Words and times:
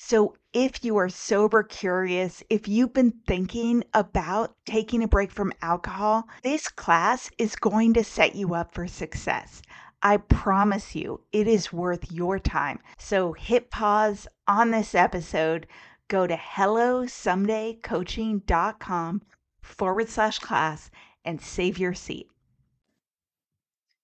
So, 0.00 0.36
if 0.52 0.84
you 0.84 0.96
are 0.96 1.08
sober 1.08 1.64
curious, 1.64 2.44
if 2.48 2.68
you've 2.68 2.92
been 2.92 3.14
thinking 3.26 3.82
about 3.92 4.54
taking 4.64 5.02
a 5.02 5.08
break 5.08 5.32
from 5.32 5.52
alcohol, 5.60 6.28
this 6.44 6.68
class 6.68 7.32
is 7.36 7.56
going 7.56 7.94
to 7.94 8.04
set 8.04 8.36
you 8.36 8.54
up 8.54 8.72
for 8.72 8.86
success. 8.86 9.60
I 10.00 10.18
promise 10.18 10.94
you, 10.94 11.22
it 11.32 11.48
is 11.48 11.72
worth 11.72 12.12
your 12.12 12.38
time. 12.38 12.78
So, 12.96 13.32
hit 13.32 13.72
pause 13.72 14.28
on 14.46 14.70
this 14.70 14.94
episode, 14.94 15.66
go 16.06 16.28
to 16.28 16.36
hellosomedaycoaching.com 16.36 19.22
forward 19.60 20.08
slash 20.08 20.38
class 20.38 20.92
and 21.24 21.40
save 21.40 21.76
your 21.76 21.94
seat. 21.94 22.28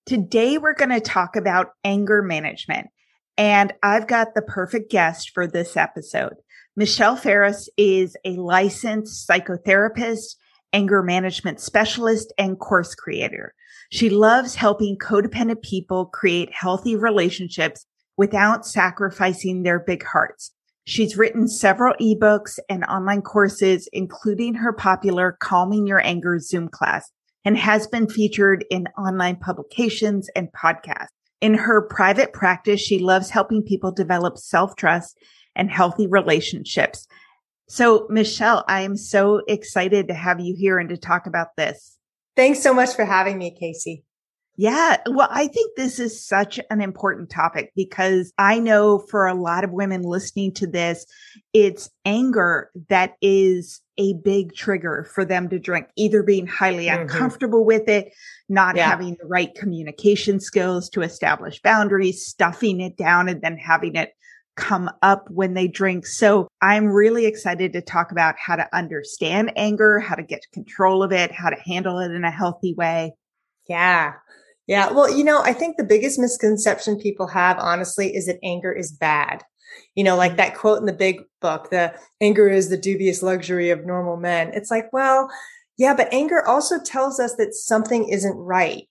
Today, 0.05 0.57
we're 0.57 0.73
going 0.73 0.89
to 0.89 0.99
talk 0.99 1.37
about 1.37 1.71
anger 1.85 2.21
management. 2.21 2.89
And 3.37 3.73
I've 3.83 4.07
got 4.07 4.33
the 4.33 4.41
perfect 4.41 4.89
guest 4.89 5.31
for 5.33 5.45
this 5.45 5.75
episode. 5.75 6.35
Michelle 6.75 7.15
Farris 7.15 7.69
is 7.77 8.15
a 8.25 8.35
licensed 8.35 9.27
psychotherapist, 9.27 10.35
anger 10.73 11.01
management 11.01 11.59
specialist, 11.59 12.33
and 12.37 12.59
course 12.59 12.95
creator. 12.95 13.53
She 13.91 14.09
loves 14.09 14.55
helping 14.55 14.97
codependent 14.97 15.61
people 15.61 16.05
create 16.07 16.53
healthy 16.53 16.95
relationships 16.95 17.85
without 18.17 18.65
sacrificing 18.65 19.63
their 19.63 19.79
big 19.79 20.03
hearts. 20.03 20.51
She's 20.85 21.17
written 21.17 21.47
several 21.47 21.95
ebooks 21.95 22.59
and 22.69 22.83
online 22.85 23.21
courses, 23.21 23.89
including 23.91 24.53
her 24.55 24.71
popular 24.71 25.37
Calming 25.39 25.87
Your 25.87 26.05
Anger 26.05 26.39
Zoom 26.39 26.67
class, 26.67 27.09
and 27.43 27.57
has 27.57 27.87
been 27.87 28.07
featured 28.07 28.65
in 28.69 28.87
online 28.97 29.37
publications 29.37 30.29
and 30.35 30.49
podcasts. 30.51 31.07
In 31.41 31.53
her 31.53 31.81
private 31.81 32.33
practice, 32.33 32.79
she 32.79 32.99
loves 32.99 33.29
helping 33.29 33.61
people 33.61 33.91
develop 33.91 34.37
self 34.37 34.75
trust 34.75 35.17
and 35.55 35.69
healthy 35.69 36.07
relationships. 36.07 37.07
So, 37.67 38.07
Michelle, 38.09 38.63
I 38.67 38.81
am 38.81 38.95
so 38.95 39.41
excited 39.47 40.07
to 40.07 40.13
have 40.13 40.39
you 40.39 40.55
here 40.55 40.79
and 40.79 40.89
to 40.89 40.97
talk 40.97 41.27
about 41.27 41.55
this. 41.57 41.97
Thanks 42.35 42.61
so 42.61 42.73
much 42.73 42.95
for 42.95 43.05
having 43.05 43.37
me, 43.37 43.55
Casey. 43.57 44.04
Yeah. 44.57 44.97
Well, 45.07 45.27
I 45.29 45.47
think 45.47 45.75
this 45.75 45.99
is 45.99 46.25
such 46.25 46.59
an 46.69 46.81
important 46.81 47.29
topic 47.29 47.73
because 47.75 48.31
I 48.37 48.59
know 48.59 48.99
for 48.99 49.27
a 49.27 49.33
lot 49.33 49.63
of 49.63 49.71
women 49.71 50.01
listening 50.01 50.53
to 50.53 50.67
this, 50.67 51.05
it's 51.53 51.89
anger 52.05 52.71
that 52.89 53.15
is 53.21 53.81
a 53.97 54.13
big 54.13 54.53
trigger 54.53 55.07
for 55.13 55.25
them 55.25 55.49
to 55.49 55.59
drink, 55.59 55.87
either 55.97 56.23
being 56.23 56.47
highly 56.47 56.85
mm-hmm. 56.85 57.01
uncomfortable 57.01 57.65
with 57.65 57.89
it, 57.89 58.13
not 58.47 58.75
yeah. 58.75 58.89
having 58.89 59.17
the 59.19 59.27
right 59.27 59.53
communication 59.55 60.39
skills 60.39 60.89
to 60.89 61.01
establish 61.01 61.61
boundaries, 61.61 62.25
stuffing 62.25 62.79
it 62.79 62.97
down 62.97 63.27
and 63.27 63.41
then 63.41 63.57
having 63.57 63.95
it 63.95 64.13
come 64.55 64.89
up 65.01 65.27
when 65.29 65.53
they 65.53 65.67
drink. 65.67 66.05
So 66.05 66.47
I'm 66.61 66.87
really 66.87 67.25
excited 67.25 67.73
to 67.73 67.81
talk 67.81 68.11
about 68.11 68.35
how 68.37 68.55
to 68.55 68.73
understand 68.73 69.51
anger, 69.57 69.99
how 69.99 70.15
to 70.15 70.23
get 70.23 70.45
control 70.53 71.03
of 71.03 71.11
it, 71.11 71.31
how 71.31 71.49
to 71.49 71.57
handle 71.57 71.99
it 71.99 72.11
in 72.11 72.23
a 72.23 72.31
healthy 72.31 72.73
way. 72.73 73.13
Yeah. 73.67 74.13
Yeah. 74.67 74.91
Well, 74.91 75.15
you 75.15 75.23
know, 75.23 75.41
I 75.41 75.53
think 75.53 75.77
the 75.77 75.83
biggest 75.83 76.17
misconception 76.17 76.99
people 76.99 77.27
have, 77.27 77.57
honestly, 77.59 78.15
is 78.15 78.25
that 78.25 78.39
anger 78.43 78.73
is 78.73 78.91
bad. 78.91 79.43
You 79.93 80.03
know, 80.03 80.15
like 80.15 80.31
mm-hmm. 80.31 80.37
that 80.37 80.55
quote 80.55 80.79
in 80.79 80.85
the 80.85 80.93
big 80.93 81.21
book, 81.41 81.69
the 81.69 81.93
anger 82.21 82.47
is 82.47 82.69
the 82.69 82.77
dubious 82.77 83.21
luxury 83.21 83.69
of 83.69 83.85
normal 83.85 84.17
men. 84.17 84.51
It's 84.53 84.71
like, 84.71 84.91
well, 84.91 85.29
yeah, 85.77 85.95
but 85.95 86.13
anger 86.13 86.45
also 86.45 86.81
tells 86.81 87.19
us 87.19 87.35
that 87.35 87.53
something 87.53 88.09
isn't 88.09 88.35
right. 88.35 88.87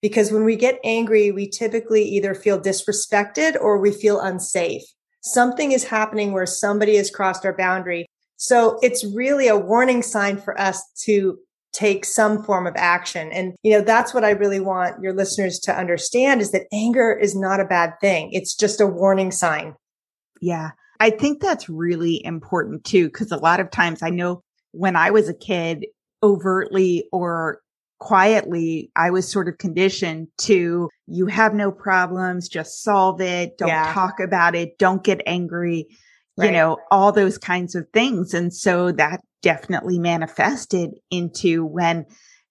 Because 0.00 0.30
when 0.30 0.44
we 0.44 0.54
get 0.54 0.78
angry, 0.84 1.32
we 1.32 1.48
typically 1.48 2.04
either 2.04 2.34
feel 2.34 2.60
disrespected 2.60 3.60
or 3.60 3.78
we 3.78 3.90
feel 3.90 4.20
unsafe. 4.20 4.84
Something 5.22 5.72
is 5.72 5.84
happening 5.84 6.32
where 6.32 6.46
somebody 6.46 6.96
has 6.96 7.10
crossed 7.10 7.44
our 7.44 7.56
boundary. 7.56 8.06
So 8.36 8.78
it's 8.80 9.04
really 9.04 9.48
a 9.48 9.58
warning 9.58 10.02
sign 10.04 10.38
for 10.38 10.58
us 10.58 10.80
to 11.04 11.38
take 11.72 12.04
some 12.04 12.42
form 12.42 12.66
of 12.66 12.74
action. 12.76 13.30
And, 13.32 13.54
you 13.62 13.72
know, 13.72 13.82
that's 13.82 14.14
what 14.14 14.24
I 14.24 14.30
really 14.30 14.60
want 14.60 15.02
your 15.02 15.12
listeners 15.12 15.58
to 15.60 15.76
understand 15.76 16.40
is 16.40 16.50
that 16.52 16.66
anger 16.72 17.12
is 17.12 17.36
not 17.36 17.60
a 17.60 17.64
bad 17.64 17.94
thing. 18.00 18.30
It's 18.32 18.54
just 18.54 18.80
a 18.80 18.86
warning 18.86 19.30
sign. 19.30 19.74
Yeah. 20.40 20.70
I 21.00 21.10
think 21.10 21.40
that's 21.40 21.68
really 21.68 22.24
important 22.24 22.84
too, 22.84 23.06
because 23.06 23.30
a 23.30 23.36
lot 23.36 23.60
of 23.60 23.70
times 23.70 24.02
I 24.02 24.10
know 24.10 24.42
when 24.72 24.96
I 24.96 25.10
was 25.10 25.28
a 25.28 25.34
kid, 25.34 25.86
overtly 26.22 27.06
or 27.12 27.60
quietly, 28.00 28.90
I 28.96 29.10
was 29.10 29.30
sort 29.30 29.48
of 29.48 29.58
conditioned 29.58 30.28
to 30.38 30.88
you 31.06 31.26
have 31.26 31.54
no 31.54 31.70
problems, 31.70 32.48
just 32.48 32.82
solve 32.82 33.20
it, 33.20 33.58
don't 33.58 33.68
yeah. 33.68 33.92
talk 33.92 34.20
about 34.20 34.54
it, 34.54 34.78
don't 34.78 35.04
get 35.04 35.20
angry, 35.26 35.86
right. 36.36 36.46
you 36.46 36.52
know, 36.52 36.78
all 36.90 37.12
those 37.12 37.38
kinds 37.38 37.74
of 37.74 37.86
things. 37.92 38.34
And 38.34 38.52
so 38.52 38.92
that 38.92 39.20
definitely 39.42 39.98
manifested 39.98 40.90
into 41.10 41.64
when 41.64 42.06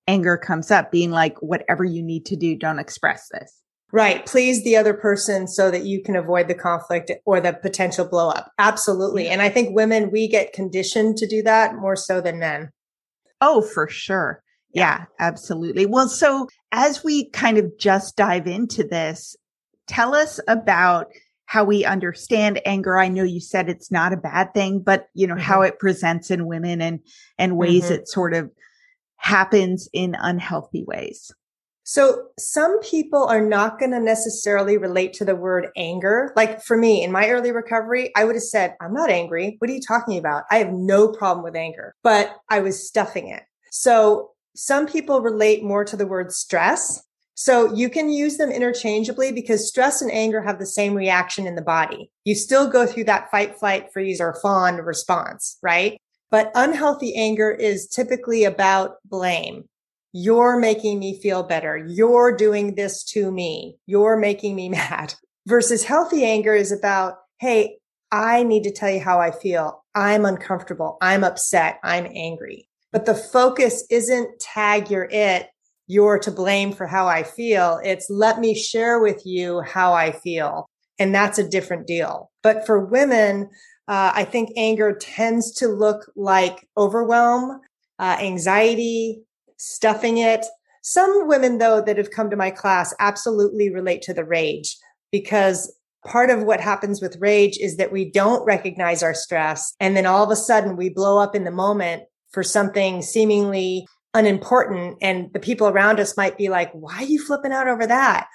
anger 0.07 0.37
comes 0.37 0.71
up 0.71 0.91
being 0.91 1.11
like, 1.11 1.37
whatever 1.41 1.83
you 1.83 2.01
need 2.03 2.25
to 2.25 2.35
do, 2.35 2.55
don't 2.55 2.79
express 2.79 3.27
this. 3.31 3.61
Right. 3.91 4.25
Please 4.25 4.63
the 4.63 4.75
other 4.75 4.93
person 4.93 5.47
so 5.47 5.71
that 5.71 5.85
you 5.85 6.01
can 6.03 6.15
avoid 6.15 6.49
the 6.49 6.55
conflict 6.55 7.11
or 7.25 7.39
the 7.39 7.53
potential 7.53 8.05
blow 8.05 8.29
up. 8.29 8.51
Absolutely. 8.57 9.29
And 9.29 9.41
I 9.41 9.49
think 9.49 9.75
women, 9.75 10.11
we 10.11 10.27
get 10.27 10.51
conditioned 10.51 11.17
to 11.17 11.27
do 11.27 11.41
that 11.43 11.75
more 11.75 11.95
so 11.95 12.19
than 12.19 12.39
men. 12.39 12.71
Oh, 13.39 13.61
for 13.61 13.87
sure. 13.87 14.41
Yeah, 14.73 15.05
absolutely. 15.19 15.85
Well, 15.85 16.09
so 16.09 16.47
as 16.71 17.03
we 17.03 17.29
kind 17.29 17.57
of 17.57 17.77
just 17.79 18.17
dive 18.17 18.45
into 18.45 18.83
this, 18.83 19.35
tell 19.87 20.13
us 20.13 20.39
about 20.47 21.07
how 21.47 21.63
we 21.63 21.85
understand 21.85 22.61
anger. 22.65 22.97
I 22.97 23.07
know 23.07 23.23
you 23.23 23.39
said 23.39 23.69
it's 23.69 23.91
not 23.91 24.13
a 24.13 24.17
bad 24.17 24.53
thing, 24.53 24.79
but 24.79 25.07
you 25.13 25.25
know, 25.25 25.33
mm-hmm. 25.33 25.43
how 25.43 25.61
it 25.63 25.79
presents 25.79 26.29
in 26.29 26.45
women 26.45 26.81
and, 26.81 26.99
and 27.37 27.57
ways 27.57 27.85
mm-hmm. 27.85 27.93
it 27.93 28.07
sort 28.07 28.33
of 28.33 28.51
happens 29.15 29.89
in 29.93 30.15
unhealthy 30.19 30.83
ways. 30.83 31.31
So 31.83 32.27
some 32.37 32.81
people 32.81 33.23
are 33.23 33.41
not 33.41 33.79
going 33.79 33.91
to 33.91 33.99
necessarily 34.01 34.77
relate 34.77 35.13
to 35.13 35.25
the 35.25 35.37
word 35.37 35.69
anger. 35.77 36.33
Like 36.35 36.61
for 36.61 36.75
me, 36.75 37.01
in 37.01 37.13
my 37.13 37.29
early 37.29 37.53
recovery, 37.53 38.11
I 38.13 38.25
would 38.25 38.35
have 38.35 38.43
said, 38.43 38.75
I'm 38.81 38.93
not 38.93 39.09
angry. 39.09 39.55
What 39.59 39.69
are 39.69 39.73
you 39.73 39.79
talking 39.79 40.17
about? 40.17 40.43
I 40.51 40.57
have 40.57 40.73
no 40.73 41.07
problem 41.07 41.45
with 41.45 41.55
anger, 41.55 41.95
but 42.03 42.35
I 42.49 42.59
was 42.59 42.85
stuffing 42.85 43.29
it. 43.29 43.43
So 43.71 44.31
some 44.53 44.85
people 44.85 45.21
relate 45.21 45.63
more 45.63 45.85
to 45.85 45.95
the 45.95 46.07
word 46.07 46.33
stress. 46.33 47.01
So 47.39 47.71
you 47.71 47.87
can 47.87 48.09
use 48.09 48.37
them 48.37 48.49
interchangeably 48.49 49.31
because 49.31 49.67
stress 49.67 50.01
and 50.01 50.11
anger 50.11 50.41
have 50.41 50.57
the 50.57 50.65
same 50.65 50.95
reaction 50.95 51.45
in 51.45 51.53
the 51.53 51.61
body. 51.61 52.09
You 52.25 52.33
still 52.33 52.67
go 52.67 52.87
through 52.87 53.03
that 53.03 53.29
fight, 53.29 53.59
flight, 53.59 53.93
freeze 53.93 54.19
or 54.19 54.39
fawn 54.41 54.77
response, 54.77 55.59
right? 55.61 56.01
But 56.31 56.51
unhealthy 56.55 57.15
anger 57.15 57.51
is 57.51 57.87
typically 57.87 58.43
about 58.43 58.95
blame. 59.05 59.65
You're 60.13 60.57
making 60.57 60.97
me 60.97 61.21
feel 61.21 61.43
better. 61.43 61.77
You're 61.77 62.35
doing 62.35 62.73
this 62.73 63.03
to 63.11 63.31
me. 63.31 63.77
You're 63.85 64.17
making 64.17 64.55
me 64.55 64.67
mad. 64.69 65.13
Versus 65.45 65.83
healthy 65.83 66.25
anger 66.25 66.55
is 66.55 66.71
about, 66.71 67.17
Hey, 67.39 67.77
I 68.11 68.41
need 68.41 68.63
to 68.63 68.71
tell 68.71 68.89
you 68.89 68.99
how 68.99 69.19
I 69.19 69.29
feel. 69.29 69.85
I'm 69.93 70.25
uncomfortable. 70.25 70.97
I'm 71.03 71.23
upset. 71.23 71.79
I'm 71.83 72.07
angry. 72.15 72.67
But 72.91 73.05
the 73.05 73.13
focus 73.13 73.85
isn't 73.91 74.39
tag 74.39 74.89
you're 74.89 75.07
it. 75.11 75.49
You're 75.87 76.19
to 76.19 76.31
blame 76.31 76.73
for 76.73 76.85
how 76.85 77.07
I 77.07 77.23
feel. 77.23 77.79
It's 77.83 78.09
let 78.09 78.39
me 78.39 78.53
share 78.53 78.99
with 78.99 79.25
you 79.25 79.61
how 79.61 79.93
I 79.93 80.11
feel. 80.11 80.69
And 80.99 81.13
that's 81.13 81.37
a 81.37 81.47
different 81.47 81.87
deal. 81.87 82.31
But 82.43 82.65
for 82.65 82.83
women, 82.83 83.49
uh, 83.87 84.11
I 84.13 84.25
think 84.25 84.49
anger 84.57 84.93
tends 84.93 85.51
to 85.55 85.67
look 85.67 86.11
like 86.15 86.67
overwhelm, 86.75 87.61
uh, 87.99 88.17
anxiety, 88.19 89.21
stuffing 89.57 90.17
it. 90.17 90.45
Some 90.81 91.27
women, 91.27 91.57
though, 91.57 91.81
that 91.81 91.97
have 91.97 92.11
come 92.11 92.29
to 92.29 92.35
my 92.35 92.51
class 92.51 92.93
absolutely 92.99 93.73
relate 93.73 94.01
to 94.03 94.13
the 94.13 94.25
rage 94.25 94.77
because 95.11 95.73
part 96.05 96.29
of 96.29 96.43
what 96.43 96.59
happens 96.59 97.01
with 97.01 97.17
rage 97.19 97.57
is 97.57 97.77
that 97.77 97.91
we 97.91 98.09
don't 98.09 98.45
recognize 98.45 99.03
our 99.03 99.13
stress. 99.13 99.73
And 99.79 99.95
then 99.95 100.05
all 100.05 100.23
of 100.23 100.31
a 100.31 100.35
sudden 100.35 100.77
we 100.77 100.89
blow 100.89 101.19
up 101.19 101.35
in 101.35 101.43
the 101.43 101.51
moment 101.51 102.03
for 102.31 102.43
something 102.43 103.01
seemingly 103.01 103.87
unimportant. 104.13 104.97
And 105.01 105.31
the 105.33 105.39
people 105.39 105.67
around 105.67 105.99
us 105.99 106.17
might 106.17 106.37
be 106.37 106.49
like, 106.49 106.71
why 106.71 106.97
are 106.97 107.03
you 107.03 107.23
flipping 107.23 107.51
out 107.51 107.67
over 107.67 107.85
that? 107.87 108.27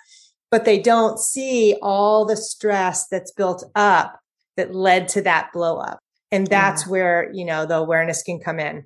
But 0.50 0.64
they 0.64 0.78
don't 0.78 1.18
see 1.18 1.76
all 1.82 2.24
the 2.24 2.36
stress 2.36 3.08
that's 3.08 3.32
built 3.32 3.64
up 3.74 4.18
that 4.56 4.74
led 4.74 5.08
to 5.08 5.22
that 5.22 5.50
blow 5.52 5.78
up. 5.78 5.98
And 6.30 6.46
that's 6.46 6.84
yeah. 6.84 6.90
where, 6.90 7.30
you 7.32 7.44
know, 7.44 7.66
the 7.66 7.76
awareness 7.76 8.22
can 8.22 8.38
come 8.38 8.58
in. 8.60 8.84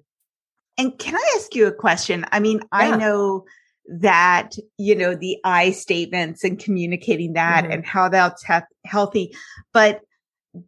And 0.78 0.98
can 0.98 1.16
I 1.16 1.34
ask 1.36 1.54
you 1.54 1.66
a 1.66 1.72
question? 1.72 2.24
I 2.32 2.40
mean, 2.40 2.58
yeah. 2.58 2.66
I 2.72 2.96
know 2.96 3.44
that, 3.88 4.56
you 4.78 4.94
know, 4.94 5.14
the 5.14 5.38
I 5.44 5.70
statements 5.70 6.44
and 6.44 6.58
communicating 6.58 7.34
that 7.34 7.64
mm-hmm. 7.64 7.72
and 7.72 7.86
how 7.86 8.08
that's 8.08 8.44
he- 8.44 8.58
healthy, 8.84 9.34
but 9.72 10.00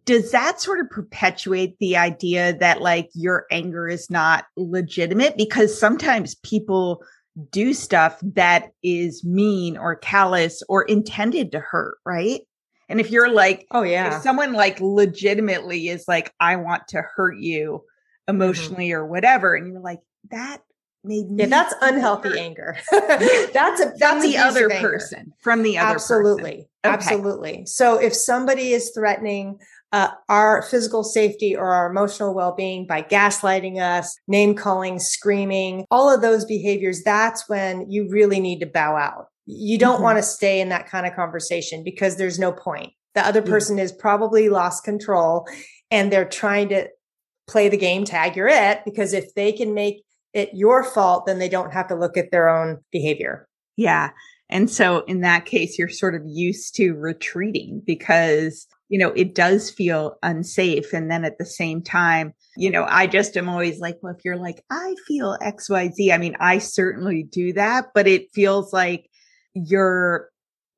does 0.05 0.31
that 0.33 0.61
sort 0.61 0.81
of 0.81 0.91
perpetuate 0.91 1.77
the 1.79 1.97
idea 1.97 2.57
that 2.59 2.81
like 2.81 3.11
your 3.15 3.47
anger 3.51 3.89
is 3.89 4.11
not 4.11 4.47
legitimate? 4.57 5.37
Because 5.37 5.79
sometimes 5.79 6.35
people 6.37 7.03
do 7.51 7.73
stuff 7.73 8.19
that 8.23 8.73
is 8.83 9.25
mean 9.25 9.77
or 9.77 9.95
callous 9.95 10.63
or 10.69 10.83
intended 10.83 11.53
to 11.53 11.61
hurt, 11.61 11.99
right? 12.05 12.41
And 12.89 13.01
if 13.01 13.11
you're 13.11 13.31
like, 13.31 13.67
oh 13.71 13.83
yeah, 13.83 14.17
if 14.17 14.23
someone 14.23 14.55
like 14.55 14.81
legitimately 14.81 15.89
is 15.89 16.05
like, 16.09 16.33
I 16.41 16.57
want 16.57 16.89
to 16.89 17.03
hurt 17.03 17.37
you, 17.39 17.85
Mm-hmm. 18.29 18.43
emotionally 18.43 18.89
mm-hmm. 18.89 19.01
or 19.01 19.07
whatever. 19.07 19.55
And 19.55 19.73
you're 19.73 19.81
like, 19.81 20.01
that 20.31 20.63
made 21.03 21.31
me. 21.31 21.45
Yeah, 21.45 21.49
that's 21.49 21.75
unhealthy 21.81 22.31
hurt. 22.31 22.39
anger. 22.39 22.77
that's 22.91 23.81
a, 23.81 23.93
that's 23.99 24.25
the 24.25 24.37
other 24.37 24.69
person 24.69 25.33
from 25.39 25.63
the 25.63 25.79
other 25.79 25.95
absolutely, 25.95 26.69
okay. 26.85 26.95
absolutely. 26.95 27.67
So 27.67 27.99
if 27.99 28.15
somebody 28.15 28.73
is 28.73 28.91
threatening 28.91 29.59
uh, 29.93 30.09
our 30.29 30.63
physical 30.63 31.03
safety 31.03 31.57
or 31.57 31.73
our 31.73 31.91
emotional 31.91 32.35
well-being 32.35 32.87
by 32.87 33.03
gaslighting 33.03 33.81
us, 33.81 34.17
name 34.29 34.55
calling, 34.55 34.99
screaming, 34.99 35.87
all 35.91 36.13
of 36.13 36.21
those 36.21 36.45
behaviors, 36.45 37.03
that's 37.03 37.49
when 37.49 37.91
you 37.91 38.09
really 38.11 38.41
need 38.41 38.61
to 38.61 38.67
bow 38.67 38.97
out. 38.97 39.27
You 39.47 39.79
don't 39.79 39.95
mm-hmm. 39.95 40.05
want 40.05 40.19
to 40.19 40.23
stay 40.23 40.61
in 40.61 40.69
that 40.69 40.89
kind 40.89 41.07
of 41.07 41.15
conversation 41.15 41.83
because 41.83 42.17
there's 42.17 42.39
no 42.39 42.53
point. 42.53 42.93
The 43.15 43.27
other 43.27 43.43
person 43.43 43.79
is 43.79 43.91
probably 43.91 44.49
lost 44.49 44.85
control 44.85 45.49
and 45.91 46.13
they're 46.13 46.29
trying 46.29 46.69
to 46.69 46.89
play 47.49 47.69
the 47.69 47.77
game 47.77 48.05
tag 48.05 48.37
you're 48.37 48.47
it 48.47 48.83
because 48.85 49.13
if 49.13 49.35
they 49.35 49.51
can 49.51 49.75
make 49.75 50.05
it 50.35 50.51
your 50.53 50.85
fault 50.85 51.27
then 51.27 51.39
they 51.39 51.49
don't 51.49 51.73
have 51.73 51.89
to 51.89 51.95
look 51.95 52.17
at 52.17 52.31
their 52.31 52.49
own 52.49 52.79
behavior 52.93 53.49
yeah 53.77 54.11
and 54.51 54.71
so 54.71 55.01
in 55.07 55.23
that 55.23 55.47
case 55.47 55.79
you're 55.79 55.89
sort 55.89 56.15
of 56.15 56.23
used 56.27 56.77
to 56.77 56.93
retreating 56.93 57.83
because 57.87 58.67
you 58.89 58.99
know 58.99 59.11
it 59.11 59.35
does 59.35 59.71
feel 59.71 60.17
unsafe 60.23 60.93
and 60.93 61.11
then 61.11 61.25
at 61.25 61.39
the 61.39 61.47
same 61.47 61.83
time 61.83 62.33
you 62.57 62.71
know 62.71 62.87
i 62.89 63.07
just 63.07 63.37
am 63.37 63.49
always 63.49 63.79
like 63.81 63.97
well 64.03 64.15
if 64.17 64.25
you're 64.25 64.37
like 64.37 64.65
i 64.71 64.95
feel 65.07 65.37
xyz 65.43 66.13
i 66.13 66.19
mean 66.19 66.37
i 66.41 66.59
certainly 66.59 67.23
do 67.23 67.53
that 67.53 67.87
but 67.95 68.07
it 68.07 68.33
feels 68.33 68.73
like 68.73 69.09
you're 69.55 70.29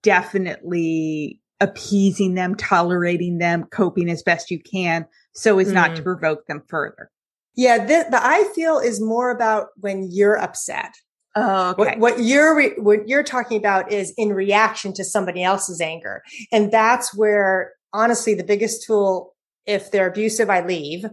definitely 0.02 1.40
appeasing 1.60 2.34
them 2.34 2.54
tolerating 2.54 3.38
them 3.38 3.64
coping 3.70 4.08
as 4.08 4.22
best 4.22 4.50
you 4.50 4.58
can 4.58 5.06
so 5.34 5.58
as 5.58 5.68
mm. 5.68 5.74
not 5.74 5.96
to 5.96 6.02
mm. 6.02 6.04
provoke 6.04 6.46
them 6.46 6.62
further. 6.68 7.10
Yeah, 7.56 7.78
the, 7.78 8.06
the 8.10 8.20
I 8.24 8.44
feel 8.54 8.78
is 8.78 9.00
more 9.00 9.30
about 9.30 9.68
when 9.76 10.08
you're 10.10 10.38
upset. 10.38 10.92
Oh, 11.36 11.70
okay. 11.70 11.96
What, 11.96 11.98
what, 11.98 12.20
you're 12.20 12.56
re, 12.56 12.72
what 12.78 13.08
you're 13.08 13.22
talking 13.22 13.58
about 13.58 13.92
is 13.92 14.12
in 14.16 14.32
reaction 14.32 14.92
to 14.94 15.04
somebody 15.04 15.42
else's 15.42 15.80
anger, 15.80 16.22
and 16.50 16.72
that's 16.72 17.14
where 17.14 17.72
honestly 17.92 18.34
the 18.34 18.44
biggest 18.44 18.84
tool. 18.86 19.34
If 19.66 19.90
they're 19.90 20.08
abusive, 20.08 20.50
I 20.50 20.64
leave. 20.64 21.04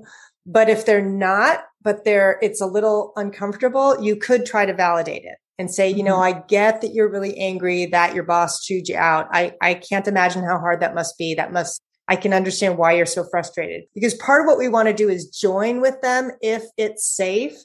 But 0.45 0.69
if 0.69 0.85
they're 0.85 1.05
not, 1.05 1.65
but 1.81 2.05
they're 2.05 2.39
it's 2.41 2.61
a 2.61 2.65
little 2.65 3.13
uncomfortable, 3.15 4.01
you 4.01 4.15
could 4.15 4.45
try 4.45 4.65
to 4.65 4.73
validate 4.73 5.23
it 5.23 5.37
and 5.59 5.73
say, 5.73 5.89
you 5.89 6.03
know, 6.03 6.15
mm-hmm. 6.15 6.37
I 6.37 6.43
get 6.47 6.81
that 6.81 6.93
you're 6.93 7.11
really 7.11 7.37
angry 7.37 7.87
that 7.87 8.15
your 8.15 8.23
boss 8.23 8.63
chewed 8.63 8.87
you 8.87 8.95
out. 8.97 9.27
I 9.31 9.53
I 9.61 9.73
can't 9.75 10.07
imagine 10.07 10.43
how 10.43 10.57
hard 10.59 10.79
that 10.81 10.95
must 10.95 11.17
be. 11.17 11.35
That 11.35 11.51
must 11.51 11.81
I 12.07 12.15
can 12.15 12.33
understand 12.33 12.77
why 12.77 12.93
you're 12.93 13.05
so 13.05 13.25
frustrated 13.29 13.83
because 13.93 14.13
part 14.15 14.41
of 14.41 14.47
what 14.47 14.57
we 14.57 14.69
want 14.69 14.87
to 14.87 14.93
do 14.93 15.09
is 15.09 15.27
join 15.27 15.81
with 15.81 15.99
them 16.01 16.31
if 16.41 16.63
it's 16.77 17.05
safe 17.05 17.57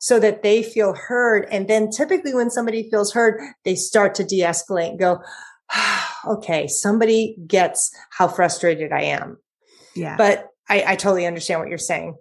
so 0.00 0.18
that 0.18 0.42
they 0.42 0.62
feel 0.62 0.94
heard. 0.94 1.46
And 1.50 1.68
then 1.68 1.90
typically 1.90 2.34
when 2.34 2.50
somebody 2.50 2.88
feels 2.88 3.12
heard, 3.12 3.38
they 3.66 3.74
start 3.74 4.14
to 4.14 4.24
de-escalate 4.24 4.90
and 4.90 4.98
go, 4.98 5.20
okay, 6.26 6.66
somebody 6.66 7.36
gets 7.46 7.94
how 8.10 8.28
frustrated 8.28 8.92
I 8.92 9.02
am. 9.02 9.38
Yeah. 9.94 10.16
But 10.16 10.48
I, 10.68 10.84
I 10.88 10.96
totally 10.96 11.26
understand 11.26 11.60
what 11.60 11.68
you're 11.68 11.78
saying. 11.78 12.16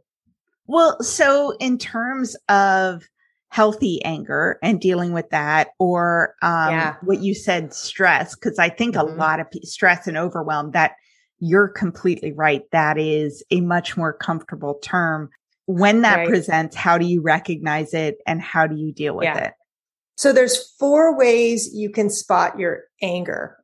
Well, 0.67 1.01
so 1.01 1.51
in 1.59 1.77
terms 1.77 2.35
of 2.47 3.03
healthy 3.49 4.03
anger 4.03 4.59
and 4.61 4.79
dealing 4.79 5.11
with 5.11 5.29
that 5.31 5.69
or 5.79 6.35
um, 6.41 6.69
yeah. 6.69 6.95
what 7.01 7.19
you 7.19 7.33
said 7.33 7.73
stress 7.73 8.35
because 8.35 8.59
i 8.59 8.69
think 8.69 8.93
mm-hmm. 8.93 9.09
a 9.09 9.15
lot 9.15 9.39
of 9.39 9.49
p- 9.49 9.65
stress 9.65 10.05
and 10.05 10.19
overwhelm 10.19 10.69
that 10.69 10.91
you're 11.39 11.67
completely 11.67 12.31
right. 12.31 12.63
That 12.71 12.97
is 12.97 13.43
a 13.51 13.61
much 13.61 13.97
more 13.97 14.13
comfortable 14.13 14.75
term. 14.75 15.29
When 15.65 16.01
that 16.01 16.17
right. 16.17 16.27
presents, 16.27 16.75
how 16.75 16.97
do 16.97 17.05
you 17.05 17.21
recognize 17.21 17.93
it 17.93 18.17
and 18.25 18.41
how 18.41 18.67
do 18.67 18.75
you 18.75 18.91
deal 18.91 19.15
with 19.15 19.25
yeah. 19.25 19.37
it? 19.45 19.53
So 20.19 20.33
there's 20.33 20.73
four 20.77 21.17
ways 21.17 21.73
you 21.73 21.89
can 21.89 22.09
spot 22.09 22.59
your 22.59 22.81
anger 23.01 23.55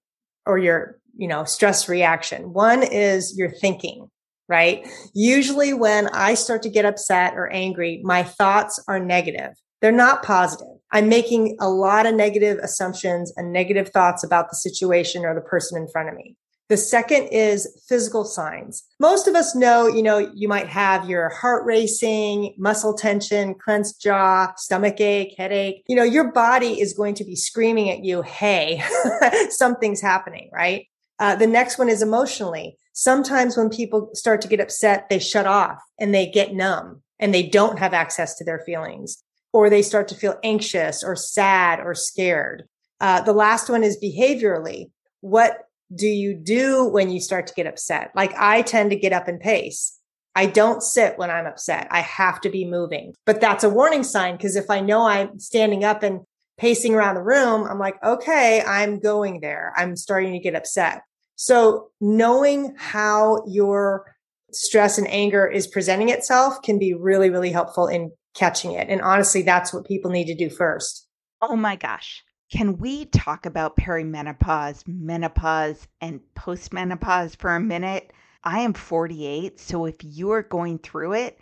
or 0.45 0.57
your, 0.57 1.01
you 1.17 1.27
know, 1.27 1.43
stress 1.43 1.89
reaction. 1.89 2.53
One 2.53 2.81
is 2.81 3.37
your 3.37 3.49
thinking, 3.51 4.09
right? 4.47 4.87
Usually 5.13 5.73
when 5.73 6.07
I 6.13 6.33
start 6.33 6.63
to 6.63 6.69
get 6.69 6.85
upset 6.85 7.33
or 7.33 7.51
angry, 7.51 7.99
my 8.05 8.23
thoughts 8.23 8.81
are 8.87 9.01
negative. 9.01 9.51
They're 9.81 9.91
not 9.91 10.23
positive. 10.23 10.77
I'm 10.93 11.09
making 11.09 11.57
a 11.59 11.69
lot 11.69 12.05
of 12.05 12.15
negative 12.15 12.57
assumptions 12.59 13.33
and 13.35 13.51
negative 13.51 13.89
thoughts 13.89 14.23
about 14.23 14.49
the 14.49 14.55
situation 14.55 15.25
or 15.25 15.35
the 15.35 15.41
person 15.41 15.77
in 15.77 15.89
front 15.89 16.07
of 16.07 16.15
me. 16.15 16.37
The 16.67 16.77
second 16.77 17.27
is 17.27 17.83
physical 17.87 18.25
signs. 18.25 18.83
Most 18.99 19.27
of 19.27 19.35
us 19.35 19.55
know, 19.55 19.87
you 19.87 20.01
know, 20.01 20.31
you 20.33 20.47
might 20.47 20.67
have 20.67 21.07
your 21.07 21.29
heart 21.29 21.63
racing, 21.63 22.55
muscle 22.57 22.95
tension, 22.95 23.53
clenched 23.53 24.01
jaw, 24.01 24.51
stomach 24.57 24.99
ache, 24.99 25.35
headache. 25.37 25.83
You 25.87 25.95
know, 25.95 26.03
your 26.03 26.31
body 26.31 26.81
is 26.81 26.93
going 26.93 27.13
to 27.15 27.23
be 27.23 27.35
screaming 27.35 27.91
at 27.91 28.03
you, 28.03 28.23
Hey, 28.23 28.83
something's 29.49 30.01
happening, 30.01 30.49
right? 30.51 30.87
Uh, 31.19 31.35
the 31.35 31.47
next 31.47 31.77
one 31.77 31.89
is 31.89 32.01
emotionally. 32.01 32.77
Sometimes 32.93 33.55
when 33.55 33.69
people 33.69 34.09
start 34.13 34.41
to 34.41 34.47
get 34.47 34.59
upset, 34.59 35.07
they 35.09 35.19
shut 35.19 35.45
off 35.45 35.81
and 35.99 36.13
they 36.13 36.25
get 36.25 36.53
numb 36.53 37.03
and 37.19 37.33
they 37.33 37.43
don't 37.43 37.77
have 37.79 37.93
access 37.93 38.35
to 38.35 38.43
their 38.43 38.59
feelings 38.65 39.21
or 39.53 39.69
they 39.69 39.81
start 39.81 40.07
to 40.07 40.15
feel 40.15 40.39
anxious 40.43 41.03
or 41.03 41.15
sad 41.15 41.79
or 41.79 41.93
scared. 41.93 42.63
Uh, 42.99 43.21
the 43.21 43.33
last 43.33 43.69
one 43.69 43.83
is 43.83 43.97
behaviorally. 44.01 44.89
What 45.21 45.64
do 45.93 46.07
you 46.07 46.33
do 46.33 46.87
when 46.87 47.09
you 47.09 47.19
start 47.19 47.47
to 47.47 47.53
get 47.53 47.67
upset? 47.67 48.11
Like 48.15 48.33
I 48.37 48.61
tend 48.61 48.91
to 48.91 48.95
get 48.95 49.13
up 49.13 49.27
and 49.27 49.39
pace. 49.39 49.99
I 50.35 50.47
don't 50.47 50.83
sit 50.83 51.17
when 51.17 51.31
I'm 51.31 51.45
upset. 51.45 51.87
I 51.91 52.01
have 52.01 52.41
to 52.41 52.49
be 52.49 52.65
moving. 52.65 53.13
But 53.25 53.39
that's 53.39 53.63
a 53.63 53.69
warning 53.69 54.03
sign 54.03 54.35
because 54.35 54.55
if 54.55 54.69
I 54.69 54.81
know 54.81 55.07
I'm 55.07 55.39
standing 55.39 55.83
up 55.83 56.03
and 56.03 56.21
pacing 56.57 56.93
around 56.93 57.15
the 57.15 57.23
room, 57.23 57.65
I'm 57.65 57.79
like, 57.79 58.01
okay, 58.03 58.61
I'm 58.61 58.99
going 58.99 59.39
there. 59.39 59.73
I'm 59.77 59.95
starting 59.95 60.33
to 60.33 60.39
get 60.39 60.55
upset. 60.55 61.03
So 61.35 61.89
knowing 62.01 62.75
how 62.77 63.43
your 63.47 64.05
stress 64.51 64.97
and 64.97 65.07
anger 65.09 65.47
is 65.47 65.67
presenting 65.67 66.09
itself 66.09 66.61
can 66.61 66.79
be 66.79 66.93
really, 66.93 67.29
really 67.29 67.51
helpful 67.51 67.87
in 67.87 68.11
catching 68.33 68.71
it. 68.71 68.89
And 68.89 69.01
honestly, 69.01 69.41
that's 69.41 69.73
what 69.73 69.85
people 69.85 70.11
need 70.11 70.25
to 70.25 70.35
do 70.35 70.49
first. 70.49 71.07
Oh 71.41 71.55
my 71.55 71.75
gosh. 71.75 72.23
Can 72.51 72.77
we 72.77 73.05
talk 73.05 73.47
about 73.47 73.75
perimenopause, 73.75 74.87
menopause, 74.87 75.87
and 75.99 76.19
postmenopause 76.35 77.35
for 77.35 77.55
a 77.55 77.59
minute? 77.59 78.13
I 78.43 78.59
am 78.59 78.73
48, 78.73 79.59
so 79.59 79.85
if 79.85 79.95
you're 80.03 80.43
going 80.43 80.77
through 80.77 81.13
it, 81.13 81.39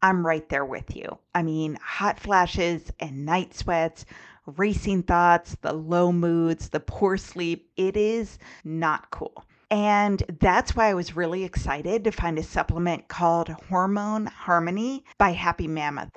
I'm 0.00 0.24
right 0.24 0.48
there 0.48 0.64
with 0.64 0.94
you. 0.94 1.18
I 1.34 1.42
mean, 1.42 1.76
hot 1.82 2.20
flashes 2.20 2.92
and 3.00 3.26
night 3.26 3.54
sweats, 3.54 4.04
racing 4.46 5.02
thoughts, 5.02 5.56
the 5.60 5.72
low 5.72 6.12
moods, 6.12 6.68
the 6.68 6.78
poor 6.78 7.16
sleep, 7.16 7.70
it 7.76 7.96
is 7.96 8.38
not 8.62 9.10
cool. 9.10 9.44
And 9.72 10.22
that's 10.40 10.76
why 10.76 10.88
I 10.88 10.94
was 10.94 11.16
really 11.16 11.42
excited 11.42 12.04
to 12.04 12.12
find 12.12 12.38
a 12.38 12.44
supplement 12.44 13.08
called 13.08 13.48
Hormone 13.48 14.26
Harmony 14.26 15.04
by 15.18 15.30
Happy 15.30 15.66
Mammoth. 15.66 16.16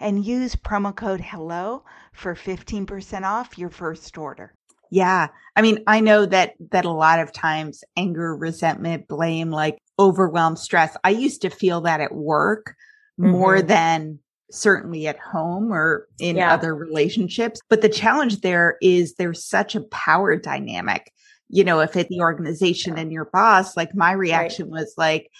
and 0.00 0.24
use 0.24 0.56
promo 0.56 0.94
code 0.94 1.20
HELLO 1.20 1.84
for 2.12 2.34
15% 2.34 3.22
off 3.22 3.58
your 3.58 3.70
first 3.70 4.16
order. 4.18 4.54
Yeah. 4.90 5.28
I 5.54 5.62
mean, 5.62 5.84
I 5.86 6.00
know 6.00 6.26
that 6.26 6.54
that 6.72 6.84
a 6.84 6.90
lot 6.90 7.20
of 7.20 7.32
times 7.32 7.84
anger, 7.96 8.34
resentment, 8.34 9.06
blame, 9.06 9.50
like 9.50 9.78
overwhelm, 9.98 10.56
stress. 10.56 10.96
I 11.04 11.10
used 11.10 11.42
to 11.42 11.50
feel 11.50 11.82
that 11.82 12.00
at 12.00 12.14
work 12.14 12.74
mm-hmm. 13.20 13.30
more 13.30 13.62
than 13.62 14.18
certainly 14.50 15.06
at 15.06 15.18
home 15.18 15.72
or 15.72 16.08
in 16.18 16.36
yeah. 16.36 16.52
other 16.52 16.74
relationships. 16.74 17.60
But 17.68 17.82
the 17.82 17.88
challenge 17.88 18.40
there 18.40 18.76
is 18.82 19.14
there's 19.14 19.44
such 19.44 19.76
a 19.76 19.82
power 19.82 20.36
dynamic. 20.36 21.12
You 21.48 21.64
know, 21.64 21.80
if 21.80 21.96
it's 21.96 22.08
the 22.08 22.20
organization 22.20 22.98
and 22.98 23.12
your 23.12 23.26
boss, 23.26 23.76
like 23.76 23.94
my 23.94 24.12
reaction 24.12 24.70
right. 24.70 24.80
was 24.80 24.94
like, 24.96 25.30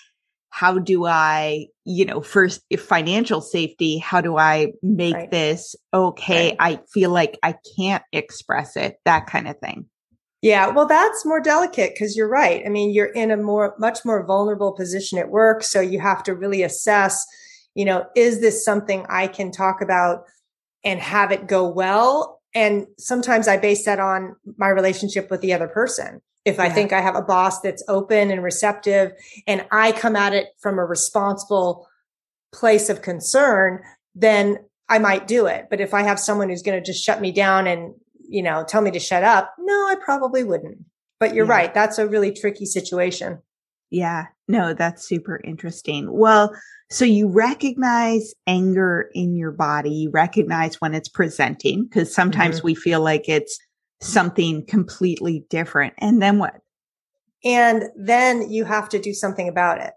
how 0.50 0.78
do 0.78 1.06
I, 1.06 1.68
you 1.84 2.04
know, 2.04 2.20
first 2.20 2.62
if 2.70 2.82
financial 2.82 3.40
safety, 3.40 3.98
how 3.98 4.20
do 4.20 4.36
I 4.36 4.72
make 4.82 5.14
right. 5.14 5.30
this 5.30 5.76
okay? 5.94 6.48
Right. 6.48 6.56
I 6.58 6.80
feel 6.92 7.10
like 7.10 7.38
I 7.42 7.54
can't 7.76 8.02
express 8.12 8.76
it, 8.76 8.96
that 9.04 9.26
kind 9.26 9.48
of 9.48 9.58
thing. 9.58 9.86
Yeah, 10.42 10.68
well, 10.68 10.86
that's 10.86 11.26
more 11.26 11.40
delicate 11.40 11.94
because 11.94 12.16
you're 12.16 12.28
right. 12.28 12.62
I 12.64 12.68
mean, 12.70 12.92
you're 12.92 13.12
in 13.12 13.30
a 13.30 13.36
more, 13.36 13.74
much 13.78 14.04
more 14.04 14.24
vulnerable 14.26 14.72
position 14.72 15.18
at 15.18 15.28
work. 15.28 15.62
So 15.62 15.80
you 15.80 16.00
have 16.00 16.22
to 16.24 16.34
really 16.34 16.62
assess, 16.62 17.24
you 17.74 17.84
know, 17.84 18.06
is 18.16 18.40
this 18.40 18.64
something 18.64 19.06
I 19.08 19.26
can 19.26 19.52
talk 19.52 19.82
about 19.82 20.24
and 20.82 20.98
have 20.98 21.30
it 21.30 21.46
go 21.46 21.68
well? 21.68 22.40
And 22.54 22.86
sometimes 22.98 23.48
I 23.48 23.58
base 23.58 23.84
that 23.84 24.00
on 24.00 24.34
my 24.56 24.68
relationship 24.68 25.30
with 25.30 25.42
the 25.42 25.52
other 25.52 25.68
person. 25.68 26.22
If 26.50 26.60
I 26.60 26.68
think 26.68 26.92
I 26.92 27.00
have 27.00 27.16
a 27.16 27.22
boss 27.22 27.60
that's 27.60 27.82
open 27.88 28.30
and 28.30 28.42
receptive 28.42 29.12
and 29.46 29.64
I 29.70 29.92
come 29.92 30.16
at 30.16 30.32
it 30.32 30.48
from 30.60 30.78
a 30.78 30.84
responsible 30.84 31.88
place 32.52 32.88
of 32.88 33.02
concern, 33.02 33.82
then 34.14 34.58
I 34.88 34.98
might 34.98 35.26
do 35.26 35.46
it. 35.46 35.68
But 35.70 35.80
if 35.80 35.94
I 35.94 36.02
have 36.02 36.18
someone 36.18 36.48
who's 36.48 36.62
going 36.62 36.78
to 36.78 36.84
just 36.84 37.04
shut 37.04 37.20
me 37.20 37.32
down 37.32 37.66
and, 37.66 37.94
you 38.28 38.42
know, 38.42 38.64
tell 38.64 38.82
me 38.82 38.90
to 38.90 38.98
shut 38.98 39.22
up, 39.22 39.54
no, 39.58 39.72
I 39.72 39.94
probably 40.04 40.44
wouldn't. 40.44 40.78
But 41.20 41.34
you're 41.34 41.46
yeah. 41.46 41.52
right. 41.52 41.74
That's 41.74 41.98
a 41.98 42.08
really 42.08 42.32
tricky 42.32 42.66
situation. 42.66 43.38
Yeah. 43.90 44.26
No, 44.48 44.74
that's 44.74 45.06
super 45.06 45.40
interesting. 45.44 46.12
Well, 46.12 46.54
so 46.90 47.04
you 47.04 47.28
recognize 47.28 48.34
anger 48.48 49.10
in 49.14 49.36
your 49.36 49.52
body, 49.52 49.90
you 49.90 50.10
recognize 50.10 50.80
when 50.80 50.94
it's 50.94 51.08
presenting 51.08 51.84
because 51.84 52.12
sometimes 52.12 52.56
mm-hmm. 52.56 52.66
we 52.66 52.74
feel 52.74 53.00
like 53.00 53.28
it's 53.28 53.58
something 54.00 54.64
completely 54.66 55.44
different. 55.50 55.94
And 55.98 56.20
then 56.20 56.38
what? 56.38 56.60
And 57.44 57.84
then 57.96 58.50
you 58.50 58.64
have 58.64 58.88
to 58.90 58.98
do 58.98 59.14
something 59.14 59.48
about 59.48 59.80
it. 59.80 59.92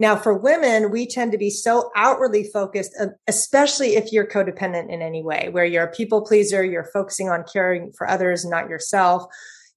Now, 0.00 0.16
for 0.16 0.36
women, 0.36 0.90
we 0.90 1.06
tend 1.06 1.30
to 1.32 1.38
be 1.38 1.50
so 1.50 1.90
outwardly 1.94 2.44
focused, 2.52 2.92
uh, 2.98 3.08
especially 3.28 3.94
if 3.94 4.12
you're 4.12 4.26
codependent 4.26 4.90
in 4.90 5.02
any 5.02 5.22
way, 5.22 5.48
where 5.52 5.64
you're 5.64 5.84
a 5.84 5.92
people 5.92 6.22
pleaser, 6.22 6.64
you're 6.64 6.90
focusing 6.92 7.28
on 7.28 7.44
caring 7.50 7.92
for 7.92 8.08
others, 8.08 8.44
not 8.44 8.68
yourself. 8.68 9.24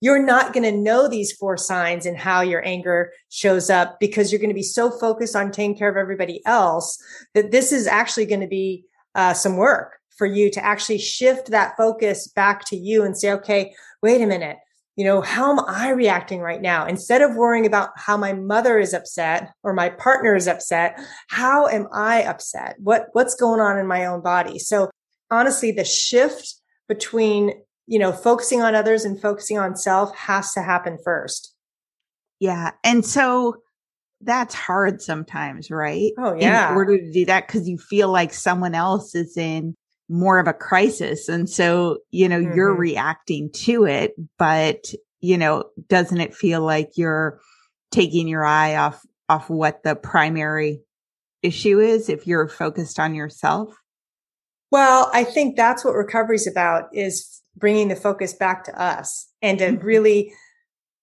You're 0.01 0.23
not 0.23 0.53
going 0.53 0.63
to 0.63 0.77
know 0.77 1.07
these 1.07 1.31
four 1.31 1.57
signs 1.57 2.05
and 2.05 2.17
how 2.17 2.41
your 2.41 2.65
anger 2.65 3.11
shows 3.29 3.69
up 3.69 3.99
because 3.99 4.31
you're 4.31 4.39
going 4.39 4.49
to 4.49 4.55
be 4.55 4.63
so 4.63 4.91
focused 4.91 5.35
on 5.35 5.51
taking 5.51 5.77
care 5.77 5.89
of 5.89 5.97
everybody 5.97 6.41
else 6.45 6.99
that 7.33 7.51
this 7.51 7.71
is 7.71 7.87
actually 7.87 8.25
going 8.25 8.41
to 8.41 8.47
be 8.47 8.85
uh, 9.15 9.33
some 9.33 9.57
work 9.57 9.96
for 10.17 10.25
you 10.25 10.49
to 10.51 10.63
actually 10.63 10.97
shift 10.97 11.51
that 11.51 11.77
focus 11.77 12.27
back 12.27 12.65
to 12.65 12.75
you 12.75 13.03
and 13.03 13.17
say, 13.17 13.31
okay, 13.31 13.73
wait 14.01 14.21
a 14.21 14.27
minute. 14.27 14.57
You 14.95 15.05
know, 15.05 15.21
how 15.21 15.51
am 15.51 15.63
I 15.67 15.89
reacting 15.89 16.39
right 16.39 16.61
now? 16.61 16.87
Instead 16.87 17.21
of 17.21 17.35
worrying 17.35 17.67
about 17.67 17.91
how 17.95 18.17
my 18.17 18.33
mother 18.33 18.79
is 18.79 18.95
upset 18.95 19.53
or 19.61 19.73
my 19.73 19.89
partner 19.89 20.35
is 20.35 20.47
upset, 20.47 20.99
how 21.27 21.67
am 21.67 21.87
I 21.93 22.23
upset? 22.23 22.77
What, 22.79 23.07
what's 23.13 23.35
going 23.35 23.59
on 23.59 23.77
in 23.77 23.85
my 23.85 24.05
own 24.07 24.21
body? 24.21 24.57
So 24.57 24.89
honestly, 25.29 25.71
the 25.71 25.85
shift 25.85 26.55
between, 26.87 27.53
you 27.85 27.99
know, 27.99 28.11
focusing 28.11 28.63
on 28.63 28.73
others 28.73 29.05
and 29.05 29.21
focusing 29.21 29.59
on 29.59 29.75
self 29.75 30.15
has 30.15 30.53
to 30.53 30.63
happen 30.63 30.97
first. 31.03 31.53
Yeah. 32.39 32.71
And 32.83 33.05
so 33.05 33.57
that's 34.21 34.55
hard 34.55 34.99
sometimes, 35.01 35.69
right? 35.69 36.11
Oh, 36.17 36.33
yeah. 36.33 36.71
In 36.71 36.75
order 36.75 36.97
to 36.97 37.11
do 37.11 37.25
that, 37.25 37.45
because 37.45 37.69
you 37.69 37.77
feel 37.77 38.09
like 38.09 38.33
someone 38.33 38.73
else 38.73 39.13
is 39.13 39.37
in 39.37 39.75
more 40.09 40.39
of 40.39 40.47
a 40.47 40.53
crisis. 40.53 41.27
And 41.29 41.49
so, 41.49 41.99
you 42.11 42.29
know, 42.29 42.39
mm-hmm. 42.39 42.55
you're 42.55 42.75
reacting 42.75 43.49
to 43.51 43.85
it, 43.85 44.13
but, 44.37 44.93
you 45.19 45.37
know, 45.37 45.65
doesn't 45.89 46.21
it 46.21 46.35
feel 46.35 46.61
like 46.61 46.91
you're 46.95 47.39
taking 47.91 48.27
your 48.27 48.45
eye 48.45 48.75
off, 48.75 49.05
off 49.29 49.49
what 49.49 49.83
the 49.83 49.95
primary 49.95 50.81
issue 51.43 51.79
is 51.79 52.09
if 52.09 52.25
you're 52.25 52.47
focused 52.47 52.99
on 52.99 53.15
yourself? 53.15 53.75
Well, 54.71 55.09
I 55.13 55.23
think 55.23 55.55
that's 55.55 55.83
what 55.85 55.95
recovery 55.95 56.35
is 56.35 56.47
about 56.47 56.89
is 56.93 57.41
bringing 57.55 57.87
the 57.87 57.95
focus 57.95 58.33
back 58.33 58.63
to 58.65 58.81
us 58.81 59.29
and 59.41 59.59
to 59.59 59.65
mm-hmm. 59.65 59.85
really 59.85 60.33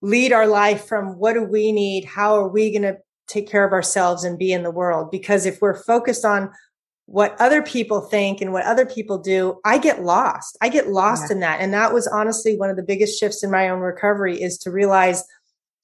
lead 0.03 0.33
our 0.33 0.47
life 0.47 0.87
from 0.87 1.19
what 1.19 1.33
do 1.33 1.43
we 1.43 1.73
need? 1.73 2.05
How 2.05 2.37
are 2.37 2.49
we 2.49 2.71
going 2.71 2.83
to 2.83 2.99
take 3.27 3.51
care 3.51 3.67
of 3.67 3.73
ourselves 3.73 4.23
and 4.23 4.39
be 4.39 4.53
in 4.53 4.63
the 4.63 4.71
world? 4.71 5.11
Because 5.11 5.47
if 5.47 5.63
we're 5.63 5.83
focused 5.83 6.27
on 6.27 6.51
what 7.07 7.39
other 7.39 7.63
people 7.63 8.01
think 8.01 8.41
and 8.41 8.53
what 8.53 8.65
other 8.65 8.87
people 8.87 9.19
do, 9.19 9.61
I 9.65 9.79
get 9.79 10.03
lost. 10.03 10.57
I 10.61 10.69
get 10.69 10.89
lost 10.89 11.25
yeah. 11.29 11.35
in 11.35 11.41
that. 11.41 11.61
And 11.61 11.73
that 11.75 11.93
was 11.93 12.07
honestly 12.07 12.57
one 12.57 12.71
of 12.71 12.77
the 12.77 12.83
biggest 12.83 13.19
shifts 13.19 13.45
in 13.45 13.51
my 13.51 13.69
own 13.69 13.81
recovery 13.81 14.41
is 14.41 14.57
to 14.59 14.71
realize 14.71 15.23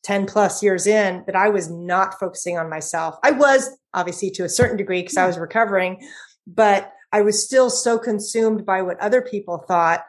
10 0.05 0.27
plus 0.27 0.63
years 0.63 0.87
in 0.87 1.23
that 1.27 1.37
I 1.37 1.51
was 1.51 1.71
not 1.71 2.19
focusing 2.19 2.57
on 2.57 2.71
myself. 2.71 3.17
I 3.23 3.33
was 3.33 3.77
obviously 3.93 4.31
to 4.33 4.45
a 4.45 4.49
certain 4.49 4.79
degree 4.79 5.03
because 5.03 5.19
I 5.19 5.27
was 5.27 5.39
recovering, 5.39 6.01
but 6.47 6.91
I 7.13 7.21
was 7.21 7.45
still 7.45 7.69
so 7.69 7.99
consumed 7.99 8.65
by 8.65 8.81
what 8.81 8.99
other 9.01 9.21
people 9.21 9.59
thought. 9.69 10.05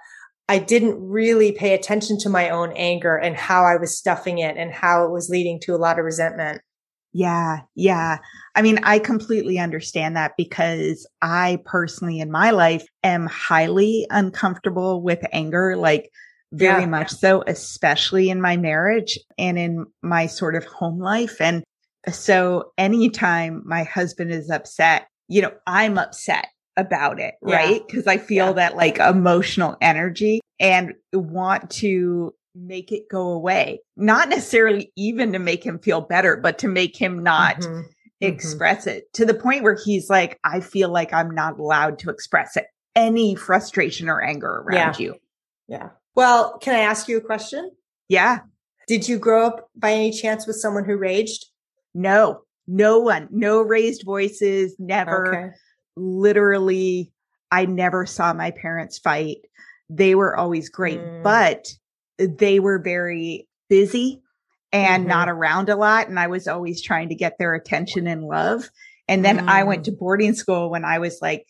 I 0.47 0.59
didn't 0.59 1.01
really 1.01 1.51
pay 1.51 1.73
attention 1.73 2.17
to 2.19 2.29
my 2.29 2.49
own 2.49 2.71
anger 2.73 3.17
and 3.17 3.35
how 3.35 3.65
I 3.65 3.75
was 3.75 3.97
stuffing 3.97 4.37
it 4.37 4.55
and 4.57 4.71
how 4.71 5.05
it 5.05 5.11
was 5.11 5.29
leading 5.29 5.59
to 5.61 5.75
a 5.75 5.77
lot 5.77 5.99
of 5.99 6.05
resentment. 6.05 6.61
Yeah. 7.13 7.61
Yeah. 7.75 8.19
I 8.55 8.61
mean, 8.61 8.79
I 8.83 8.99
completely 8.99 9.59
understand 9.59 10.15
that 10.15 10.33
because 10.37 11.07
I 11.21 11.59
personally 11.65 12.19
in 12.19 12.31
my 12.31 12.51
life 12.51 12.85
am 13.03 13.27
highly 13.27 14.07
uncomfortable 14.09 15.01
with 15.01 15.19
anger, 15.33 15.75
like 15.75 16.09
very 16.53 16.81
yeah. 16.81 16.87
much 16.87 17.11
so, 17.11 17.43
especially 17.47 18.29
in 18.29 18.41
my 18.41 18.57
marriage 18.57 19.19
and 19.37 19.57
in 19.57 19.85
my 20.01 20.27
sort 20.27 20.55
of 20.55 20.65
home 20.65 20.99
life. 20.99 21.39
And 21.41 21.63
so 22.11 22.71
anytime 22.77 23.61
my 23.65 23.83
husband 23.83 24.31
is 24.31 24.49
upset, 24.49 25.07
you 25.27 25.41
know, 25.41 25.53
I'm 25.67 25.97
upset 25.97 26.47
about 26.77 27.19
it, 27.19 27.35
yeah. 27.45 27.55
right? 27.55 27.81
Cause 27.89 28.07
I 28.07 28.17
feel 28.17 28.47
yeah. 28.47 28.53
that 28.53 28.77
like 28.77 28.99
emotional 28.99 29.75
energy 29.81 30.39
and 30.59 30.93
want 31.13 31.69
to 31.71 32.33
make 32.55 32.91
it 32.91 33.09
go 33.09 33.29
away. 33.29 33.81
Not 33.95 34.29
necessarily 34.29 34.91
even 34.95 35.33
to 35.33 35.39
make 35.39 35.63
him 35.63 35.79
feel 35.79 36.01
better, 36.01 36.37
but 36.37 36.57
to 36.59 36.67
make 36.67 36.97
him 36.97 37.23
not 37.23 37.57
mm-hmm. 37.57 37.73
mm-hmm. 37.73 37.87
express 38.21 38.81
mm-hmm. 38.81 38.97
it 38.97 39.13
to 39.13 39.25
the 39.25 39.33
point 39.33 39.63
where 39.63 39.77
he's 39.83 40.09
like, 40.09 40.39
I 40.43 40.59
feel 40.59 40.89
like 40.89 41.13
I'm 41.13 41.31
not 41.31 41.59
allowed 41.59 41.99
to 41.99 42.09
express 42.09 42.57
it. 42.57 42.65
Any 42.95 43.35
frustration 43.35 44.09
or 44.09 44.21
anger 44.21 44.63
around 44.67 44.99
yeah. 44.99 45.05
you. 45.05 45.15
Yeah. 45.67 45.89
Well, 46.15 46.57
can 46.59 46.75
I 46.75 46.79
ask 46.79 47.07
you 47.07 47.17
a 47.17 47.21
question? 47.21 47.71
Yeah. 48.09 48.39
Did 48.87 49.07
you 49.07 49.17
grow 49.17 49.47
up 49.47 49.69
by 49.75 49.93
any 49.93 50.11
chance 50.11 50.45
with 50.45 50.57
someone 50.57 50.83
who 50.83 50.97
raged? 50.97 51.45
No, 51.93 52.41
no 52.67 52.99
one, 52.99 53.29
no 53.31 53.61
raised 53.61 54.03
voices, 54.03 54.75
never. 54.77 55.27
Okay. 55.27 55.55
Literally, 55.95 57.11
I 57.51 57.65
never 57.65 58.05
saw 58.05 58.33
my 58.33 58.51
parents 58.51 58.99
fight. 58.99 59.37
They 59.89 60.15
were 60.15 60.35
always 60.35 60.69
great, 60.69 60.99
mm. 60.99 61.23
but 61.23 61.67
they 62.17 62.59
were 62.59 62.79
very 62.79 63.47
busy 63.69 64.21
and 64.71 65.03
mm-hmm. 65.03 65.09
not 65.09 65.29
around 65.29 65.69
a 65.69 65.75
lot. 65.75 66.07
And 66.07 66.19
I 66.19 66.27
was 66.27 66.47
always 66.47 66.81
trying 66.81 67.09
to 67.09 67.15
get 67.15 67.37
their 67.37 67.53
attention 67.53 68.07
and 68.07 68.23
love. 68.23 68.69
And 69.07 69.25
then 69.25 69.39
mm. 69.39 69.47
I 69.47 69.63
went 69.63 69.85
to 69.85 69.91
mm. 69.91 69.99
boarding 69.99 70.33
school 70.33 70.69
when 70.69 70.85
I 70.85 70.99
was 70.99 71.19
like 71.21 71.45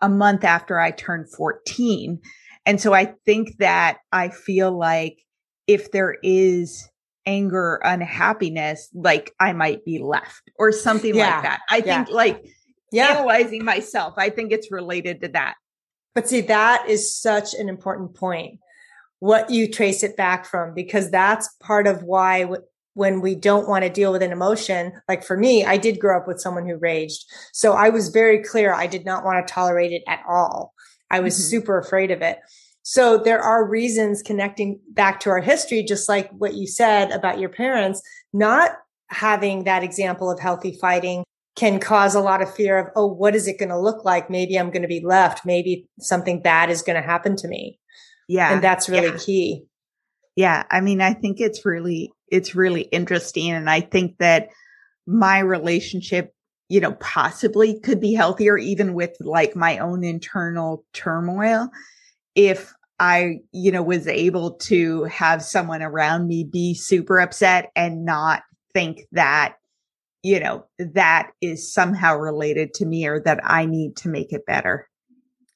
a 0.00 0.08
month 0.08 0.44
after 0.44 0.78
I 0.78 0.90
turned 0.90 1.32
14. 1.32 2.20
And 2.64 2.80
so 2.80 2.92
I 2.92 3.14
think 3.24 3.56
that 3.58 3.98
I 4.12 4.28
feel 4.28 4.76
like 4.76 5.18
if 5.66 5.90
there 5.90 6.16
is 6.22 6.88
anger, 7.26 7.80
unhappiness, 7.82 8.88
like 8.94 9.32
I 9.40 9.52
might 9.52 9.84
be 9.84 9.98
left 9.98 10.50
or 10.58 10.72
something 10.72 11.14
yeah. 11.14 11.34
like 11.34 11.42
that. 11.42 11.60
I 11.70 11.76
yeah. 11.78 12.04
think 12.04 12.14
like 12.14 12.44
yeah. 12.90 13.10
analyzing 13.10 13.64
myself, 13.64 14.14
I 14.16 14.30
think 14.30 14.52
it's 14.52 14.70
related 14.70 15.22
to 15.22 15.28
that. 15.28 15.54
But 16.14 16.28
see, 16.28 16.42
that 16.42 16.88
is 16.88 17.16
such 17.16 17.54
an 17.54 17.68
important 17.68 18.14
point 18.14 18.60
what 19.22 19.50
you 19.50 19.70
trace 19.70 20.02
it 20.02 20.16
back 20.16 20.44
from, 20.44 20.74
because 20.74 21.08
that's 21.08 21.48
part 21.62 21.86
of 21.86 22.02
why 22.02 22.42
w- 22.42 22.60
when 22.94 23.20
we 23.20 23.36
don't 23.36 23.68
want 23.68 23.84
to 23.84 23.88
deal 23.88 24.10
with 24.10 24.20
an 24.20 24.32
emotion, 24.32 24.92
like 25.08 25.22
for 25.22 25.36
me, 25.36 25.64
I 25.64 25.76
did 25.76 26.00
grow 26.00 26.16
up 26.16 26.26
with 26.26 26.40
someone 26.40 26.66
who 26.66 26.76
raged. 26.76 27.24
So 27.52 27.74
I 27.74 27.90
was 27.90 28.08
very 28.08 28.42
clear. 28.42 28.74
I 28.74 28.88
did 28.88 29.04
not 29.04 29.24
want 29.24 29.46
to 29.46 29.54
tolerate 29.54 29.92
it 29.92 30.02
at 30.08 30.24
all. 30.28 30.74
I 31.08 31.20
was 31.20 31.34
mm-hmm. 31.34 31.50
super 31.50 31.78
afraid 31.78 32.10
of 32.10 32.20
it. 32.20 32.40
So 32.82 33.16
there 33.16 33.40
are 33.40 33.64
reasons 33.64 34.22
connecting 34.22 34.80
back 34.90 35.20
to 35.20 35.30
our 35.30 35.40
history, 35.40 35.84
just 35.84 36.08
like 36.08 36.28
what 36.32 36.54
you 36.54 36.66
said 36.66 37.12
about 37.12 37.38
your 37.38 37.48
parents, 37.48 38.02
not 38.32 38.72
having 39.06 39.62
that 39.64 39.84
example 39.84 40.32
of 40.32 40.40
healthy 40.40 40.76
fighting 40.80 41.22
can 41.54 41.78
cause 41.78 42.16
a 42.16 42.20
lot 42.20 42.42
of 42.42 42.52
fear 42.52 42.76
of, 42.76 42.88
oh, 42.96 43.06
what 43.06 43.36
is 43.36 43.46
it 43.46 43.60
going 43.60 43.68
to 43.68 43.78
look 43.78 44.04
like? 44.04 44.28
Maybe 44.28 44.58
I'm 44.58 44.72
going 44.72 44.82
to 44.82 44.88
be 44.88 45.04
left. 45.04 45.46
Maybe 45.46 45.86
something 46.00 46.42
bad 46.42 46.70
is 46.70 46.82
going 46.82 47.00
to 47.00 47.06
happen 47.06 47.36
to 47.36 47.46
me. 47.46 47.78
Yeah. 48.32 48.50
And 48.50 48.64
that's 48.64 48.88
really 48.88 49.08
yeah. 49.08 49.18
key. 49.18 49.64
Yeah. 50.36 50.64
I 50.70 50.80
mean, 50.80 51.02
I 51.02 51.12
think 51.12 51.38
it's 51.38 51.66
really, 51.66 52.10
it's 52.28 52.54
really 52.54 52.82
interesting. 52.82 53.50
And 53.50 53.68
I 53.68 53.80
think 53.80 54.16
that 54.20 54.48
my 55.06 55.40
relationship, 55.40 56.32
you 56.70 56.80
know, 56.80 56.92
possibly 56.92 57.78
could 57.80 58.00
be 58.00 58.14
healthier 58.14 58.56
even 58.56 58.94
with 58.94 59.14
like 59.20 59.54
my 59.54 59.76
own 59.76 60.02
internal 60.02 60.82
turmoil 60.94 61.68
if 62.34 62.72
I, 62.98 63.40
you 63.52 63.70
know, 63.70 63.82
was 63.82 64.06
able 64.06 64.52
to 64.52 65.04
have 65.04 65.42
someone 65.42 65.82
around 65.82 66.26
me 66.26 66.42
be 66.42 66.72
super 66.72 67.20
upset 67.20 67.70
and 67.76 68.06
not 68.06 68.44
think 68.72 69.02
that, 69.12 69.56
you 70.22 70.40
know, 70.40 70.64
that 70.78 71.32
is 71.42 71.70
somehow 71.70 72.16
related 72.16 72.72
to 72.74 72.86
me 72.86 73.06
or 73.06 73.20
that 73.20 73.40
I 73.44 73.66
need 73.66 73.96
to 73.96 74.08
make 74.08 74.32
it 74.32 74.46
better. 74.46 74.88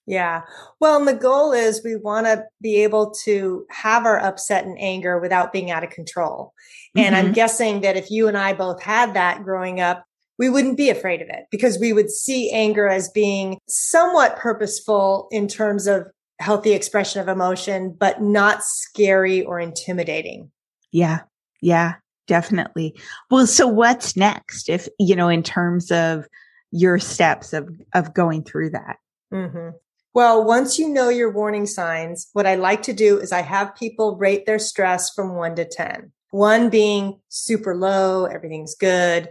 Yeah. 0.07 0.42
Well, 0.81 0.99
and 0.99 1.09
the 1.09 1.14
goal 1.14 1.53
is 1.53 1.83
we 1.83 1.97
want 1.97 2.27
to 2.27 2.45
be 2.61 2.83
able 2.85 3.11
to 3.25 3.66
have 3.71 4.07
our 4.07 4.21
upset 4.21 4.64
and 4.64 4.79
anger 4.79 5.19
without 5.19 5.53
being 5.53 5.71
out 5.71 5.83
of 5.83 5.90
control. 5.90 6.53
And 6.95 7.14
mm-hmm. 7.14 7.27
I'm 7.27 7.33
guessing 7.33 7.81
that 7.81 7.97
if 7.97 8.11
you 8.11 8.29
and 8.29 8.38
I 8.38 8.53
both 8.53 8.81
had 8.81 9.14
that 9.14 9.42
growing 9.42 9.81
up, 9.81 10.05
we 10.38 10.49
wouldn't 10.49 10.77
be 10.77 10.90
afraid 10.90 11.23
of 11.23 11.29
it 11.29 11.47
because 11.51 11.79
we 11.79 11.92
would 11.92 12.11
see 12.11 12.53
anger 12.53 12.88
as 12.88 13.09
being 13.09 13.59
somewhat 13.69 14.37
purposeful 14.37 15.29
in 15.33 15.49
terms 15.49 15.87
of 15.87 16.07
healthy 16.38 16.73
expression 16.73 17.21
of 17.21 17.29
emotion, 17.29 17.97
but 17.99 18.23
not 18.23 18.62
scary 18.62 19.42
or 19.42 19.59
intimidating. 19.59 20.51
Yeah. 20.92 21.21
Yeah, 21.62 21.95
definitely. 22.29 22.95
Well, 23.31 23.47
so 23.47 23.66
what's 23.66 24.16
next 24.16 24.69
if, 24.69 24.88
you 25.01 25.16
know, 25.16 25.29
in 25.29 25.42
terms 25.42 25.90
of 25.90 26.27
your 26.71 26.99
steps 26.99 27.53
of, 27.53 27.69
of 27.95 28.14
going 28.14 28.45
through 28.45 28.71
that? 28.71 28.99
Mm-hmm. 29.33 29.71
Well, 30.16 30.42
once 30.42 30.79
you 30.79 30.88
know 30.88 31.11
your 31.11 31.31
warning 31.31 31.66
signs, 31.66 32.31
what 32.33 32.46
I 32.46 32.55
like 32.55 32.81
to 32.85 32.94
do 32.94 33.18
is 33.18 33.33
I 33.33 33.42
have 33.42 33.76
people 33.76 34.16
rate 34.16 34.46
their 34.46 34.59
stress 34.59 35.11
from 35.11 35.35
one 35.35 35.55
to 35.57 35.66
10. 35.66 36.11
One 36.31 36.70
being 36.70 37.20
super 37.29 37.76
low, 37.76 38.24
everything's 38.24 38.74
good. 38.74 39.29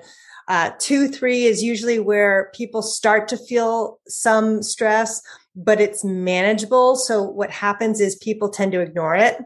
Uh, 0.47 0.73
two, 0.77 1.07
three 1.07 1.45
is 1.45 1.63
usually 1.63 1.97
where 1.97 2.51
people 2.53 2.83
start 2.83 3.27
to 3.29 3.35
feel 3.35 3.97
some 4.07 4.61
stress, 4.61 5.23
but 5.55 5.81
it's 5.81 6.03
manageable. 6.03 6.97
So 6.97 7.23
what 7.23 7.49
happens 7.49 7.99
is 7.99 8.15
people 8.17 8.49
tend 8.49 8.71
to 8.73 8.81
ignore 8.81 9.15
it 9.15 9.39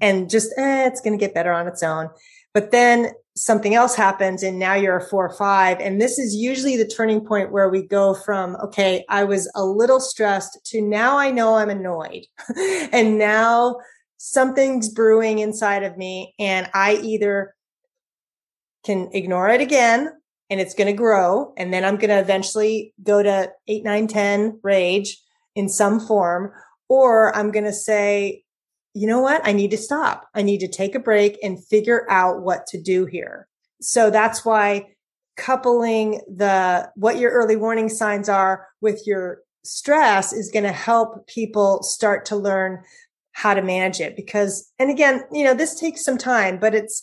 and 0.00 0.28
just, 0.28 0.52
eh, 0.56 0.88
it's 0.88 1.00
going 1.00 1.16
to 1.16 1.24
get 1.24 1.32
better 1.32 1.52
on 1.52 1.68
its 1.68 1.84
own. 1.84 2.10
But 2.54 2.72
then 2.72 3.12
something 3.34 3.74
else 3.74 3.94
happens 3.94 4.42
and 4.42 4.58
now 4.58 4.74
you're 4.74 4.96
a 4.96 5.08
four 5.08 5.26
or 5.26 5.34
five. 5.34 5.78
And 5.80 6.00
this 6.00 6.18
is 6.18 6.34
usually 6.34 6.76
the 6.76 6.86
turning 6.86 7.24
point 7.24 7.50
where 7.50 7.68
we 7.68 7.86
go 7.86 8.14
from, 8.14 8.56
okay, 8.56 9.04
I 9.08 9.24
was 9.24 9.50
a 9.54 9.64
little 9.64 10.00
stressed 10.00 10.58
to 10.66 10.82
now 10.82 11.16
I 11.16 11.30
know 11.30 11.54
I'm 11.54 11.70
annoyed. 11.70 12.26
and 12.92 13.18
now 13.18 13.76
something's 14.18 14.88
brewing 14.88 15.38
inside 15.38 15.82
of 15.82 15.96
me 15.96 16.34
and 16.38 16.68
I 16.74 16.94
either 16.96 17.54
can 18.84 19.08
ignore 19.12 19.48
it 19.48 19.60
again 19.60 20.10
and 20.50 20.60
it's 20.60 20.74
going 20.74 20.88
to 20.88 20.92
grow. 20.92 21.54
And 21.56 21.72
then 21.72 21.84
I'm 21.84 21.96
going 21.96 22.10
to 22.10 22.20
eventually 22.20 22.92
go 23.02 23.22
to 23.22 23.50
eight, 23.68 23.84
nine, 23.84 24.06
10 24.06 24.60
rage 24.62 25.18
in 25.54 25.68
some 25.68 25.98
form. 25.98 26.52
Or 26.88 27.34
I'm 27.34 27.50
going 27.50 27.64
to 27.64 27.72
say, 27.72 28.41
you 28.94 29.06
know 29.06 29.20
what? 29.20 29.40
I 29.46 29.52
need 29.52 29.70
to 29.70 29.76
stop. 29.76 30.28
I 30.34 30.42
need 30.42 30.58
to 30.58 30.68
take 30.68 30.94
a 30.94 31.00
break 31.00 31.38
and 31.42 31.64
figure 31.64 32.10
out 32.10 32.42
what 32.42 32.66
to 32.68 32.80
do 32.80 33.06
here. 33.06 33.48
So 33.80 34.10
that's 34.10 34.44
why 34.44 34.94
coupling 35.36 36.20
the, 36.28 36.90
what 36.94 37.18
your 37.18 37.32
early 37.32 37.56
warning 37.56 37.88
signs 37.88 38.28
are 38.28 38.68
with 38.80 39.06
your 39.06 39.38
stress 39.64 40.32
is 40.32 40.50
going 40.50 40.64
to 40.64 40.72
help 40.72 41.26
people 41.26 41.82
start 41.82 42.24
to 42.26 42.36
learn 42.36 42.82
how 43.32 43.54
to 43.54 43.62
manage 43.62 44.00
it. 44.00 44.14
Because, 44.14 44.70
and 44.78 44.90
again, 44.90 45.22
you 45.32 45.44
know, 45.44 45.54
this 45.54 45.78
takes 45.78 46.04
some 46.04 46.18
time, 46.18 46.58
but 46.58 46.74
it's, 46.74 47.02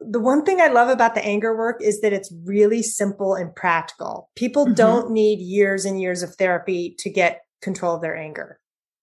the 0.00 0.20
one 0.20 0.44
thing 0.44 0.60
I 0.60 0.68
love 0.68 0.88
about 0.88 1.14
the 1.14 1.24
anger 1.24 1.56
work 1.56 1.82
is 1.82 2.00
that 2.00 2.12
it's 2.12 2.32
really 2.44 2.82
simple 2.82 3.34
and 3.34 3.54
practical. 3.54 4.30
People 4.34 4.64
mm-hmm. 4.64 4.74
don't 4.74 5.10
need 5.10 5.40
years 5.40 5.84
and 5.84 6.00
years 6.00 6.22
of 6.22 6.34
therapy 6.36 6.94
to 7.00 7.10
get 7.10 7.42
control 7.60 7.96
of 7.96 8.02
their 8.02 8.16
anger. 8.16 8.58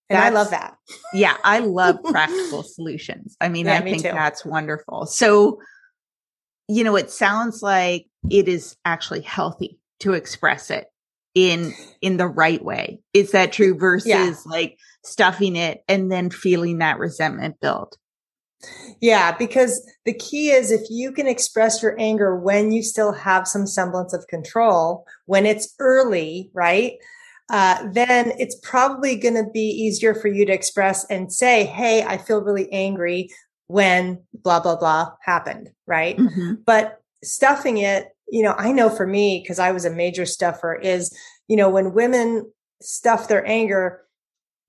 And 0.09 0.19
I 0.19 0.29
love 0.29 0.51
that. 0.51 0.77
Yeah, 1.13 1.35
I 1.43 1.59
love 1.59 2.01
practical 2.05 2.63
solutions. 2.63 3.35
I 3.41 3.49
mean, 3.49 3.65
yeah, 3.65 3.77
I 3.77 3.81
think 3.81 4.03
too. 4.03 4.11
that's 4.11 4.45
wonderful. 4.45 5.05
So, 5.05 5.59
you 6.67 6.83
know, 6.83 6.95
it 6.95 7.11
sounds 7.11 7.61
like 7.61 8.07
it 8.29 8.47
is 8.47 8.77
actually 8.85 9.21
healthy 9.21 9.79
to 9.99 10.13
express 10.13 10.69
it 10.71 10.87
in 11.35 11.73
in 12.01 12.17
the 12.17 12.27
right 12.27 12.63
way. 12.63 12.99
Is 13.13 13.31
that 13.31 13.51
true 13.51 13.77
versus 13.77 14.07
yeah. 14.07 14.33
like 14.45 14.77
stuffing 15.03 15.55
it 15.55 15.83
and 15.87 16.11
then 16.11 16.29
feeling 16.29 16.79
that 16.79 16.99
resentment 16.99 17.59
build? 17.59 17.97
Yeah, 18.99 19.37
because 19.37 19.85
the 20.05 20.13
key 20.13 20.49
is 20.49 20.71
if 20.71 20.81
you 20.89 21.11
can 21.11 21.27
express 21.27 21.83
your 21.83 21.95
anger 21.99 22.35
when 22.35 22.71
you 22.71 22.81
still 22.81 23.11
have 23.11 23.47
some 23.47 23.67
semblance 23.67 24.13
of 24.13 24.27
control, 24.27 25.05
when 25.25 25.45
it's 25.45 25.75
early, 25.79 26.49
right? 26.53 26.93
Uh, 27.49 27.87
then 27.91 28.33
it's 28.39 28.55
probably 28.61 29.15
going 29.15 29.35
to 29.35 29.49
be 29.51 29.69
easier 29.69 30.13
for 30.13 30.27
you 30.27 30.45
to 30.45 30.53
express 30.53 31.05
and 31.05 31.31
say, 31.31 31.65
Hey, 31.65 32.03
I 32.03 32.17
feel 32.17 32.41
really 32.41 32.71
angry 32.71 33.29
when 33.67 34.21
blah, 34.33 34.59
blah, 34.59 34.75
blah 34.75 35.11
happened. 35.21 35.69
Right. 35.85 36.17
Mm-hmm. 36.17 36.55
But 36.65 37.01
stuffing 37.23 37.77
it, 37.77 38.09
you 38.29 38.43
know, 38.43 38.53
I 38.57 38.71
know 38.71 38.89
for 38.89 39.07
me, 39.07 39.45
cause 39.45 39.59
I 39.59 39.71
was 39.71 39.85
a 39.85 39.89
major 39.89 40.25
stuffer 40.25 40.75
is, 40.75 41.15
you 41.47 41.55
know, 41.55 41.69
when 41.69 41.93
women 41.93 42.51
stuff 42.81 43.27
their 43.27 43.45
anger, 43.45 44.01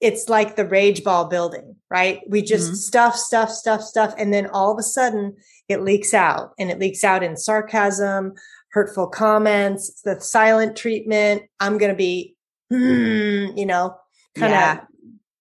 it's 0.01 0.29
like 0.29 0.55
the 0.55 0.65
rage 0.65 1.03
ball 1.03 1.25
building, 1.25 1.75
right? 1.91 2.21
We 2.29 2.43
just 2.43 2.67
mm-hmm. 2.67 2.75
stuff, 2.77 3.17
stuff, 3.17 3.51
stuff, 3.51 3.83
stuff. 3.83 4.15
And 4.17 4.33
then 4.33 4.47
all 4.47 4.71
of 4.71 4.79
a 4.79 4.85
sudden 4.85 5.37
it 5.69 5.83
leaks 5.83 6.15
out 6.15 6.53
and 6.59 6.71
it 6.71 6.79
leaks 6.79 7.03
out 7.03 7.25
in 7.25 7.37
sarcasm, 7.37 8.35
hurtful 8.71 9.09
comments, 9.09 10.01
the 10.03 10.21
silent 10.21 10.77
treatment. 10.77 11.43
I'm 11.59 11.79
going 11.79 11.91
to 11.91 11.97
be, 11.97 12.37
hmm, 12.71 13.57
you 13.57 13.67
know, 13.67 13.97
kind 14.35 14.53
of 14.53 14.61
yeah. 14.61 14.81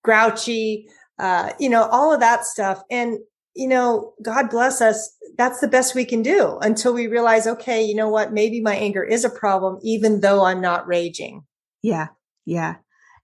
grouchy, 0.04 0.88
uh, 1.20 1.52
you 1.60 1.70
know, 1.70 1.84
all 1.84 2.14
of 2.14 2.20
that 2.20 2.46
stuff. 2.46 2.82
And, 2.90 3.20
you 3.56 3.68
know, 3.68 4.14
God 4.22 4.50
bless 4.50 4.82
us. 4.82 5.16
That's 5.38 5.60
the 5.60 5.68
best 5.68 5.96
we 5.96 6.06
can 6.06 6.22
do 6.22 6.58
until 6.62 6.94
we 6.94 7.08
realize, 7.08 7.48
okay, 7.48 7.84
you 7.84 7.96
know 7.96 8.10
what? 8.10 8.34
Maybe 8.34 8.62
my 8.62 8.76
anger 8.76 9.04
is 9.04 9.26
a 9.26 9.30
problem, 9.30 9.80
even 9.84 10.22
though 10.22 10.46
I'm 10.46 10.62
not 10.62 10.88
raging. 10.88 11.44
Yeah. 11.82 12.08
Yeah. 12.46 12.76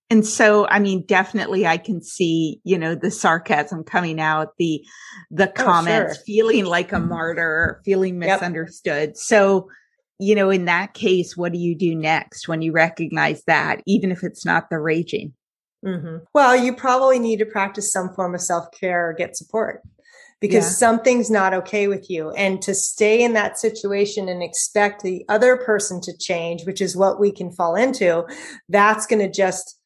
And 0.10 0.28
so, 0.28 0.68
I 0.68 0.80
mean, 0.80 1.06
definitely 1.08 1.66
I 1.66 1.78
can 1.78 2.04
see, 2.04 2.62
you 2.64 2.78
know, 2.78 2.94
the 2.94 3.10
sarcasm 3.10 3.84
coming 3.84 4.20
out, 4.20 4.50
the, 4.60 4.86
the 5.32 5.48
comments, 5.48 6.12
oh, 6.12 6.16
sure. 6.16 6.24
feeling 6.26 6.66
like 6.66 6.92
a 6.92 7.00
martyr, 7.00 7.82
feeling 7.84 8.20
misunderstood. 8.20 9.10
Yep. 9.10 9.18
So, 9.18 9.70
you 10.24 10.36
know, 10.36 10.50
in 10.50 10.66
that 10.66 10.94
case, 10.94 11.36
what 11.36 11.52
do 11.52 11.58
you 11.58 11.76
do 11.76 11.94
next 11.94 12.48
when 12.48 12.62
you 12.62 12.72
recognize 12.72 13.44
that, 13.46 13.82
even 13.86 14.12
if 14.12 14.24
it's 14.24 14.46
not 14.46 14.70
the 14.70 14.80
raging? 14.80 15.34
Mm-hmm. 15.86 16.18
Well, 16.34 16.56
you 16.56 16.74
probably 16.74 17.20
need 17.20 17.40
to 17.40 17.46
practice 17.46 17.92
some 17.92 18.14
form 18.14 18.34
of 18.34 18.42
self 18.42 18.72
care 18.72 19.10
or 19.10 19.14
get 19.14 19.36
support 19.36 19.82
because 20.40 20.64
yeah. 20.66 20.72
something's 20.72 21.30
not 21.30 21.54
okay 21.54 21.88
with 21.88 22.10
you. 22.10 22.32
And 22.32 22.62
to 22.62 22.74
stay 22.74 23.22
in 23.22 23.34
that 23.34 23.60
situation 23.60 24.30
and 24.30 24.42
expect 24.42 25.04
the 25.04 25.26
other 25.28 25.58
person 25.58 26.00
to 26.02 26.18
change, 26.18 26.66
which 26.66 26.82
is 26.82 26.96
what 26.96 27.20
we 27.20 27.32
can 27.32 27.52
fall 27.52 27.76
into, 27.76 28.26
that's 28.70 29.06
going 29.06 29.22
to 29.22 29.32
just 29.32 29.78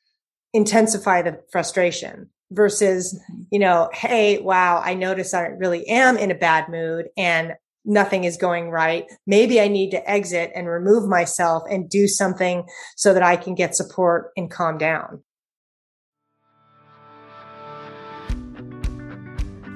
intensify 0.53 1.23
the 1.23 1.41
frustration 1.51 2.29
versus, 2.51 3.13
mm-hmm. 3.13 3.41
you 3.51 3.59
know, 3.59 3.89
hey, 3.91 4.37
wow, 4.37 4.81
I 4.83 4.93
notice 4.93 5.33
I 5.33 5.47
really 5.47 5.87
am 5.87 6.15
in 6.15 6.29
a 6.29 6.35
bad 6.35 6.69
mood 6.69 7.07
and 7.17 7.53
nothing 7.87 8.25
is 8.25 8.37
going 8.37 8.69
right. 8.69 9.05
Maybe 9.25 9.59
I 9.59 9.67
need 9.67 9.89
to 9.91 10.09
exit 10.09 10.51
and 10.53 10.67
remove 10.67 11.09
myself 11.09 11.63
and 11.69 11.89
do 11.89 12.07
something 12.07 12.67
so 12.95 13.13
that 13.13 13.23
I 13.23 13.37
can 13.37 13.55
get 13.55 13.75
support 13.75 14.31
and 14.37 14.51
calm 14.51 14.77
down. 14.77 15.23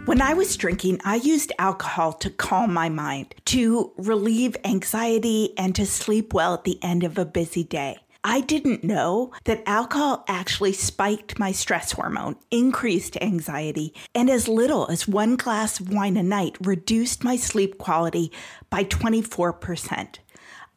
When 0.06 0.22
I 0.22 0.34
was 0.34 0.58
drinking, 0.58 1.00
I 1.06 1.16
used 1.16 1.54
alcohol 1.58 2.14
to 2.14 2.30
calm 2.30 2.74
my 2.74 2.90
mind, 2.90 3.36
to 3.46 3.94
relieve 3.98 4.58
anxiety, 4.66 5.54
and 5.58 5.74
to 5.76 5.86
sleep 5.86 6.34
well 6.34 6.56
at 6.56 6.64
the 6.64 6.80
end 6.84 7.04
of 7.04 7.18
a 7.18 7.26
busy 7.26 7.64
day. 7.64 7.98
I 8.24 8.42
didn't 8.42 8.84
know 8.84 9.32
that 9.46 9.64
alcohol 9.66 10.24
actually 10.28 10.74
spiked 10.74 11.40
my 11.40 11.52
stress 11.52 11.94
hormone, 11.94 12.36
increased 12.52 13.18
anxiety, 13.20 13.96
and 14.14 14.30
as 14.30 14.48
little 14.48 14.88
as 14.92 15.08
one 15.08 15.36
glass 15.36 15.80
of 15.80 15.92
wine 15.92 16.18
a 16.18 16.24
night 16.24 16.56
reduced 16.62 17.24
my 17.24 17.36
sleep 17.36 17.80
quality 17.80 18.32
by 18.70 18.84
24%. 18.84 20.20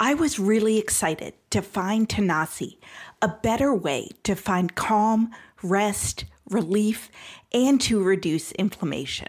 I 0.01 0.15
was 0.15 0.39
really 0.39 0.79
excited 0.79 1.35
to 1.51 1.61
find 1.61 2.09
Tanasi, 2.09 2.79
a 3.21 3.29
better 3.29 3.75
way 3.75 4.09
to 4.23 4.35
find 4.35 4.75
calm, 4.75 5.31
rest, 5.63 6.25
relief, 6.49 7.11
and 7.53 7.79
to 7.83 8.03
reduce 8.03 8.53
inflammation. 8.53 9.29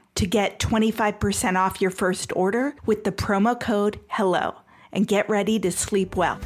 to 0.15 0.27
get 0.27 0.59
25% 0.59 1.57
off 1.57 1.81
your 1.81 1.91
first 1.91 2.31
order 2.35 2.75
with 2.85 3.03
the 3.03 3.11
promo 3.11 3.59
code 3.59 3.99
HELLO 4.07 4.55
and 4.91 5.07
get 5.07 5.29
ready 5.29 5.59
to 5.59 5.71
sleep 5.71 6.15
well. 6.15 6.39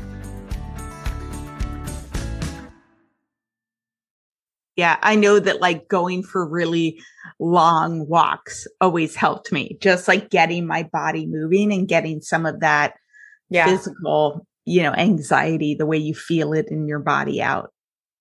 Yeah, 4.76 4.98
I 5.02 5.16
know 5.16 5.40
that 5.40 5.62
like 5.62 5.88
going 5.88 6.22
for 6.24 6.46
really 6.48 7.02
long 7.40 8.08
walks 8.08 8.68
always 8.82 9.16
helped 9.16 9.52
me. 9.52 9.78
Just 9.82 10.08
like 10.08 10.30
getting 10.30 10.68
my 10.68 10.84
body 10.84 11.26
moving 11.26 11.72
and 11.72 11.88
getting 11.88 12.22
some 12.22 12.46
of 12.46 12.60
that 12.60 12.96
yeah. 13.50 13.66
physical, 13.66 14.46
you 14.66 14.84
know, 14.84 14.94
anxiety, 14.94 15.76
the 15.76 15.86
way 15.86 15.98
you 15.98 16.14
feel 16.14 16.54
it 16.54 16.68
in 16.70 16.88
your 16.88 17.00
body 17.00 17.42
out. 17.42 17.72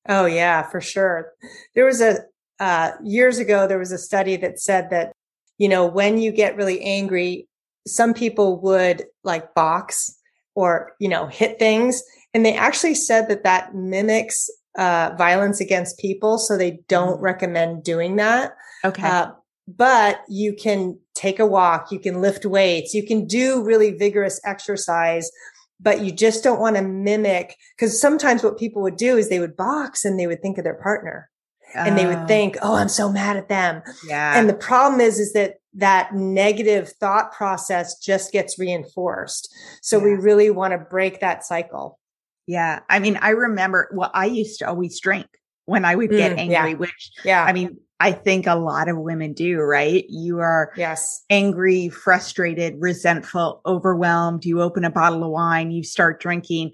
Oh 0.09 0.27
yeah, 0.27 0.63
for 0.63 0.81
sure. 0.81 1.33
There 1.75 1.87
was 1.87 2.01
a 2.01 2.19
uh, 2.61 2.93
years 3.03 3.39
ago 3.39 3.67
there 3.67 3.79
was 3.79 3.91
a 3.91 3.99
study 3.99 4.37
that 4.37 4.61
said 4.61 4.91
that 4.91 5.13
you 5.59 5.69
know, 5.69 5.87
when 5.87 6.19
you 6.19 6.33
get 6.33 6.57
really 6.57 6.81
angry, 6.83 7.49
some 7.87 8.15
people 8.15 8.61
would 8.61 9.05
like 9.23 9.55
box 9.55 10.19
or, 10.55 10.93
you 10.99 11.09
know, 11.09 11.27
hit 11.27 11.59
things. 11.59 12.03
And 12.33 12.45
they 12.45 12.55
actually 12.55 12.95
said 12.95 13.29
that 13.29 13.45
that 13.45 13.75
mimics 13.75 14.49
uh, 14.77 15.11
violence 15.17 15.61
against 15.61 15.99
people. 15.99 16.39
So 16.39 16.57
they 16.57 16.81
don't 16.89 17.19
mm. 17.19 17.23
recommend 17.23 17.85
doing 17.85 18.17
that. 18.17 18.53
Okay. 18.85 19.03
Uh, 19.07 19.33
but 19.67 20.21
you 20.29 20.55
can 20.55 20.99
take 21.15 21.39
a 21.39 21.47
walk, 21.47 21.91
you 21.91 21.99
can 21.99 22.21
lift 22.21 22.45
weights, 22.45 22.93
you 22.93 23.07
can 23.07 23.27
do 23.27 23.65
really 23.65 23.93
vigorous 23.93 24.41
exercise, 24.45 25.31
but 25.81 26.01
you 26.01 26.13
just 26.13 26.45
don't 26.45 26.61
want 26.61 26.77
to 26.77 26.83
mimic 26.83 27.57
because 27.77 27.99
sometimes 27.99 28.43
what 28.43 28.59
people 28.59 28.83
would 28.83 28.97
do 28.97 29.17
is 29.17 29.29
they 29.29 29.41
would 29.41 29.57
box 29.57 30.05
and 30.05 30.19
they 30.19 30.27
would 30.27 30.43
think 30.43 30.59
of 30.59 30.65
their 30.65 30.81
partner 30.83 31.31
and 31.75 31.99
they 31.99 32.07
would 32.07 32.19
oh. 32.19 32.27
think, 32.27 32.57
"Oh, 32.63 32.75
I'm 32.75 32.89
so 32.89 33.11
mad 33.11 33.37
at 33.37 33.49
them." 33.49 33.83
Yeah. 34.07 34.39
And 34.39 34.49
the 34.49 34.55
problem 34.55 35.01
is, 35.01 35.19
is 35.19 35.33
that 35.33 35.57
that 35.75 36.15
negative 36.15 36.89
thought 37.01 37.33
process 37.33 37.99
just 37.99 38.33
gets 38.33 38.59
reinforced. 38.59 39.53
So 39.83 39.99
yeah. 39.99 40.05
we 40.05 40.11
really 40.13 40.51
want 40.51 40.73
to 40.73 40.79
break 40.79 41.21
that 41.21 41.45
cycle. 41.45 41.99
Yeah. 42.47 42.81
I 42.89 42.99
mean, 42.99 43.19
I 43.21 43.31
remember, 43.31 43.91
well, 43.93 44.11
I 44.15 44.27
used 44.27 44.59
to 44.61 44.69
always 44.69 45.01
drink 45.01 45.27
when 45.65 45.85
I 45.85 45.97
would 45.97 46.11
get 46.11 46.33
mm, 46.33 46.39
angry, 46.39 46.71
yeah. 46.71 46.77
which, 46.77 47.11
yeah, 47.25 47.43
I 47.43 47.53
mean, 47.53 47.79
I 48.01 48.13
think 48.13 48.47
a 48.47 48.55
lot 48.55 48.89
of 48.89 48.99
women 48.99 49.33
do, 49.33 49.61
right? 49.61 50.05
You 50.09 50.41
are 50.41 50.73
yes. 50.77 51.25
angry, 51.31 51.89
frustrated, 51.89 52.75
resentful, 52.79 53.63
overwhelmed. 53.65 54.45
You 54.45 54.61
open 54.61 54.85
a 54.85 54.91
bottle 54.91 55.25
of 55.25 55.31
wine, 55.31 55.71
you 55.71 55.83
start 55.83 56.21
drinking 56.21 56.73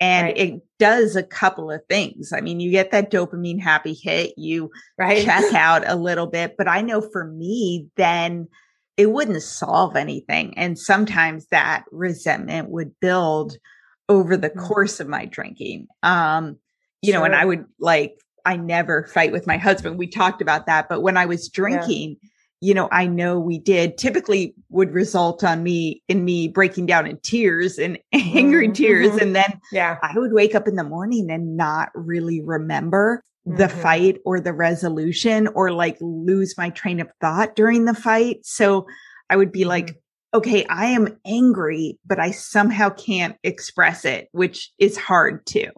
and 0.00 0.26
right. 0.26 0.38
it 0.38 0.62
does 0.78 1.16
a 1.16 1.22
couple 1.22 1.70
of 1.70 1.84
things. 1.88 2.32
I 2.32 2.40
mean, 2.40 2.60
you 2.60 2.70
get 2.70 2.92
that 2.92 3.10
dopamine 3.10 3.60
happy 3.60 3.94
hit, 3.94 4.34
you 4.36 4.70
right. 4.96 5.24
check 5.24 5.44
out 5.54 5.88
a 5.88 5.96
little 5.96 6.26
bit, 6.26 6.56
but 6.56 6.68
I 6.68 6.82
know 6.82 7.00
for 7.00 7.24
me, 7.24 7.88
then 7.96 8.48
it 8.96 9.10
wouldn't 9.10 9.42
solve 9.42 9.96
anything. 9.96 10.56
And 10.56 10.78
sometimes 10.78 11.46
that 11.46 11.84
resentment 11.90 12.68
would 12.70 12.98
build 13.00 13.56
over 14.08 14.36
the 14.36 14.50
mm-hmm. 14.50 14.66
course 14.66 15.00
of 15.00 15.08
my 15.08 15.24
drinking. 15.24 15.88
Um, 16.02 16.58
you 17.02 17.12
sure. 17.12 17.20
know, 17.20 17.24
and 17.24 17.34
I 17.34 17.44
would 17.44 17.64
like, 17.78 18.20
I 18.44 18.56
never 18.56 19.04
fight 19.04 19.32
with 19.32 19.46
my 19.46 19.56
husband. 19.56 19.98
We 19.98 20.06
talked 20.06 20.42
about 20.42 20.66
that, 20.66 20.88
but 20.88 21.02
when 21.02 21.16
I 21.16 21.26
was 21.26 21.48
drinking, 21.48 22.16
yeah 22.22 22.28
you 22.60 22.74
know, 22.74 22.88
I 22.90 23.06
know 23.06 23.38
we 23.38 23.58
did 23.58 23.98
typically 23.98 24.54
would 24.68 24.92
result 24.92 25.44
on 25.44 25.62
me 25.62 26.02
in 26.08 26.24
me 26.24 26.48
breaking 26.48 26.86
down 26.86 27.06
in 27.06 27.18
tears 27.18 27.78
and 27.78 27.98
angry 28.12 28.66
mm-hmm. 28.66 28.72
tears. 28.72 29.16
And 29.16 29.34
then 29.34 29.60
yeah, 29.72 29.98
I 30.02 30.12
would 30.16 30.32
wake 30.32 30.54
up 30.54 30.66
in 30.66 30.76
the 30.76 30.84
morning 30.84 31.30
and 31.30 31.56
not 31.56 31.90
really 31.94 32.40
remember 32.40 33.22
the 33.44 33.64
mm-hmm. 33.64 33.80
fight 33.80 34.16
or 34.24 34.40
the 34.40 34.52
resolution 34.52 35.48
or 35.48 35.72
like 35.72 35.96
lose 36.00 36.56
my 36.58 36.70
train 36.70 37.00
of 37.00 37.08
thought 37.20 37.54
during 37.56 37.84
the 37.84 37.94
fight. 37.94 38.38
So 38.42 38.86
I 39.30 39.36
would 39.36 39.52
be 39.52 39.60
mm-hmm. 39.60 39.68
like, 39.68 40.00
okay, 40.34 40.66
I 40.66 40.86
am 40.86 41.16
angry, 41.24 41.98
but 42.04 42.18
I 42.18 42.32
somehow 42.32 42.90
can't 42.90 43.36
express 43.42 44.04
it, 44.04 44.28
which 44.32 44.72
is 44.78 44.96
hard 44.96 45.46
too. 45.46 45.70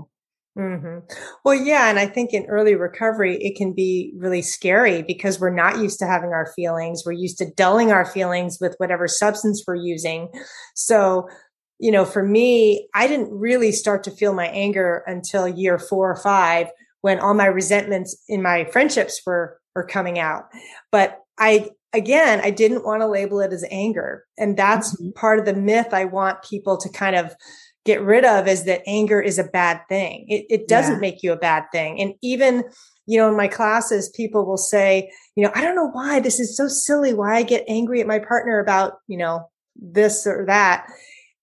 Mm-hmm. 0.60 0.98
Well, 1.44 1.54
yeah. 1.54 1.88
And 1.88 1.98
I 1.98 2.06
think 2.06 2.34
in 2.34 2.44
early 2.46 2.74
recovery, 2.74 3.36
it 3.42 3.56
can 3.56 3.72
be 3.72 4.12
really 4.16 4.42
scary 4.42 5.02
because 5.02 5.40
we're 5.40 5.54
not 5.54 5.78
used 5.78 5.98
to 6.00 6.06
having 6.06 6.30
our 6.30 6.52
feelings. 6.54 7.02
We're 7.06 7.12
used 7.12 7.38
to 7.38 7.50
dulling 7.50 7.92
our 7.92 8.04
feelings 8.04 8.58
with 8.60 8.74
whatever 8.76 9.08
substance 9.08 9.64
we're 9.66 9.76
using. 9.76 10.28
So, 10.74 11.28
you 11.78 11.90
know, 11.90 12.04
for 12.04 12.22
me, 12.22 12.88
I 12.94 13.08
didn't 13.08 13.30
really 13.32 13.72
start 13.72 14.04
to 14.04 14.10
feel 14.10 14.34
my 14.34 14.48
anger 14.48 15.02
until 15.06 15.48
year 15.48 15.78
four 15.78 16.10
or 16.10 16.16
five 16.16 16.68
when 17.00 17.18
all 17.18 17.32
my 17.32 17.46
resentments 17.46 18.22
in 18.28 18.42
my 18.42 18.64
friendships 18.66 19.22
were, 19.24 19.58
were 19.74 19.86
coming 19.86 20.18
out. 20.18 20.44
But 20.92 21.20
I, 21.38 21.70
again, 21.94 22.42
I 22.42 22.50
didn't 22.50 22.84
want 22.84 23.00
to 23.00 23.06
label 23.06 23.40
it 23.40 23.54
as 23.54 23.64
anger. 23.70 24.26
And 24.36 24.58
that's 24.58 24.94
mm-hmm. 24.94 25.12
part 25.12 25.38
of 25.38 25.46
the 25.46 25.54
myth 25.54 25.94
I 25.94 26.04
want 26.04 26.42
people 26.42 26.76
to 26.76 26.90
kind 26.90 27.16
of 27.16 27.34
get 27.84 28.02
rid 28.02 28.24
of 28.24 28.46
is 28.46 28.64
that 28.64 28.82
anger 28.86 29.20
is 29.20 29.38
a 29.38 29.44
bad 29.44 29.80
thing. 29.88 30.26
It, 30.28 30.46
it 30.50 30.68
doesn't 30.68 30.94
yeah. 30.94 31.00
make 31.00 31.22
you 31.22 31.32
a 31.32 31.38
bad 31.38 31.64
thing. 31.72 32.00
And 32.00 32.14
even, 32.22 32.64
you 33.06 33.18
know, 33.18 33.28
in 33.28 33.36
my 33.36 33.48
classes, 33.48 34.10
people 34.10 34.44
will 34.46 34.58
say, 34.58 35.10
you 35.34 35.42
know, 35.42 35.50
I 35.54 35.62
don't 35.62 35.76
know 35.76 35.90
why 35.90 36.20
this 36.20 36.38
is 36.38 36.56
so 36.56 36.68
silly, 36.68 37.14
why 37.14 37.36
I 37.36 37.42
get 37.42 37.64
angry 37.68 38.00
at 38.00 38.06
my 38.06 38.18
partner 38.18 38.60
about, 38.60 38.98
you 39.08 39.16
know, 39.16 39.48
this 39.76 40.26
or 40.26 40.44
that. 40.46 40.86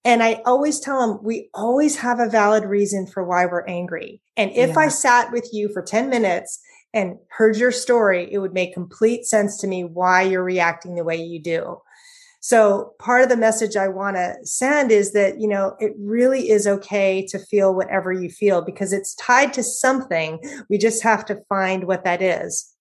And 0.05 0.23
I 0.23 0.41
always 0.45 0.79
tell 0.79 1.05
them 1.05 1.19
we 1.23 1.49
always 1.53 1.97
have 1.97 2.19
a 2.19 2.29
valid 2.29 2.63
reason 2.63 3.07
for 3.07 3.23
why 3.23 3.45
we're 3.45 3.65
angry. 3.65 4.21
And 4.37 4.51
if 4.51 4.69
yeah. 4.69 4.79
I 4.79 4.87
sat 4.89 5.31
with 5.31 5.49
you 5.51 5.69
for 5.73 5.81
10 5.81 6.09
minutes 6.09 6.59
and 6.93 7.17
heard 7.29 7.57
your 7.57 7.71
story, 7.71 8.31
it 8.31 8.37
would 8.37 8.53
make 8.53 8.73
complete 8.73 9.25
sense 9.25 9.57
to 9.59 9.67
me 9.67 9.83
why 9.83 10.21
you're 10.21 10.43
reacting 10.43 10.95
the 10.95 11.03
way 11.03 11.17
you 11.17 11.41
do. 11.41 11.81
So 12.47 12.93
part 12.97 13.23
of 13.23 13.27
the 13.27 13.35
message 13.35 13.75
I 13.75 13.89
want 13.89 14.15
to 14.15 14.33
send 14.43 14.89
is 14.89 15.11
that, 15.11 15.37
you 15.37 15.49
know, 15.49 15.75
it 15.81 15.91
really 15.99 16.49
is 16.49 16.65
okay 16.65 17.25
to 17.25 17.37
feel 17.37 17.75
whatever 17.75 18.13
you 18.13 18.29
feel 18.29 18.61
because 18.61 18.93
it's 18.93 19.15
tied 19.15 19.51
to 19.51 19.63
something. 19.63 20.39
We 20.69 20.77
just 20.77 21.03
have 21.03 21.25
to 21.25 21.41
find 21.49 21.87
what 21.87 22.05
that 22.05 22.21
is. 22.21 22.73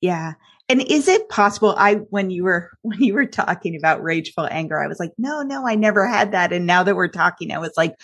Yeah. 0.00 0.34
And 0.68 0.80
is 0.82 1.08
it 1.08 1.28
possible 1.28 1.74
I 1.76 1.94
when 2.10 2.30
you 2.30 2.44
were 2.44 2.70
when 2.82 3.00
you 3.00 3.14
were 3.14 3.26
talking 3.26 3.74
about 3.74 4.00
rageful 4.00 4.46
anger, 4.48 4.80
I 4.80 4.86
was 4.86 5.00
like, 5.00 5.10
no, 5.18 5.42
no, 5.42 5.66
I 5.66 5.74
never 5.74 6.06
had 6.06 6.30
that. 6.30 6.52
And 6.52 6.64
now 6.64 6.84
that 6.84 6.94
we're 6.94 7.08
talking, 7.08 7.50
I 7.50 7.58
was 7.58 7.72
like, 7.76 7.96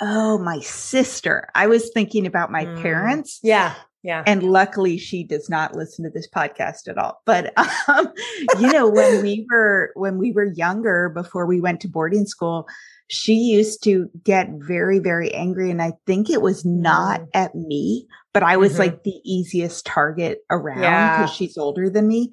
oh, 0.00 0.36
my 0.36 0.60
sister. 0.60 1.48
I 1.54 1.66
was 1.66 1.90
thinking 1.94 2.26
about 2.26 2.52
my 2.52 2.66
mm. 2.66 2.82
parents. 2.82 3.40
Yeah. 3.42 3.74
Yeah. 4.02 4.22
And 4.24 4.44
luckily 4.44 4.98
she 4.98 5.24
does 5.24 5.50
not 5.50 5.74
listen 5.74 6.04
to 6.04 6.10
this 6.10 6.28
podcast 6.28 6.88
at 6.88 6.96
all. 6.96 7.22
But 7.24 7.52
um, 7.88 8.12
you 8.60 8.72
know, 8.72 8.88
when 8.88 9.22
we 9.22 9.46
were 9.50 9.90
when 9.94 10.18
we 10.18 10.32
were 10.32 10.44
younger 10.44 11.08
before 11.08 11.46
we 11.46 11.60
went 11.60 11.80
to 11.80 11.88
boarding 11.88 12.26
school, 12.26 12.68
she 13.08 13.34
used 13.34 13.82
to 13.84 14.08
get 14.22 14.48
very 14.50 14.98
very 14.98 15.34
angry 15.34 15.70
and 15.70 15.82
I 15.82 15.92
think 16.06 16.30
it 16.30 16.42
was 16.42 16.64
not 16.64 17.20
mm. 17.20 17.28
at 17.34 17.54
me, 17.54 18.06
but 18.32 18.42
I 18.42 18.56
was 18.56 18.72
mm-hmm. 18.72 18.80
like 18.80 19.02
the 19.02 19.20
easiest 19.24 19.86
target 19.86 20.38
around 20.50 20.82
yeah. 20.82 21.22
cuz 21.22 21.34
she's 21.34 21.58
older 21.58 21.90
than 21.90 22.06
me. 22.06 22.32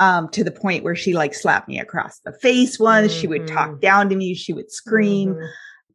Um, 0.00 0.28
to 0.30 0.42
the 0.42 0.50
point 0.50 0.82
where 0.82 0.96
she 0.96 1.14
like 1.14 1.34
slapped 1.34 1.68
me 1.68 1.78
across 1.78 2.18
the 2.18 2.32
face 2.32 2.80
once. 2.80 3.12
Mm-hmm. 3.12 3.20
She 3.20 3.26
would 3.28 3.46
talk 3.46 3.70
mm-hmm. 3.70 3.80
down 3.80 4.08
to 4.08 4.16
me. 4.16 4.34
She 4.34 4.52
would 4.52 4.70
scream. 4.70 5.34
Mm-hmm 5.34 5.44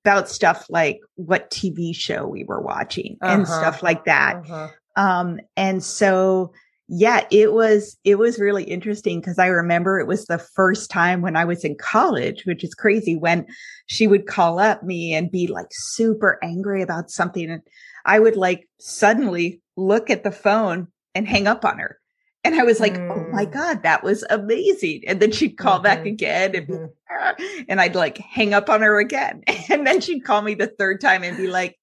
about 0.05 0.29
stuff 0.29 0.65
like 0.69 0.99
what 1.15 1.51
TV 1.51 1.95
show 1.95 2.25
we 2.25 2.43
were 2.43 2.61
watching 2.61 3.17
uh-huh. 3.21 3.33
and 3.33 3.47
stuff 3.47 3.83
like 3.83 4.05
that. 4.05 4.37
Uh-huh. 4.37 4.69
Um, 4.95 5.39
and 5.55 5.83
so, 5.83 6.53
yeah, 6.87 7.25
it 7.31 7.53
was, 7.53 7.97
it 8.03 8.17
was 8.17 8.39
really 8.39 8.63
interesting 8.63 9.19
because 9.19 9.37
I 9.37 9.47
remember 9.47 9.99
it 9.99 10.07
was 10.07 10.25
the 10.25 10.39
first 10.39 10.89
time 10.89 11.21
when 11.21 11.35
I 11.35 11.45
was 11.45 11.63
in 11.63 11.75
college, 11.75 12.45
which 12.45 12.63
is 12.63 12.73
crazy 12.73 13.15
when 13.15 13.45
she 13.85 14.07
would 14.07 14.25
call 14.25 14.59
up 14.59 14.83
me 14.83 15.13
and 15.13 15.31
be 15.31 15.47
like 15.47 15.67
super 15.71 16.39
angry 16.43 16.81
about 16.81 17.11
something. 17.11 17.49
And 17.49 17.61
I 18.05 18.19
would 18.19 18.35
like 18.35 18.67
suddenly 18.79 19.61
look 19.77 20.09
at 20.09 20.23
the 20.23 20.31
phone 20.31 20.87
and 21.13 21.27
hang 21.27 21.47
up 21.47 21.63
on 21.63 21.77
her. 21.79 21.99
And 22.43 22.55
I 22.55 22.63
was 22.63 22.79
like, 22.79 22.93
mm. 22.93 23.11
oh 23.11 23.31
my 23.31 23.45
mm. 23.45 23.51
God, 23.51 23.83
that 23.83 24.03
was 24.03 24.23
amazing. 24.29 25.03
And 25.07 25.19
then 25.19 25.31
she'd 25.31 25.57
call 25.57 25.75
mm-hmm. 25.75 25.83
back 25.83 26.05
again 26.05 26.55
and, 26.55 26.67
mm-hmm. 26.67 27.63
and 27.67 27.81
I'd 27.81 27.95
like 27.95 28.17
hang 28.17 28.53
up 28.53 28.69
on 28.69 28.81
her 28.81 28.99
again. 28.99 29.43
And 29.71 29.85
then 29.85 30.01
she'd 30.01 30.21
call 30.21 30.41
me 30.41 30.55
the 30.55 30.65
third 30.65 30.99
time 30.99 31.23
and 31.23 31.37
be 31.37 31.47
like, 31.47 31.78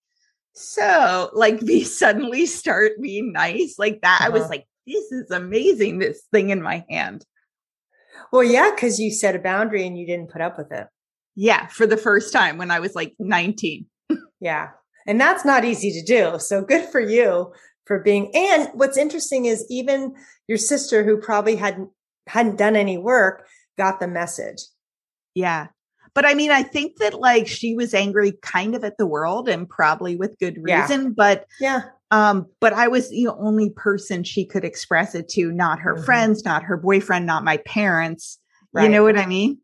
so 0.56 1.30
like 1.34 1.60
we 1.62 1.84
suddenly 1.84 2.46
start 2.46 2.92
being 3.00 3.32
nice 3.32 3.76
like 3.78 4.00
that. 4.02 4.20
Uh-huh. 4.20 4.26
I 4.26 4.30
was 4.30 4.42
uh-huh. 4.42 4.50
like, 4.50 4.66
this 4.86 5.12
is 5.12 5.30
amazing, 5.30 5.98
this 5.98 6.22
thing 6.32 6.50
in 6.50 6.62
my 6.62 6.84
hand. 6.88 7.24
Well, 8.32 8.44
yeah, 8.44 8.70
because 8.74 8.98
you 8.98 9.10
set 9.10 9.36
a 9.36 9.38
boundary 9.38 9.86
and 9.86 9.98
you 9.98 10.06
didn't 10.06 10.30
put 10.30 10.40
up 10.40 10.58
with 10.58 10.72
it. 10.72 10.86
Yeah, 11.34 11.66
for 11.66 11.86
the 11.86 11.96
first 11.96 12.32
time 12.32 12.56
when 12.56 12.70
I 12.70 12.80
was 12.80 12.94
like 12.94 13.14
19. 13.18 13.86
yeah. 14.40 14.70
And 15.06 15.20
that's 15.20 15.44
not 15.44 15.64
easy 15.64 15.92
to 15.92 16.02
do. 16.02 16.38
So 16.38 16.62
good 16.62 16.88
for 16.88 17.00
you 17.00 17.52
for 17.84 18.00
being 18.00 18.34
and 18.34 18.68
what's 18.74 18.96
interesting 18.96 19.44
is 19.44 19.64
even 19.70 20.14
your 20.48 20.58
sister 20.58 21.04
who 21.04 21.18
probably 21.18 21.56
hadn't 21.56 21.90
hadn't 22.26 22.56
done 22.56 22.74
any 22.74 22.98
work 22.98 23.46
got 23.78 24.00
the 24.00 24.08
message. 24.08 24.62
Yeah. 25.34 25.68
But 26.16 26.24
I 26.24 26.32
mean, 26.32 26.50
I 26.50 26.62
think 26.62 26.96
that 26.96 27.20
like 27.20 27.46
she 27.46 27.74
was 27.74 27.92
angry 27.92 28.32
kind 28.40 28.74
of 28.74 28.82
at 28.84 28.96
the 28.96 29.06
world 29.06 29.50
and 29.50 29.68
probably 29.68 30.16
with 30.16 30.38
good 30.38 30.56
reason. 30.62 31.02
Yeah. 31.02 31.10
But 31.14 31.46
yeah. 31.60 31.82
Um, 32.10 32.46
but 32.58 32.72
I 32.72 32.88
was 32.88 33.10
the 33.10 33.28
only 33.28 33.68
person 33.68 34.24
she 34.24 34.46
could 34.46 34.64
express 34.64 35.14
it 35.14 35.28
to, 35.30 35.52
not 35.52 35.80
her 35.80 35.94
mm-hmm. 35.94 36.04
friends, 36.04 36.42
not 36.42 36.62
her 36.62 36.78
boyfriend, 36.78 37.26
not 37.26 37.44
my 37.44 37.58
parents. 37.58 38.38
Right. 38.72 38.84
You 38.84 38.88
know 38.88 39.02
what 39.02 39.18
I 39.18 39.26
mean? 39.26 39.58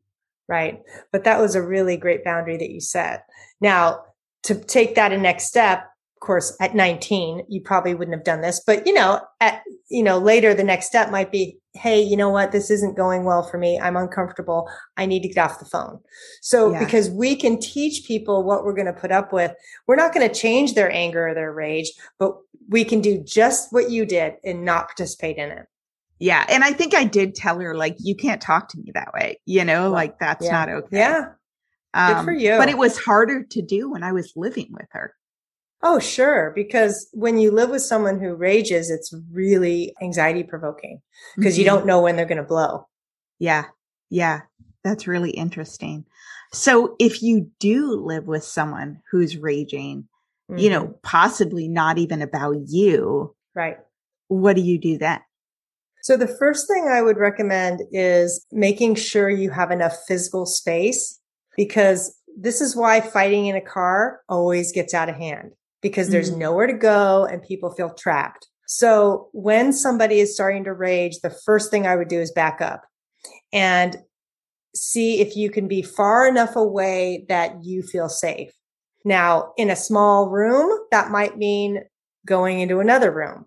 Right. 0.46 0.82
But 1.10 1.24
that 1.24 1.40
was 1.40 1.54
a 1.54 1.62
really 1.62 1.96
great 1.96 2.22
boundary 2.22 2.58
that 2.58 2.70
you 2.70 2.82
set. 2.82 3.24
Now, 3.62 4.02
to 4.42 4.54
take 4.54 4.96
that 4.96 5.10
a 5.10 5.16
next 5.16 5.46
step, 5.46 5.84
of 6.16 6.20
course, 6.20 6.54
at 6.60 6.74
19, 6.74 7.46
you 7.48 7.62
probably 7.62 7.94
wouldn't 7.94 8.14
have 8.14 8.24
done 8.24 8.42
this, 8.42 8.60
but 8.66 8.86
you 8.86 8.92
know, 8.92 9.22
at, 9.40 9.62
you 9.88 10.02
know, 10.02 10.18
later 10.18 10.52
the 10.52 10.64
next 10.64 10.86
step 10.86 11.10
might 11.10 11.32
be, 11.32 11.56
Hey, 11.74 12.02
you 12.02 12.16
know 12.16 12.28
what? 12.28 12.52
This 12.52 12.70
isn't 12.70 12.96
going 12.96 13.24
well 13.24 13.42
for 13.42 13.56
me. 13.56 13.80
I'm 13.80 13.96
uncomfortable. 13.96 14.70
I 14.98 15.06
need 15.06 15.22
to 15.22 15.28
get 15.28 15.38
off 15.38 15.58
the 15.58 15.64
phone. 15.64 16.00
So 16.42 16.72
yeah. 16.72 16.78
because 16.78 17.08
we 17.08 17.34
can 17.34 17.58
teach 17.58 18.06
people 18.06 18.42
what 18.42 18.64
we're 18.64 18.74
going 18.74 18.92
to 18.92 18.92
put 18.92 19.10
up 19.10 19.32
with, 19.32 19.52
we're 19.86 19.96
not 19.96 20.12
going 20.12 20.28
to 20.28 20.34
change 20.34 20.74
their 20.74 20.92
anger 20.92 21.28
or 21.28 21.34
their 21.34 21.52
rage, 21.52 21.90
but 22.18 22.36
we 22.68 22.84
can 22.84 23.00
do 23.00 23.22
just 23.24 23.72
what 23.72 23.90
you 23.90 24.04
did 24.04 24.34
and 24.44 24.64
not 24.64 24.88
participate 24.88 25.38
in 25.38 25.50
it. 25.50 25.66
Yeah. 26.18 26.44
And 26.48 26.62
I 26.62 26.72
think 26.72 26.94
I 26.94 27.04
did 27.04 27.34
tell 27.34 27.58
her, 27.58 27.74
like, 27.74 27.96
you 27.98 28.14
can't 28.14 28.40
talk 28.40 28.68
to 28.68 28.78
me 28.78 28.92
that 28.94 29.12
way. 29.14 29.40
You 29.46 29.64
know, 29.64 29.90
like 29.90 30.18
that's 30.18 30.44
yeah. 30.44 30.52
not 30.52 30.68
okay. 30.68 30.98
Yeah. 30.98 31.24
Um, 31.94 32.14
Good 32.14 32.24
for 32.24 32.32
you. 32.32 32.56
But 32.58 32.68
it 32.68 32.78
was 32.78 32.98
harder 32.98 33.42
to 33.44 33.62
do 33.62 33.90
when 33.90 34.02
I 34.02 34.12
was 34.12 34.32
living 34.36 34.68
with 34.70 34.88
her. 34.90 35.14
Oh, 35.82 35.98
sure. 35.98 36.52
Because 36.54 37.08
when 37.12 37.38
you 37.38 37.50
live 37.50 37.70
with 37.70 37.82
someone 37.82 38.20
who 38.20 38.34
rages, 38.34 38.88
it's 38.88 39.12
really 39.32 39.94
anxiety 40.00 40.44
provoking 40.44 41.00
because 41.36 41.54
mm-hmm. 41.54 41.60
you 41.60 41.66
don't 41.66 41.86
know 41.86 42.00
when 42.00 42.16
they're 42.16 42.24
going 42.24 42.38
to 42.38 42.44
blow. 42.44 42.86
Yeah. 43.38 43.64
Yeah. 44.08 44.42
That's 44.84 45.08
really 45.08 45.30
interesting. 45.30 46.04
So 46.52 46.94
if 47.00 47.22
you 47.22 47.50
do 47.58 47.96
live 47.96 48.26
with 48.26 48.44
someone 48.44 49.00
who's 49.10 49.36
raging, 49.36 50.06
mm-hmm. 50.50 50.58
you 50.58 50.70
know, 50.70 50.84
mm-hmm. 50.84 51.00
possibly 51.02 51.66
not 51.66 51.98
even 51.98 52.22
about 52.22 52.56
you. 52.68 53.34
Right. 53.54 53.78
What 54.28 54.54
do 54.54 54.62
you 54.62 54.78
do 54.78 54.98
then? 54.98 55.20
So 56.02 56.16
the 56.16 56.28
first 56.28 56.68
thing 56.68 56.88
I 56.88 57.02
would 57.02 57.16
recommend 57.16 57.80
is 57.92 58.44
making 58.52 58.96
sure 58.96 59.30
you 59.30 59.50
have 59.50 59.70
enough 59.70 59.96
physical 60.06 60.46
space 60.46 61.18
because 61.56 62.16
this 62.36 62.60
is 62.60 62.74
why 62.74 63.00
fighting 63.00 63.46
in 63.46 63.56
a 63.56 63.60
car 63.60 64.20
always 64.28 64.72
gets 64.72 64.94
out 64.94 65.08
of 65.08 65.16
hand 65.16 65.52
because 65.82 66.08
there's 66.08 66.30
mm-hmm. 66.30 66.40
nowhere 66.40 66.66
to 66.66 66.72
go 66.72 67.26
and 67.26 67.42
people 67.42 67.70
feel 67.74 67.92
trapped. 67.92 68.48
So 68.66 69.28
when 69.32 69.72
somebody 69.72 70.20
is 70.20 70.34
starting 70.34 70.64
to 70.64 70.72
rage, 70.72 71.18
the 71.20 71.30
first 71.44 71.70
thing 71.70 71.86
I 71.86 71.96
would 71.96 72.08
do 72.08 72.20
is 72.20 72.30
back 72.30 72.62
up 72.62 72.84
and 73.52 73.98
see 74.74 75.20
if 75.20 75.36
you 75.36 75.50
can 75.50 75.68
be 75.68 75.82
far 75.82 76.26
enough 76.26 76.56
away 76.56 77.26
that 77.28 77.62
you 77.64 77.82
feel 77.82 78.08
safe. 78.08 78.50
Now, 79.04 79.52
in 79.56 79.68
a 79.68 79.76
small 79.76 80.30
room, 80.30 80.70
that 80.90 81.10
might 81.10 81.36
mean 81.36 81.82
going 82.24 82.60
into 82.60 82.80
another 82.80 83.10
room. 83.10 83.46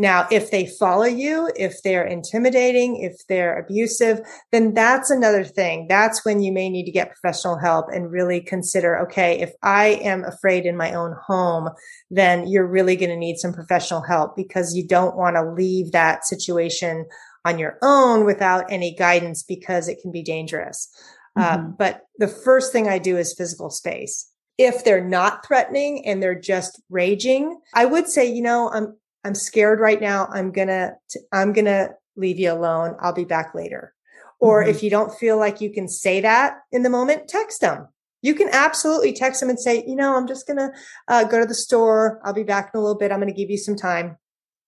Now, 0.00 0.28
if 0.30 0.52
they 0.52 0.66
follow 0.66 1.06
you, 1.06 1.50
if 1.56 1.82
they're 1.82 2.06
intimidating, 2.06 3.02
if 3.02 3.26
they're 3.26 3.58
abusive, 3.58 4.20
then 4.52 4.72
that's 4.72 5.10
another 5.10 5.42
thing. 5.42 5.86
That's 5.88 6.24
when 6.24 6.40
you 6.40 6.52
may 6.52 6.70
need 6.70 6.84
to 6.84 6.92
get 6.92 7.10
professional 7.10 7.58
help 7.58 7.86
and 7.92 8.12
really 8.12 8.40
consider, 8.40 8.96
okay, 9.00 9.40
if 9.40 9.52
I 9.62 10.00
am 10.02 10.24
afraid 10.24 10.66
in 10.66 10.76
my 10.76 10.92
own 10.92 11.16
home, 11.26 11.70
then 12.12 12.46
you're 12.46 12.66
really 12.66 12.94
going 12.94 13.10
to 13.10 13.16
need 13.16 13.38
some 13.38 13.52
professional 13.52 14.02
help 14.02 14.36
because 14.36 14.76
you 14.76 14.86
don't 14.86 15.16
want 15.16 15.34
to 15.34 15.50
leave 15.50 15.90
that 15.90 16.24
situation 16.24 17.04
on 17.44 17.58
your 17.58 17.76
own 17.82 18.24
without 18.24 18.70
any 18.70 18.94
guidance 18.94 19.42
because 19.42 19.88
it 19.88 19.98
can 20.00 20.12
be 20.12 20.22
dangerous. 20.22 20.88
Uh, 21.36 21.56
mm-hmm. 21.56 21.66
Uh, 21.66 21.70
but 21.76 22.02
the 22.18 22.28
first 22.28 22.72
thing 22.72 22.88
I 22.88 22.98
do 22.98 23.16
is 23.16 23.34
physical 23.34 23.68
space 23.68 24.30
if 24.58 24.82
they're 24.84 25.04
not 25.04 25.46
threatening 25.46 26.04
and 26.04 26.20
they're 26.20 26.38
just 26.38 26.82
raging, 26.90 27.60
I 27.74 27.84
would 27.84 28.08
say, 28.08 28.26
you 28.26 28.42
know, 28.42 28.68
I'm 28.70 28.96
I'm 29.24 29.34
scared 29.34 29.80
right 29.80 30.00
now. 30.00 30.28
I'm 30.32 30.52
gonna, 30.52 30.92
I'm 31.32 31.52
gonna 31.52 31.90
leave 32.16 32.38
you 32.38 32.52
alone. 32.52 32.96
I'll 33.00 33.12
be 33.12 33.24
back 33.24 33.54
later. 33.54 33.94
Or 34.40 34.60
mm-hmm. 34.60 34.70
if 34.70 34.82
you 34.82 34.90
don't 34.90 35.12
feel 35.18 35.36
like 35.36 35.60
you 35.60 35.72
can 35.72 35.88
say 35.88 36.20
that 36.20 36.58
in 36.70 36.82
the 36.82 36.90
moment, 36.90 37.28
text 37.28 37.60
them. 37.60 37.88
you 38.22 38.34
can 38.34 38.48
absolutely 38.52 39.12
text 39.12 39.40
them 39.40 39.48
and 39.48 39.58
say, 39.58 39.84
you 39.86 39.94
know, 39.94 40.16
I'm 40.16 40.26
just 40.26 40.46
going 40.46 40.56
to 40.58 40.70
uh, 41.06 41.24
go 41.24 41.40
to 41.40 41.46
the 41.46 41.54
store. 41.54 42.20
I'll 42.24 42.32
be 42.32 42.42
back 42.42 42.70
in 42.74 42.78
a 42.78 42.82
little 42.82 42.98
bit. 42.98 43.12
I'm 43.12 43.20
going 43.20 43.32
to 43.32 43.38
give 43.38 43.50
you 43.50 43.58
some 43.58 43.76
time. 43.76 44.16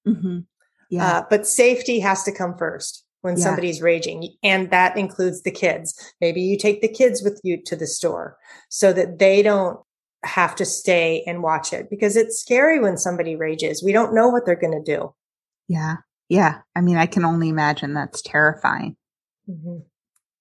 Mm-hmm. 0.07 0.41
Yeah. 0.91 1.07
Uh, 1.07 1.25
but 1.29 1.47
safety 1.47 2.01
has 2.01 2.23
to 2.25 2.33
come 2.33 2.57
first 2.57 3.05
when 3.23 3.37
yeah. 3.37 3.45
somebody's 3.45 3.83
raging. 3.83 4.35
And 4.43 4.71
that 4.71 4.97
includes 4.97 5.43
the 5.43 5.51
kids. 5.51 5.95
Maybe 6.21 6.41
you 6.41 6.57
take 6.57 6.81
the 6.81 6.89
kids 6.89 7.23
with 7.23 7.41
you 7.43 7.61
to 7.67 7.77
the 7.77 7.87
store 7.87 8.37
so 8.69 8.93
that 8.93 9.19
they 9.19 9.43
don't 9.43 9.81
have 10.25 10.55
to 10.57 10.65
stay 10.65 11.23
and 11.27 11.43
watch 11.43 11.73
it 11.73 11.89
because 11.89 12.17
it's 12.17 12.41
scary 12.41 12.81
when 12.81 12.97
somebody 12.97 13.37
rages. 13.37 13.83
We 13.83 13.93
don't 13.93 14.15
know 14.15 14.29
what 14.29 14.45
they're 14.45 14.55
going 14.55 14.83
to 14.85 14.97
do. 14.97 15.15
Yeah. 15.69 15.97
Yeah. 16.29 16.61
I 16.77 16.81
mean, 16.81 16.97
I 16.97 17.07
can 17.07 17.25
only 17.25 17.49
imagine 17.49 17.95
that's 17.95 18.23
terrifying. 18.23 18.97
Mm-hmm. 19.49 19.79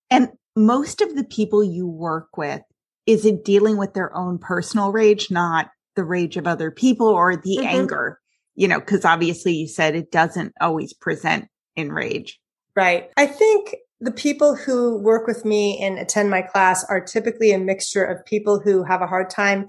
And 0.09 0.29
most 0.55 1.01
of 1.01 1.15
the 1.15 1.23
people 1.23 1.63
you 1.63 1.87
work 1.87 2.37
with, 2.37 2.61
is 3.05 3.25
it 3.25 3.45
dealing 3.45 3.77
with 3.77 3.93
their 3.93 4.15
own 4.15 4.37
personal 4.37 4.91
rage, 4.91 5.31
not 5.31 5.69
the 5.95 6.03
rage 6.03 6.37
of 6.37 6.45
other 6.45 6.71
people 6.71 7.07
or 7.07 7.35
the 7.35 7.57
mm-hmm. 7.57 7.67
anger? 7.67 8.19
You 8.55 8.67
know, 8.67 8.79
because 8.79 9.05
obviously 9.05 9.53
you 9.53 9.67
said 9.67 9.95
it 9.95 10.11
doesn't 10.11 10.53
always 10.59 10.93
present 10.93 11.47
in 11.75 11.91
rage. 11.91 12.39
Right. 12.75 13.09
I 13.15 13.25
think 13.25 13.75
the 14.01 14.11
people 14.11 14.55
who 14.55 14.97
work 14.97 15.27
with 15.27 15.43
me 15.45 15.77
and 15.81 15.99
attend 15.99 16.29
my 16.29 16.41
class 16.41 16.85
are 16.85 17.01
typically 17.01 17.51
a 17.51 17.59
mixture 17.59 18.03
of 18.03 18.25
people 18.25 18.59
who 18.59 18.83
have 18.83 19.01
a 19.01 19.07
hard 19.07 19.29
time 19.29 19.67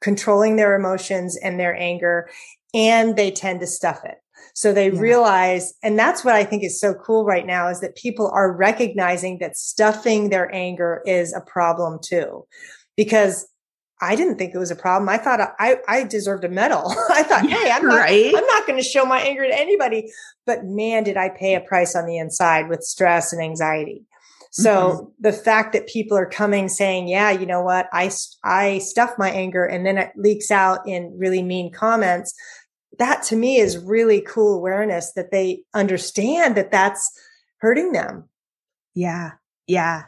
controlling 0.00 0.56
their 0.56 0.76
emotions 0.76 1.36
and 1.42 1.58
their 1.58 1.74
anger, 1.74 2.28
and 2.74 3.16
they 3.16 3.30
tend 3.30 3.60
to 3.60 3.66
stuff 3.66 4.04
it. 4.04 4.18
So 4.54 4.72
they 4.72 4.90
yeah. 4.90 5.00
realize, 5.00 5.74
and 5.82 5.98
that's 5.98 6.24
what 6.24 6.34
I 6.34 6.44
think 6.44 6.62
is 6.62 6.80
so 6.80 6.94
cool 6.94 7.24
right 7.24 7.46
now 7.46 7.68
is 7.68 7.80
that 7.80 7.96
people 7.96 8.30
are 8.32 8.56
recognizing 8.56 9.38
that 9.38 9.56
stuffing 9.56 10.30
their 10.30 10.54
anger 10.54 11.02
is 11.06 11.34
a 11.34 11.40
problem 11.40 11.98
too. 12.02 12.46
Because 12.96 13.48
I 14.00 14.14
didn't 14.14 14.36
think 14.36 14.54
it 14.54 14.58
was 14.58 14.70
a 14.70 14.76
problem. 14.76 15.08
I 15.08 15.16
thought 15.16 15.54
I, 15.58 15.78
I 15.88 16.04
deserved 16.04 16.44
a 16.44 16.48
medal. 16.48 16.92
I 17.10 17.22
thought, 17.22 17.48
hey, 17.48 17.70
I'm 17.70 17.86
not, 17.86 17.96
right? 17.96 18.32
I'm 18.36 18.46
not 18.46 18.66
going 18.66 18.78
to 18.78 18.86
show 18.86 19.06
my 19.06 19.20
anger 19.20 19.46
to 19.46 19.58
anybody. 19.58 20.10
But 20.44 20.64
man, 20.64 21.04
did 21.04 21.16
I 21.16 21.30
pay 21.30 21.54
a 21.54 21.60
price 21.60 21.96
on 21.96 22.06
the 22.06 22.18
inside 22.18 22.68
with 22.68 22.82
stress 22.82 23.32
and 23.32 23.42
anxiety. 23.42 24.04
So 24.50 24.72
mm-hmm. 24.72 25.04
the 25.20 25.32
fact 25.32 25.72
that 25.72 25.86
people 25.86 26.16
are 26.16 26.28
coming 26.28 26.68
saying, 26.68 27.08
yeah, 27.08 27.30
you 27.30 27.46
know 27.46 27.62
what? 27.62 27.88
I, 27.92 28.10
I 28.42 28.78
stuff 28.78 29.12
my 29.18 29.30
anger 29.30 29.64
and 29.64 29.84
then 29.84 29.98
it 29.98 30.12
leaks 30.16 30.50
out 30.50 30.86
in 30.86 31.14
really 31.18 31.42
mean 31.42 31.70
comments. 31.72 32.34
That 32.98 33.22
to 33.24 33.36
me 33.36 33.58
is 33.58 33.76
really 33.76 34.22
cool 34.22 34.56
awareness 34.56 35.12
that 35.12 35.30
they 35.30 35.62
understand 35.74 36.54
that 36.56 36.70
that's 36.70 37.10
hurting 37.58 37.92
them. 37.92 38.28
Yeah. 38.94 39.32
Yeah. 39.66 40.04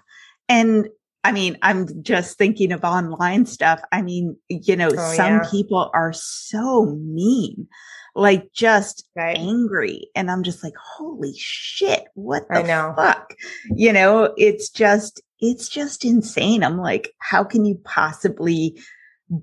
And 0.49 0.89
I 1.25 1.33
mean, 1.33 1.59
I'm 1.63 2.03
just 2.03 2.39
thinking 2.39 2.73
of 2.73 2.85
online 2.85 3.45
stuff. 3.47 3.81
I 3.93 4.03
mean, 4.03 4.37
you 4.49 4.77
know, 4.77 4.91
oh, 4.91 5.15
some 5.15 5.35
yeah. 5.35 5.49
people 5.51 5.91
are 5.93 6.13
so 6.13 6.87
mean, 6.87 7.67
like 8.15 8.53
just 8.53 9.07
right. 9.17 9.37
angry. 9.37 10.09
And 10.15 10.31
I'm 10.31 10.43
just 10.43 10.63
like, 10.63 10.75
holy 10.77 11.35
shit, 11.37 12.05
what 12.15 12.47
the 12.49 12.95
fuck? 12.97 13.35
You 13.75 13.93
know, 13.93 14.33
it's 14.37 14.71
just, 14.71 15.21
it's 15.41 15.69
just 15.69 16.05
insane. 16.05 16.63
I'm 16.63 16.79
like, 16.79 17.13
how 17.19 17.45
can 17.45 17.65
you 17.65 17.81
possibly 17.85 18.79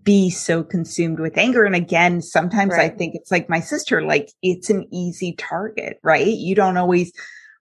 be 0.04 0.30
so 0.30 0.64
consumed 0.64 1.20
with 1.20 1.38
anger? 1.38 1.66
And 1.66 1.76
again, 1.76 2.22
sometimes 2.22 2.72
right. 2.72 2.92
I 2.92 2.96
think 2.96 3.16
it's 3.16 3.32
like 3.32 3.50
my 3.50 3.60
sister, 3.60 4.02
like 4.02 4.32
it's 4.42 4.70
an 4.70 4.88
easy 4.92 5.34
target, 5.34 6.00
right? 6.04 6.26
You 6.26 6.56
don't 6.56 6.78
always 6.78 7.12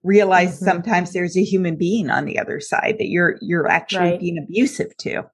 realize 0.04 0.56
mm-hmm. 0.56 0.66
sometimes 0.66 1.12
there's 1.12 1.36
a 1.36 1.42
human 1.42 1.76
being 1.76 2.10
on 2.10 2.24
the 2.24 2.38
other 2.38 2.60
side 2.60 2.96
that 2.98 3.08
you're 3.08 3.36
you're 3.40 3.68
actually 3.68 4.12
right. 4.12 4.20
being 4.20 4.38
abusive 4.38 4.96
to. 4.98 5.24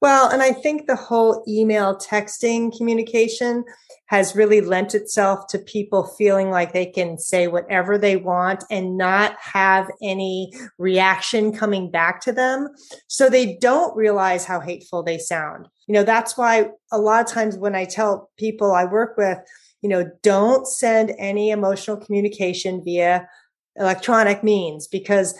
Well, 0.00 0.30
and 0.30 0.42
I 0.42 0.52
think 0.52 0.86
the 0.86 0.96
whole 0.96 1.44
email 1.46 1.96
texting 1.96 2.76
communication 2.76 3.64
has 4.06 4.34
really 4.34 4.60
lent 4.60 4.96
itself 4.96 5.46
to 5.46 5.60
people 5.60 6.04
feeling 6.18 6.50
like 6.50 6.72
they 6.72 6.86
can 6.86 7.16
say 7.16 7.46
whatever 7.46 7.96
they 7.96 8.16
want 8.16 8.64
and 8.68 8.98
not 8.98 9.36
have 9.38 9.88
any 10.02 10.52
reaction 10.76 11.52
coming 11.52 11.88
back 11.88 12.20
to 12.22 12.32
them. 12.32 12.68
So 13.06 13.30
they 13.30 13.56
don't 13.60 13.96
realize 13.96 14.44
how 14.44 14.58
hateful 14.58 15.04
they 15.04 15.18
sound. 15.18 15.68
You 15.86 15.94
know, 15.94 16.02
that's 16.04 16.36
why 16.36 16.70
a 16.90 16.98
lot 16.98 17.24
of 17.24 17.30
times 17.30 17.56
when 17.56 17.76
I 17.76 17.84
tell 17.84 18.28
people 18.36 18.72
I 18.72 18.84
work 18.84 19.16
with, 19.16 19.38
you 19.82 19.88
know, 19.88 20.10
don't 20.24 20.66
send 20.66 21.14
any 21.16 21.50
emotional 21.50 21.96
communication 21.96 22.82
via 22.84 23.28
electronic 23.76 24.42
means 24.42 24.86
because 24.86 25.34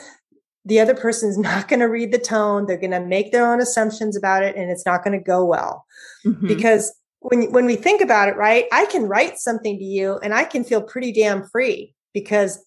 the 0.64 0.80
other 0.80 0.94
person's 0.94 1.38
not 1.50 1.68
going 1.68 1.80
to 1.80 1.86
read 1.86 2.12
the 2.12 2.18
tone. 2.18 2.66
They're 2.66 2.76
going 2.76 2.92
to 2.92 3.00
make 3.00 3.32
their 3.32 3.50
own 3.50 3.60
assumptions 3.60 4.16
about 4.16 4.42
it 4.42 4.56
and 4.56 4.70
it's 4.70 4.86
not 4.86 5.04
going 5.04 5.18
to 5.18 5.24
go 5.24 5.44
well. 5.44 5.86
Mm-hmm. 6.24 6.46
Because 6.46 6.92
when, 7.20 7.52
when 7.52 7.66
we 7.66 7.76
think 7.76 8.00
about 8.00 8.28
it, 8.28 8.36
right, 8.36 8.66
I 8.72 8.86
can 8.86 9.04
write 9.04 9.38
something 9.38 9.78
to 9.78 9.84
you 9.84 10.18
and 10.18 10.34
I 10.34 10.44
can 10.44 10.64
feel 10.64 10.82
pretty 10.82 11.12
damn 11.12 11.44
free 11.48 11.94
because 12.12 12.64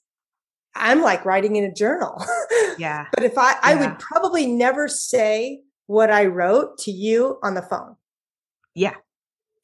I'm 0.75 1.01
like 1.01 1.25
writing 1.25 1.55
in 1.55 1.63
a 1.63 1.73
journal. 1.73 2.23
Yeah. 2.77 3.05
but 3.13 3.23
if 3.23 3.37
I, 3.37 3.51
yeah. 3.51 3.59
I 3.63 3.75
would 3.75 3.99
probably 3.99 4.47
never 4.47 4.89
say 4.89 5.61
what 5.87 6.11
I 6.11 6.25
wrote 6.25 6.77
to 6.79 6.91
you 6.91 7.37
on 7.41 7.53
the 7.53 7.61
phone. 7.61 7.95
Yeah. 8.73 8.95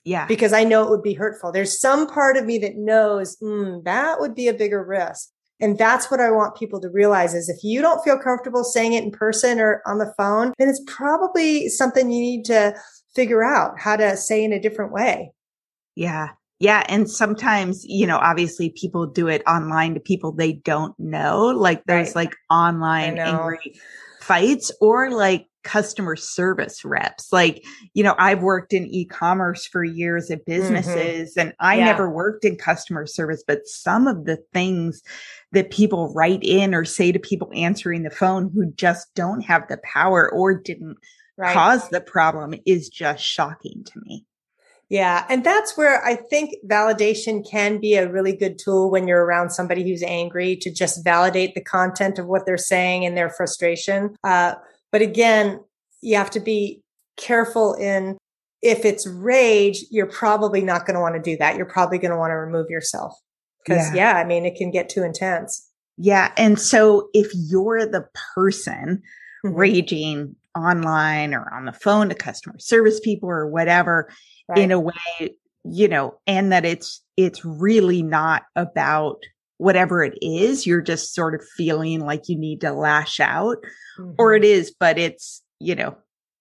Yeah. 0.06 0.26
Because 0.28 0.54
I 0.54 0.64
know 0.64 0.84
it 0.84 0.90
would 0.90 1.04
be 1.04 1.14
hurtful. 1.14 1.52
There's 1.52 1.78
some 1.78 2.08
part 2.08 2.38
of 2.38 2.46
me 2.46 2.58
that 2.60 2.78
knows 2.78 3.36
mm, 3.38 3.84
that 3.84 4.22
would 4.22 4.34
be 4.34 4.48
a 4.48 4.54
bigger 4.54 4.82
risk. 4.82 5.30
And 5.62 5.78
that's 5.78 6.10
what 6.10 6.19
I 6.19 6.32
want 6.32 6.56
people 6.56 6.82
to 6.82 6.89
realize 6.89 7.34
is 7.34 7.47
if 7.47 7.63
you 7.63 7.82
don't 7.82 8.04
feel 8.04 8.17
comfortable 8.17 8.63
saying 8.63 8.93
it 8.93 9.04
in 9.04 9.12
person 9.12 9.60
or 9.60 9.82
on 9.86 10.00
the 10.00 10.13
phone, 10.17 10.54
then 10.58 10.67
it's 10.67 10.82
probably 10.88 11.69
something 11.69 12.12
you 12.12 12.21
need 12.21 12.45
to 12.45 12.76
figure 13.15 13.43
out 13.43 13.80
how 13.80 13.95
to 13.95 14.17
say 14.17 14.43
in 14.43 14.52
a 14.52 14.60
different 14.60 14.91
way. 14.91 15.32
Yeah. 15.95 16.30
Yeah. 16.60 16.84
And 16.89 17.10
sometimes, 17.10 17.84
you 17.86 18.06
know, 18.06 18.17
obviously 18.17 18.69
people 18.71 19.08
do 19.08 19.28
it 19.28 19.41
online 19.47 19.93
to 19.95 20.00
people 20.00 20.32
they 20.32 20.54
don't 20.54 20.97
know. 21.00 21.47
Like 21.47 21.84
there's 21.86 22.10
right. 22.10 22.28
like 22.28 22.36
online 22.50 23.17
angry 23.17 23.80
fights 24.21 24.71
or 24.80 25.10
like 25.10 25.47
customer 25.63 26.15
service 26.15 26.84
reps. 26.84 27.32
Like, 27.32 27.63
you 27.93 28.04
know, 28.04 28.15
I've 28.17 28.41
worked 28.41 28.74
in 28.74 28.88
e-commerce 28.88 29.65
for 29.65 29.84
years 29.84 30.32
at 30.32 30.39
mm-hmm. 30.39 30.52
businesses 30.52 31.32
mm-hmm. 31.32 31.39
and 31.39 31.54
I 31.60 31.78
yeah. 31.78 31.86
never 31.86 32.10
worked 32.10 32.45
in 32.45 32.56
customer 32.56 33.06
service, 33.06 33.43
but 33.45 33.67
some 33.67 34.08
of 34.08 34.26
the 34.26 34.38
things 34.54 35.02
that 35.52 35.71
people 35.71 36.13
write 36.13 36.43
in 36.43 36.74
or 36.74 36.86
say 36.86 37.12
to 37.12 37.19
people 37.19 37.52
answering 37.54 38.04
the 38.04 38.10
phone 38.10 38.52
who 38.54 38.71
just 38.74 39.13
don't 39.15 39.41
have 39.41 39.67
the 39.67 39.80
power 39.84 40.32
or 40.32 40.54
didn't 40.54 40.97
right. 41.38 41.54
cause 41.54 41.89
the 41.89 42.02
problem 42.02 42.56
is 42.65 42.89
just 42.89 43.24
shocking 43.24 43.84
to 43.86 44.00
me. 44.06 44.26
Yeah. 44.91 45.26
And 45.30 45.41
that's 45.41 45.78
where 45.78 46.04
I 46.04 46.15
think 46.15 46.54
validation 46.67 47.50
can 47.50 47.80
be 47.80 47.95
a 47.95 48.12
really 48.12 48.36
good 48.36 48.60
tool 48.60 48.91
when 48.91 49.08
you're 49.08 49.24
around 49.24 49.52
somebody 49.52 49.84
who's 49.84 50.04
angry 50.04 50.58
to 50.58 50.69
just 50.69 51.02
validate 51.06 51.56
the 51.56 51.63
content 51.63 52.19
of 52.19 52.28
what 52.28 52.45
they're 52.45 52.58
saying 52.58 53.06
and 53.06 53.15
their 53.15 53.30
frustration. 53.30 54.17
Uh, 54.21 54.56
but 54.91 55.01
again, 55.01 55.60
you 56.01 56.17
have 56.17 56.32
to 56.32 56.39
be 56.39 56.82
careful 57.17 57.73
in 57.75 58.17
if 58.62 58.86
it's 58.86 59.08
rage, 59.08 59.84
you're 59.89 60.06
probably 60.06 60.62
not 60.62 60.86
going 60.86 60.95
to 60.95 61.01
want 61.01 61.15
to 61.15 61.21
do 61.21 61.38
that. 61.38 61.56
You're 61.56 61.65
probably 61.65 61.97
going 61.97 62.12
to 62.12 62.17
want 62.17 62.32
to 62.32 62.36
remove 62.36 62.69
yourself. 62.69 63.13
Cause 63.67 63.93
yeah. 63.93 64.13
yeah, 64.13 64.17
I 64.17 64.23
mean, 64.23 64.45
it 64.45 64.56
can 64.56 64.71
get 64.71 64.89
too 64.89 65.04
intense. 65.04 65.67
Yeah. 65.97 66.32
And 66.38 66.60
so 66.60 67.10
if 67.13 67.32
you're 67.34 67.86
the 67.86 68.08
person 68.36 69.01
mm-hmm. 69.45 69.56
raging 69.56 70.36
online 70.58 71.34
or 71.34 71.51
on 71.54 71.65
the 71.65 71.73
phone 71.73 72.10
to 72.10 72.15
customer 72.15 72.58
service 72.60 72.99
people 72.99 73.30
or 73.30 73.47
whatever 73.47 74.10
right. 74.47 74.60
in 74.60 74.71
a 74.71 74.80
way, 74.80 75.36
you 75.63 75.88
know, 75.88 76.15
and 76.27 76.51
that 76.51 76.65
it's, 76.65 77.04
it's 77.17 77.45
really 77.45 78.01
not 78.01 78.43
about 78.56 79.17
whatever 79.62 80.04
it 80.04 80.17
is. 80.24 80.65
You're 80.65 80.82
just 80.82 81.13
sort 81.13 81.36
of 81.36 81.47
feeling 81.56 82.00
like 82.00 82.28
you 82.28 82.36
need 82.36 82.62
to 82.62 82.74
lash 82.74 83.19
out 83.19 83.58
mm-hmm. 84.00 84.13
or 84.17 84.34
it 84.34 84.43
is, 84.43 84.71
but 84.71 84.97
it's, 84.97 85.43
you 85.60 85.76
know, 85.76 85.95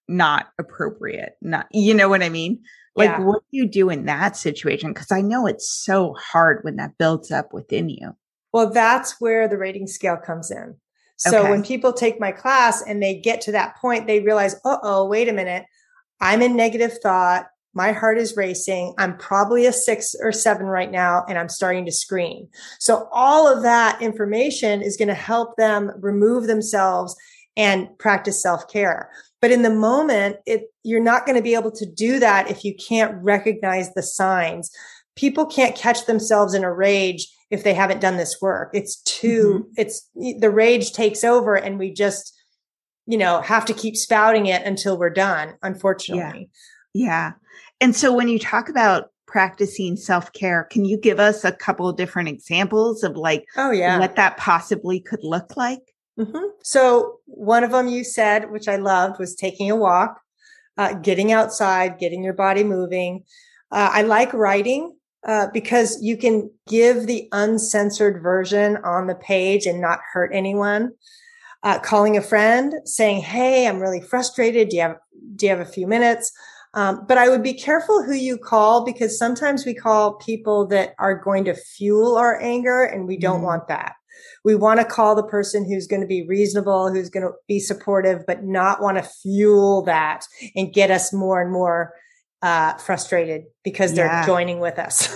not 0.08 0.46
appropriate. 0.58 1.34
Not, 1.42 1.66
you 1.70 1.92
know 1.92 2.08
what 2.08 2.22
I 2.22 2.30
mean? 2.30 2.62
Like, 2.96 3.10
yeah. 3.10 3.20
what 3.20 3.42
do 3.42 3.58
you 3.58 3.68
do 3.68 3.90
in 3.90 4.06
that 4.06 4.38
situation? 4.38 4.94
Cause 4.94 5.12
I 5.12 5.20
know 5.20 5.46
it's 5.46 5.70
so 5.70 6.14
hard 6.14 6.64
when 6.64 6.76
that 6.76 6.96
builds 6.96 7.30
up 7.30 7.52
within 7.52 7.90
you. 7.90 8.16
Well, 8.54 8.70
that's 8.70 9.20
where 9.20 9.46
the 9.48 9.58
rating 9.58 9.86
scale 9.86 10.16
comes 10.16 10.50
in. 10.50 10.76
So 11.18 11.40
okay. 11.40 11.50
when 11.50 11.62
people 11.62 11.92
take 11.92 12.18
my 12.18 12.32
class 12.32 12.82
and 12.82 13.02
they 13.02 13.20
get 13.20 13.42
to 13.42 13.52
that 13.52 13.76
point, 13.76 14.06
they 14.06 14.20
realize, 14.20 14.54
uh 14.64 14.78
oh, 14.82 15.06
wait 15.06 15.28
a 15.28 15.34
minute. 15.34 15.66
I'm 16.22 16.40
in 16.40 16.56
negative 16.56 16.96
thought. 17.02 17.48
My 17.72 17.92
heart 17.92 18.18
is 18.18 18.36
racing. 18.36 18.94
I'm 18.98 19.16
probably 19.16 19.66
a 19.66 19.72
six 19.72 20.14
or 20.20 20.32
seven 20.32 20.66
right 20.66 20.90
now, 20.90 21.24
and 21.28 21.38
I'm 21.38 21.48
starting 21.48 21.84
to 21.86 21.92
scream. 21.92 22.48
So 22.78 23.08
all 23.12 23.46
of 23.46 23.62
that 23.62 24.02
information 24.02 24.82
is 24.82 24.96
going 24.96 25.08
to 25.08 25.14
help 25.14 25.56
them 25.56 25.92
remove 26.00 26.46
themselves 26.46 27.16
and 27.56 27.88
practice 27.98 28.42
self 28.42 28.68
care. 28.68 29.10
But 29.40 29.50
in 29.50 29.62
the 29.62 29.70
moment, 29.70 30.36
it, 30.46 30.64
you're 30.82 31.02
not 31.02 31.26
going 31.26 31.36
to 31.36 31.42
be 31.42 31.54
able 31.54 31.70
to 31.72 31.86
do 31.86 32.18
that 32.18 32.50
if 32.50 32.64
you 32.64 32.74
can't 32.74 33.22
recognize 33.22 33.92
the 33.94 34.02
signs. 34.02 34.70
People 35.16 35.46
can't 35.46 35.76
catch 35.76 36.06
themselves 36.06 36.54
in 36.54 36.64
a 36.64 36.72
rage 36.72 37.28
if 37.50 37.64
they 37.64 37.74
haven't 37.74 38.00
done 38.00 38.16
this 38.16 38.40
work. 38.40 38.70
It's 38.72 38.96
too, 39.02 39.66
mm-hmm. 39.66 39.72
it's 39.76 40.08
the 40.40 40.50
rage 40.50 40.92
takes 40.92 41.24
over 41.24 41.56
and 41.56 41.78
we 41.78 41.92
just, 41.92 42.36
you 43.06 43.18
know, 43.18 43.40
have 43.40 43.64
to 43.66 43.74
keep 43.74 43.96
spouting 43.96 44.46
it 44.46 44.62
until 44.62 44.98
we're 44.98 45.10
done, 45.10 45.54
unfortunately. 45.62 46.48
Yeah. 46.94 47.06
yeah. 47.06 47.32
And 47.80 47.96
so 47.96 48.12
when 48.12 48.28
you 48.28 48.38
talk 48.38 48.68
about 48.68 49.10
practicing 49.26 49.96
self-care, 49.96 50.64
can 50.64 50.84
you 50.84 50.98
give 50.98 51.20
us 51.20 51.44
a 51.44 51.52
couple 51.52 51.88
of 51.88 51.96
different 51.96 52.28
examples 52.28 53.02
of 53.02 53.16
like, 53.16 53.44
oh 53.56 53.70
yeah, 53.70 53.98
what 53.98 54.16
that 54.16 54.36
possibly 54.36 55.00
could 55.00 55.22
look 55.22 55.56
like? 55.56 55.80
Mm-hmm. 56.18 56.48
So 56.62 57.18
one 57.26 57.64
of 57.64 57.70
them 57.70 57.88
you 57.88 58.04
said, 58.04 58.50
which 58.50 58.68
I 58.68 58.76
loved, 58.76 59.18
was 59.18 59.34
taking 59.34 59.70
a 59.70 59.76
walk, 59.76 60.20
uh, 60.76 60.94
getting 60.94 61.32
outside, 61.32 61.98
getting 61.98 62.22
your 62.22 62.34
body 62.34 62.64
moving. 62.64 63.24
Uh, 63.70 63.90
I 63.92 64.02
like 64.02 64.32
writing 64.34 64.96
uh, 65.26 65.46
because 65.52 66.02
you 66.02 66.16
can 66.16 66.50
give 66.68 67.06
the 67.06 67.28
uncensored 67.32 68.22
version 68.22 68.78
on 68.78 69.06
the 69.06 69.14
page 69.14 69.66
and 69.66 69.80
not 69.80 70.00
hurt 70.12 70.32
anyone. 70.34 70.92
Uh, 71.62 71.78
calling 71.78 72.16
a 72.16 72.22
friend, 72.22 72.72
saying, 72.86 73.20
"Hey, 73.20 73.68
I'm 73.68 73.80
really 73.80 74.00
frustrated. 74.00 74.70
Do 74.70 74.76
you 74.76 74.82
have 74.82 74.96
Do 75.36 75.44
you 75.44 75.50
have 75.50 75.60
a 75.60 75.70
few 75.70 75.86
minutes?" 75.86 76.32
Um, 76.74 77.04
but 77.08 77.18
I 77.18 77.28
would 77.28 77.42
be 77.42 77.54
careful 77.54 78.02
who 78.02 78.14
you 78.14 78.38
call 78.38 78.84
because 78.84 79.18
sometimes 79.18 79.66
we 79.66 79.74
call 79.74 80.14
people 80.14 80.66
that 80.68 80.94
are 80.98 81.16
going 81.16 81.44
to 81.46 81.54
fuel 81.54 82.16
our 82.16 82.40
anger, 82.40 82.84
and 82.84 83.08
we 83.08 83.16
don't 83.16 83.40
mm. 83.40 83.44
want 83.44 83.68
that. 83.68 83.94
We 84.44 84.54
want 84.54 84.80
to 84.80 84.86
call 84.86 85.14
the 85.14 85.24
person 85.24 85.68
who's 85.68 85.86
going 85.86 86.02
to 86.02 86.06
be 86.06 86.26
reasonable, 86.26 86.92
who's 86.92 87.10
going 87.10 87.26
to 87.26 87.32
be 87.48 87.58
supportive, 87.58 88.24
but 88.26 88.44
not 88.44 88.80
want 88.80 88.98
to 88.98 89.02
fuel 89.02 89.82
that 89.82 90.24
and 90.54 90.72
get 90.72 90.90
us 90.90 91.12
more 91.12 91.40
and 91.42 91.52
more 91.52 91.94
uh, 92.42 92.74
frustrated 92.74 93.44
because 93.64 93.94
they're 93.94 94.06
yeah. 94.06 94.26
joining 94.26 94.60
with 94.60 94.78
us. 94.78 95.14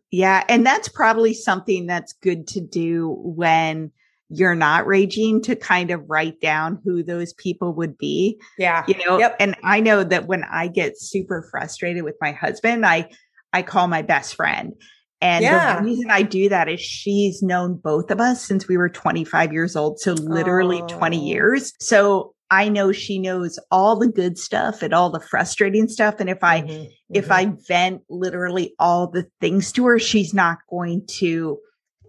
yeah. 0.10 0.44
And 0.48 0.64
that's 0.64 0.88
probably 0.88 1.34
something 1.34 1.86
that's 1.86 2.12
good 2.14 2.46
to 2.48 2.60
do 2.60 3.16
when 3.20 3.92
you're 4.32 4.54
not 4.54 4.86
raging 4.86 5.42
to 5.42 5.54
kind 5.54 5.90
of 5.90 6.08
write 6.08 6.40
down 6.40 6.80
who 6.84 7.02
those 7.02 7.32
people 7.34 7.74
would 7.74 7.98
be. 7.98 8.40
Yeah. 8.58 8.84
You 8.88 8.96
know, 9.04 9.18
yep. 9.18 9.36
and 9.38 9.54
I 9.62 9.80
know 9.80 10.02
that 10.04 10.26
when 10.26 10.44
I 10.44 10.68
get 10.68 10.98
super 10.98 11.46
frustrated 11.50 12.02
with 12.02 12.16
my 12.20 12.32
husband, 12.32 12.86
I, 12.86 13.10
I 13.52 13.62
call 13.62 13.88
my 13.88 14.02
best 14.02 14.34
friend. 14.34 14.74
And 15.20 15.44
yeah. 15.44 15.76
the 15.76 15.84
reason 15.84 16.10
I 16.10 16.22
do 16.22 16.48
that 16.48 16.68
is 16.68 16.80
she's 16.80 17.42
known 17.42 17.76
both 17.76 18.10
of 18.10 18.20
us 18.20 18.44
since 18.44 18.66
we 18.66 18.76
were 18.76 18.88
25 18.88 19.52
years 19.52 19.76
old. 19.76 20.00
So 20.00 20.14
literally 20.14 20.82
oh. 20.82 20.88
20 20.88 21.28
years. 21.28 21.72
So 21.78 22.34
I 22.50 22.68
know 22.68 22.90
she 22.90 23.18
knows 23.18 23.58
all 23.70 23.98
the 23.98 24.08
good 24.08 24.36
stuff 24.36 24.82
and 24.82 24.92
all 24.92 25.10
the 25.10 25.20
frustrating 25.20 25.88
stuff. 25.88 26.16
And 26.18 26.28
if 26.28 26.42
I, 26.42 26.62
mm-hmm, 26.62 26.90
if 27.14 27.28
mm-hmm. 27.28 27.32
I 27.32 27.56
vent 27.68 28.02
literally 28.10 28.74
all 28.78 29.06
the 29.06 29.26
things 29.40 29.70
to 29.72 29.86
her, 29.86 29.98
she's 29.98 30.34
not 30.34 30.58
going 30.68 31.06
to 31.18 31.58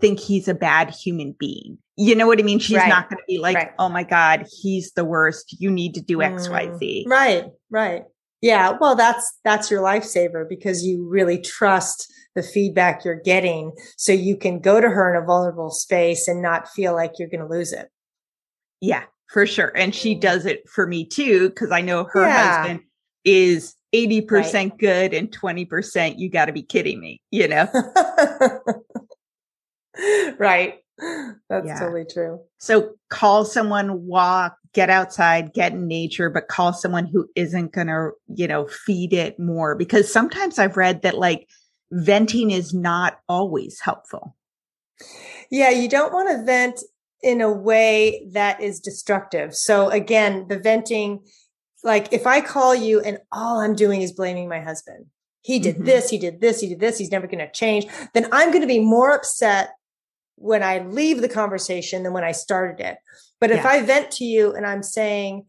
think 0.01 0.19
he's 0.19 0.47
a 0.47 0.55
bad 0.55 0.89
human 0.89 1.35
being. 1.37 1.77
You 1.95 2.15
know 2.15 2.27
what 2.27 2.39
I 2.39 2.43
mean? 2.43 2.59
She's 2.59 2.77
right. 2.77 2.89
not 2.89 3.09
going 3.09 3.17
to 3.17 3.23
be 3.27 3.37
like, 3.37 3.55
right. 3.55 3.71
oh 3.77 3.89
my 3.89 4.03
God, 4.03 4.47
he's 4.61 4.91
the 4.93 5.05
worst. 5.05 5.55
You 5.59 5.69
need 5.69 5.93
to 5.93 6.01
do 6.01 6.21
X, 6.21 6.49
Y, 6.49 6.75
Z. 6.77 7.05
Mm, 7.07 7.11
right. 7.11 7.45
Right. 7.69 8.03
Yeah. 8.41 8.77
Well, 8.79 8.95
that's, 8.95 9.39
that's 9.43 9.69
your 9.69 9.81
lifesaver 9.81 10.47
because 10.49 10.83
you 10.83 11.07
really 11.07 11.39
trust 11.39 12.11
the 12.35 12.43
feedback 12.43 13.05
you're 13.05 13.21
getting. 13.21 13.71
So 13.95 14.11
you 14.11 14.35
can 14.35 14.59
go 14.59 14.81
to 14.81 14.89
her 14.89 15.13
in 15.13 15.21
a 15.21 15.25
vulnerable 15.25 15.69
space 15.69 16.27
and 16.27 16.41
not 16.41 16.67
feel 16.67 16.93
like 16.93 17.13
you're 17.19 17.29
going 17.29 17.41
to 17.41 17.47
lose 17.47 17.71
it. 17.71 17.89
Yeah 18.81 19.03
for 19.33 19.47
sure. 19.47 19.71
And 19.75 19.93
she 19.93 20.15
mm. 20.15 20.21
does 20.21 20.45
it 20.45 20.69
for 20.69 20.85
me 20.85 21.05
too, 21.05 21.49
because 21.49 21.71
I 21.71 21.81
know 21.81 22.07
her 22.13 22.21
yeah. 22.21 22.57
husband 22.57 22.81
is 23.25 23.75
80% 23.93 24.53
right. 24.53 24.77
good 24.77 25.13
and 25.13 25.31
20% 25.31 26.19
you 26.19 26.29
got 26.29 26.45
to 26.45 26.53
be 26.53 26.61
kidding 26.61 26.99
me, 26.99 27.19
you 27.31 27.47
know? 27.47 27.67
right. 30.37 30.75
That's 31.49 31.67
yeah. 31.67 31.79
totally 31.79 32.05
true. 32.05 32.39
So 32.57 32.95
call 33.09 33.45
someone, 33.45 34.05
walk, 34.05 34.57
get 34.73 34.89
outside, 34.89 35.53
get 35.53 35.73
in 35.73 35.87
nature, 35.87 36.29
but 36.29 36.47
call 36.47 36.73
someone 36.73 37.05
who 37.05 37.27
isn't 37.35 37.73
going 37.73 37.87
to, 37.87 38.11
you 38.27 38.47
know, 38.47 38.67
feed 38.67 39.13
it 39.13 39.39
more 39.39 39.75
because 39.75 40.11
sometimes 40.11 40.59
I've 40.59 40.77
read 40.77 41.01
that 41.03 41.17
like 41.17 41.47
venting 41.91 42.51
is 42.51 42.73
not 42.73 43.19
always 43.27 43.79
helpful. 43.79 44.35
Yeah, 45.51 45.69
you 45.69 45.87
don't 45.87 46.13
want 46.13 46.29
to 46.29 46.43
vent 46.43 46.81
in 47.21 47.41
a 47.41 47.51
way 47.51 48.27
that 48.31 48.61
is 48.61 48.79
destructive. 48.79 49.55
So 49.55 49.89
again, 49.89 50.47
the 50.49 50.59
venting, 50.59 51.23
like 51.83 52.11
if 52.11 52.25
I 52.27 52.41
call 52.41 52.75
you 52.75 52.99
and 52.99 53.19
all 53.31 53.59
I'm 53.59 53.75
doing 53.75 54.01
is 54.01 54.11
blaming 54.11 54.49
my 54.49 54.59
husband, 54.59 55.05
he 55.41 55.59
did 55.59 55.75
mm-hmm. 55.75 55.85
this, 55.85 56.09
he 56.09 56.17
did 56.17 56.41
this, 56.41 56.61
he 56.61 56.69
did 56.69 56.79
this, 56.79 56.97
he's 56.97 57.11
never 57.11 57.27
going 57.27 57.39
to 57.39 57.51
change, 57.51 57.85
then 58.13 58.27
I'm 58.31 58.49
going 58.49 58.61
to 58.61 58.67
be 58.67 58.79
more 58.79 59.11
upset 59.11 59.71
when 60.35 60.63
I 60.63 60.79
leave 60.79 61.21
the 61.21 61.29
conversation 61.29 62.03
than 62.03 62.13
when 62.13 62.23
I 62.23 62.31
started 62.31 62.83
it. 62.83 62.97
But 63.39 63.51
if 63.51 63.63
yeah. 63.63 63.69
I 63.69 63.81
vent 63.81 64.11
to 64.11 64.25
you 64.25 64.53
and 64.53 64.65
I'm 64.65 64.83
saying, 64.83 65.45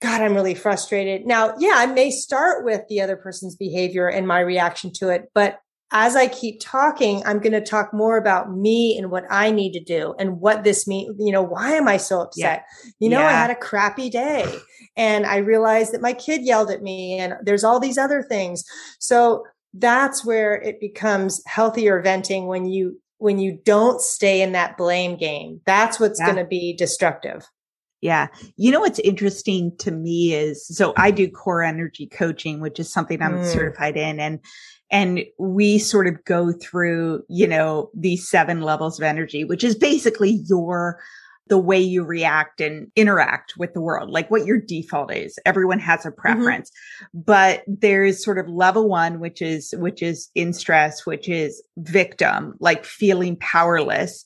God, 0.00 0.22
I'm 0.22 0.34
really 0.34 0.54
frustrated. 0.54 1.26
Now, 1.26 1.54
yeah, 1.58 1.74
I 1.76 1.86
may 1.86 2.10
start 2.10 2.64
with 2.64 2.82
the 2.88 3.00
other 3.00 3.16
person's 3.16 3.56
behavior 3.56 4.08
and 4.08 4.26
my 4.28 4.40
reaction 4.40 4.92
to 4.94 5.08
it, 5.08 5.30
but 5.34 5.58
as 5.90 6.16
I 6.16 6.28
keep 6.28 6.60
talking, 6.60 7.22
I'm 7.24 7.38
going 7.38 7.52
to 7.52 7.64
talk 7.64 7.94
more 7.94 8.18
about 8.18 8.54
me 8.54 8.96
and 8.98 9.10
what 9.10 9.24
I 9.30 9.50
need 9.50 9.72
to 9.72 9.80
do 9.80 10.14
and 10.18 10.38
what 10.38 10.62
this 10.62 10.86
means. 10.86 11.16
You 11.18 11.32
know, 11.32 11.42
why 11.42 11.72
am 11.72 11.88
I 11.88 11.96
so 11.96 12.20
upset? 12.20 12.64
Yeah. 12.84 12.90
You 13.00 13.08
know, 13.08 13.20
yeah. 13.20 13.28
I 13.28 13.32
had 13.32 13.50
a 13.50 13.54
crappy 13.54 14.10
day 14.10 14.44
and 14.96 15.24
I 15.24 15.38
realized 15.38 15.92
that 15.92 16.02
my 16.02 16.12
kid 16.12 16.42
yelled 16.42 16.70
at 16.70 16.82
me 16.82 17.18
and 17.18 17.34
there's 17.42 17.64
all 17.64 17.80
these 17.80 17.96
other 17.96 18.22
things. 18.22 18.64
So 18.98 19.46
that's 19.72 20.24
where 20.26 20.54
it 20.60 20.78
becomes 20.78 21.42
healthier 21.46 22.02
venting 22.02 22.46
when 22.48 22.66
you, 22.66 23.00
when 23.18 23.38
you 23.38 23.58
don't 23.64 24.00
stay 24.00 24.42
in 24.42 24.52
that 24.52 24.76
blame 24.76 25.16
game. 25.16 25.60
That's 25.66 26.00
what's 26.00 26.18
yeah. 26.18 26.26
going 26.26 26.38
to 26.38 26.44
be 26.44 26.74
destructive. 26.74 27.46
Yeah. 28.00 28.28
You 28.56 28.70
know, 28.70 28.80
what's 28.80 29.00
interesting 29.00 29.76
to 29.78 29.90
me 29.90 30.32
is, 30.32 30.66
so 30.66 30.94
I 30.96 31.10
do 31.10 31.28
core 31.28 31.62
energy 31.62 32.06
coaching, 32.06 32.60
which 32.60 32.78
is 32.78 32.92
something 32.92 33.20
I'm 33.20 33.38
mm. 33.38 33.52
certified 33.52 33.96
in. 33.96 34.20
And, 34.20 34.38
and 34.90 35.24
we 35.38 35.78
sort 35.78 36.06
of 36.06 36.24
go 36.24 36.52
through, 36.52 37.24
you 37.28 37.48
know, 37.48 37.90
these 37.94 38.28
seven 38.28 38.60
levels 38.60 39.00
of 39.00 39.04
energy, 39.04 39.44
which 39.44 39.64
is 39.64 39.74
basically 39.74 40.42
your, 40.48 41.00
the 41.48 41.58
way 41.58 41.80
you 41.80 42.04
react 42.04 42.60
and 42.60 42.90
interact 42.96 43.54
with 43.56 43.72
the 43.74 43.80
world, 43.80 44.10
like 44.10 44.30
what 44.30 44.46
your 44.46 44.60
default 44.60 45.12
is. 45.12 45.38
Everyone 45.46 45.78
has 45.78 46.04
a 46.04 46.10
mm-hmm. 46.10 46.20
preference, 46.20 46.70
mm-hmm. 46.70 47.20
but 47.20 47.62
there's 47.66 48.24
sort 48.24 48.38
of 48.38 48.48
level 48.48 48.88
one, 48.88 49.20
which 49.20 49.42
is, 49.42 49.74
which 49.78 50.02
is 50.02 50.30
in 50.34 50.52
stress, 50.52 51.06
which 51.06 51.28
is 51.28 51.62
victim, 51.78 52.54
like 52.60 52.84
feeling 52.84 53.36
powerless 53.36 54.24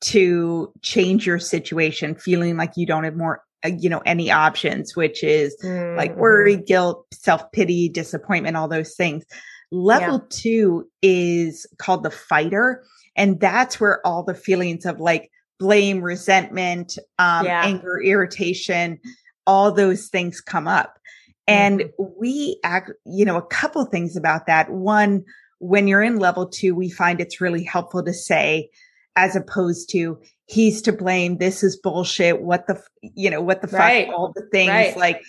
to 0.00 0.72
change 0.82 1.26
your 1.26 1.38
situation, 1.38 2.14
feeling 2.14 2.56
like 2.56 2.72
you 2.76 2.86
don't 2.86 3.04
have 3.04 3.16
more 3.16 3.42
uh, 3.64 3.70
you 3.76 3.90
know 3.90 4.00
any 4.06 4.30
options 4.30 4.94
which 4.94 5.24
is 5.24 5.56
mm-hmm. 5.64 5.96
like 5.96 6.14
worry 6.14 6.56
guilt 6.56 7.04
self-pity 7.12 7.88
disappointment 7.88 8.56
all 8.56 8.68
those 8.68 8.94
things 8.94 9.24
Level 9.70 10.14
yeah. 10.14 10.26
two 10.30 10.88
is 11.02 11.66
called 11.78 12.02
the 12.02 12.10
fighter. 12.10 12.84
And 13.16 13.40
that's 13.40 13.80
where 13.80 14.04
all 14.06 14.22
the 14.22 14.34
feelings 14.34 14.86
of 14.86 15.00
like 15.00 15.30
blame, 15.58 16.00
resentment, 16.00 16.98
um, 17.18 17.44
yeah. 17.44 17.62
anger, 17.64 18.00
irritation, 18.00 18.98
all 19.46 19.72
those 19.72 20.08
things 20.08 20.40
come 20.40 20.68
up. 20.68 20.98
And 21.46 21.80
mm-hmm. 21.80 22.04
we 22.18 22.60
act, 22.62 22.92
you 23.06 23.24
know, 23.24 23.36
a 23.36 23.46
couple 23.46 23.84
things 23.86 24.16
about 24.16 24.46
that. 24.46 24.70
One, 24.70 25.24
when 25.58 25.88
you're 25.88 26.02
in 26.02 26.18
level 26.18 26.46
two, 26.46 26.74
we 26.74 26.90
find 26.90 27.20
it's 27.20 27.40
really 27.40 27.64
helpful 27.64 28.04
to 28.04 28.12
say, 28.12 28.68
as 29.16 29.34
opposed 29.34 29.90
to, 29.90 30.18
he's 30.46 30.80
to 30.82 30.92
blame. 30.92 31.38
This 31.38 31.62
is 31.62 31.76
bullshit. 31.76 32.42
What 32.42 32.66
the, 32.66 32.80
you 33.02 33.30
know, 33.30 33.40
what 33.40 33.62
the 33.62 33.68
right. 33.68 34.06
fuck, 34.06 34.14
all 34.16 34.32
the 34.34 34.46
things 34.52 34.70
right. 34.70 34.96
like 34.96 35.22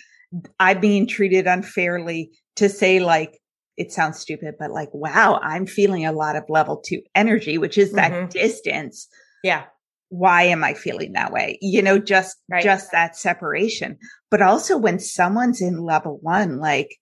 I'm 0.60 0.80
being 0.80 1.06
treated 1.06 1.46
unfairly 1.46 2.30
to 2.56 2.68
say 2.68 3.00
like, 3.00 3.40
it 3.76 3.90
sounds 3.90 4.18
stupid, 4.18 4.56
but 4.58 4.70
like, 4.70 4.90
wow, 4.92 5.40
I'm 5.42 5.66
feeling 5.66 6.04
a 6.04 6.12
lot 6.12 6.36
of 6.36 6.44
level 6.50 6.76
two 6.76 7.00
energy, 7.14 7.56
which 7.56 7.78
is 7.78 7.92
that 7.92 8.12
mm-hmm. 8.12 8.28
distance. 8.28 9.08
Yeah. 9.42 9.64
Why 10.10 10.42
am 10.42 10.62
I 10.62 10.74
feeling 10.74 11.12
that 11.12 11.32
way? 11.32 11.58
You 11.60 11.82
know, 11.82 11.98
just, 11.98 12.36
right. 12.48 12.62
just 12.62 12.92
that 12.92 13.16
separation. 13.16 13.98
But 14.30 14.42
also 14.42 14.76
when 14.76 14.98
someone's 14.98 15.60
in 15.60 15.82
level 15.82 16.18
one, 16.22 16.58
like, 16.58 16.96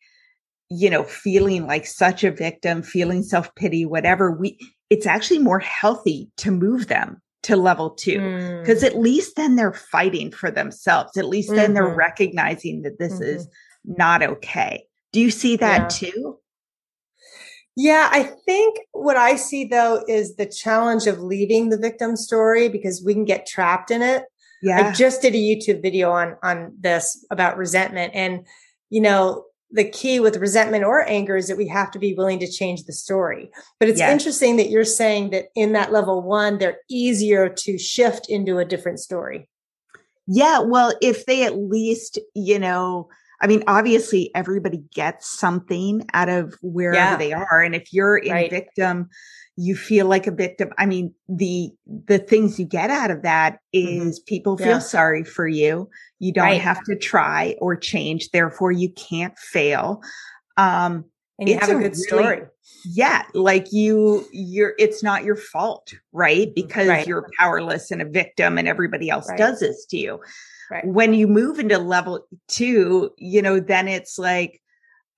you 0.71 0.89
know, 0.89 1.03
feeling 1.03 1.67
like 1.67 1.87
such 1.87 2.25
a 2.25 2.31
victim, 2.31 2.83
feeling 2.83 3.23
self 3.23 3.55
pity, 3.55 3.85
whatever, 3.85 4.31
we, 4.31 4.59
it's 4.91 5.07
actually 5.07 5.39
more 5.39 5.59
healthy 5.59 6.31
to 6.39 6.51
move 6.51 6.89
them 6.89 7.21
to 7.45 7.57
level 7.57 7.91
two 7.91 8.19
because 8.61 8.83
mm. 8.83 8.87
at 8.87 8.99
least 8.99 9.37
then 9.37 9.57
they're 9.57 9.73
fighting 9.73 10.31
for 10.31 10.51
themselves. 10.51 11.17
At 11.17 11.27
least 11.27 11.51
then 11.51 11.67
mm-hmm. 11.67 11.75
they're 11.75 11.95
recognizing 11.95 12.83
that 12.83 12.99
this 12.99 13.15
mm-hmm. 13.15 13.23
is 13.23 13.49
not 13.85 14.23
okay. 14.23 14.85
Do 15.13 15.21
you 15.21 15.31
see 15.31 15.57
that 15.57 16.01
yeah. 16.03 16.11
too? 16.11 16.39
Yeah, 17.81 18.09
I 18.11 18.25
think 18.25 18.81
what 18.91 19.17
I 19.17 19.37
see 19.37 19.65
though 19.65 20.03
is 20.09 20.35
the 20.35 20.47
challenge 20.47 21.07
of 21.07 21.21
leaving 21.21 21.69
the 21.69 21.79
victim 21.79 22.17
story 22.17 22.69
because 22.69 23.05
we 23.05 23.15
can 23.15 23.25
get 23.25 23.47
trapped 23.47 23.93
in 23.93 24.03
it. 24.03 24.25
Yeah. 24.61 24.89
I 24.89 24.93
just 24.93 25.23
did 25.23 25.37
a 25.37 25.39
YouTube 25.39 25.81
video 25.81 26.11
on 26.11 26.37
on 26.43 26.75
this 26.81 27.25
about 27.31 27.57
resentment 27.57 28.17
and 28.17 28.45
you 28.91 29.01
know, 29.01 29.45
the 29.71 29.89
key 29.89 30.19
with 30.19 30.39
resentment 30.39 30.83
or 30.83 31.09
anger 31.09 31.37
is 31.37 31.47
that 31.47 31.57
we 31.57 31.69
have 31.69 31.93
to 31.93 32.01
be 32.01 32.15
willing 32.15 32.41
to 32.41 32.51
change 32.51 32.83
the 32.83 32.93
story. 32.93 33.49
But 33.79 33.89
it's 33.89 34.01
yes. 34.01 34.11
interesting 34.11 34.57
that 34.57 34.71
you're 34.71 34.85
saying 34.85 35.31
that 35.31 35.51
in 35.55 35.71
that 35.75 35.93
level 35.93 36.21
1 36.21 36.59
they're 36.59 36.79
easier 36.91 37.49
to 37.49 37.79
shift 37.79 38.29
into 38.29 38.59
a 38.59 38.65
different 38.65 38.99
story. 38.99 39.49
Yeah. 40.27 40.59
Well, 40.59 40.95
if 41.01 41.27
they 41.27 41.45
at 41.45 41.57
least, 41.57 42.19
you 42.35 42.59
know, 42.59 43.09
I 43.41 43.47
mean, 43.47 43.63
obviously 43.67 44.31
everybody 44.35 44.83
gets 44.93 45.29
something 45.29 46.05
out 46.13 46.29
of 46.29 46.55
wherever 46.63 46.97
yeah. 46.97 47.17
they 47.17 47.33
are. 47.33 47.63
And 47.63 47.75
if 47.75 47.93
you're 47.93 48.17
in 48.17 48.33
right. 48.33 48.51
victim, 48.51 49.09
you 49.57 49.77
feel 49.77 50.07
like 50.07 50.27
a 50.27 50.33
victim. 50.33 50.71
I 50.79 50.87
mean, 50.87 51.15
the, 51.29 51.71
the 51.87 52.19
things 52.19 52.59
you 52.59 52.65
get 52.65 52.91
out 52.91 53.11
of 53.11 53.23
that 53.23 53.59
is 53.73 53.89
mm-hmm. 53.89 54.09
mm-hmm. 54.09 54.25
people 54.27 54.57
feel 54.57 54.67
yeah. 54.67 54.79
sorry 54.79 55.25
for 55.25 55.47
you. 55.47 55.89
You 56.19 56.33
don't 56.33 56.45
right. 56.45 56.61
have 56.61 56.83
to 56.85 56.97
try 56.97 57.57
or 57.61 57.77
change. 57.77 58.31
Therefore 58.31 58.73
you 58.73 58.91
can't 58.91 59.39
fail. 59.39 60.01
Um, 60.57 61.05
and 61.39 61.49
you 61.49 61.59
have 61.59 61.69
a, 61.69 61.77
a 61.77 61.81
good 61.81 61.93
really, 61.93 62.03
story. 62.03 62.41
Yeah. 62.85 63.23
Like 63.35 63.73
you, 63.73 64.27
you're, 64.33 64.75
it's 64.79 65.03
not 65.05 65.23
your 65.25 65.37
fault, 65.37 65.93
right? 66.13 66.49
Mm-hmm. 66.49 66.55
Because 66.55 66.89
right. 66.89 67.07
you're 67.07 67.29
powerless 67.39 67.93
and 67.93 68.03
a 68.03 68.09
victim 68.09 68.59
and 68.59 68.67
everybody 68.67 69.11
else 69.11 69.29
does 69.37 69.61
this 69.61 69.87
to 69.87 69.97
you. 69.97 70.21
Right. 70.71 70.87
When 70.87 71.15
you 71.15 71.27
move 71.27 71.59
into 71.59 71.79
level 71.79 72.27
two, 72.47 73.11
you 73.17 73.41
know, 73.41 73.59
then 73.59 73.89
it's 73.89 74.19
like, 74.19 74.61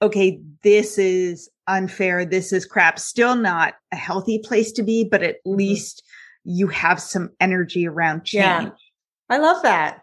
okay, 0.03 0.41
this 0.63 0.97
is 0.97 1.51
unfair. 1.67 2.25
This 2.25 2.53
is 2.53 2.65
crap. 2.65 2.99
Still 2.99 3.35
not 3.35 3.75
a 3.93 3.97
healthy 3.97 4.39
place 4.39 4.73
to 4.73 4.83
be, 4.83 5.05
but 5.05 5.23
at 5.23 5.37
mm-hmm. 5.37 5.57
least 5.57 6.03
you 6.45 6.69
have 6.69 7.01
some 7.01 7.31
energy 7.41 7.87
around 7.87 8.25
change. 8.25 8.45
Yeah. 8.45 8.71
I 9.29 9.39
love 9.39 9.63
that. 9.63 10.03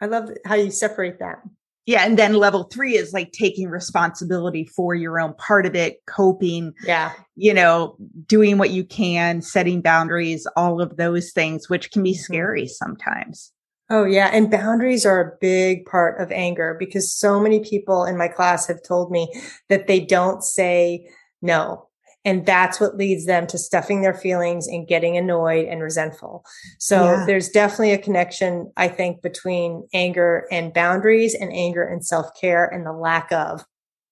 I 0.00 0.06
love 0.06 0.30
how 0.44 0.54
you 0.56 0.70
separate 0.70 1.18
that. 1.20 1.42
Yeah. 1.86 2.04
And 2.04 2.18
then 2.18 2.34
level 2.34 2.64
three 2.64 2.96
is 2.96 3.12
like 3.12 3.30
taking 3.30 3.68
responsibility 3.68 4.64
for 4.64 4.94
your 4.94 5.20
own 5.20 5.34
part 5.34 5.66
of 5.66 5.76
it, 5.76 6.04
coping. 6.06 6.74
Yeah. 6.84 7.12
You 7.36 7.54
know, 7.54 7.96
doing 8.26 8.58
what 8.58 8.70
you 8.70 8.84
can, 8.84 9.40
setting 9.40 9.80
boundaries, 9.80 10.46
all 10.56 10.80
of 10.80 10.96
those 10.96 11.30
things, 11.30 11.70
which 11.70 11.92
can 11.92 12.02
be 12.02 12.12
mm-hmm. 12.12 12.20
scary 12.20 12.66
sometimes. 12.66 13.52
Oh 13.88 14.04
yeah. 14.04 14.30
And 14.32 14.50
boundaries 14.50 15.06
are 15.06 15.20
a 15.20 15.36
big 15.40 15.86
part 15.86 16.20
of 16.20 16.32
anger 16.32 16.76
because 16.78 17.12
so 17.12 17.38
many 17.38 17.60
people 17.60 18.04
in 18.04 18.16
my 18.16 18.28
class 18.28 18.66
have 18.66 18.82
told 18.82 19.10
me 19.10 19.32
that 19.68 19.86
they 19.86 20.00
don't 20.00 20.42
say 20.42 21.08
no. 21.40 21.88
And 22.24 22.44
that's 22.44 22.80
what 22.80 22.96
leads 22.96 23.26
them 23.26 23.46
to 23.46 23.56
stuffing 23.56 24.02
their 24.02 24.12
feelings 24.12 24.66
and 24.66 24.88
getting 24.88 25.16
annoyed 25.16 25.68
and 25.68 25.80
resentful. 25.80 26.44
So 26.80 27.04
yeah. 27.04 27.24
there's 27.24 27.48
definitely 27.48 27.92
a 27.92 27.98
connection, 27.98 28.72
I 28.76 28.88
think, 28.88 29.22
between 29.22 29.86
anger 29.94 30.48
and 30.50 30.74
boundaries 30.74 31.36
and 31.36 31.52
anger 31.52 31.84
and 31.84 32.04
self 32.04 32.26
care 32.40 32.66
and 32.66 32.84
the 32.84 32.92
lack 32.92 33.30
of. 33.30 33.64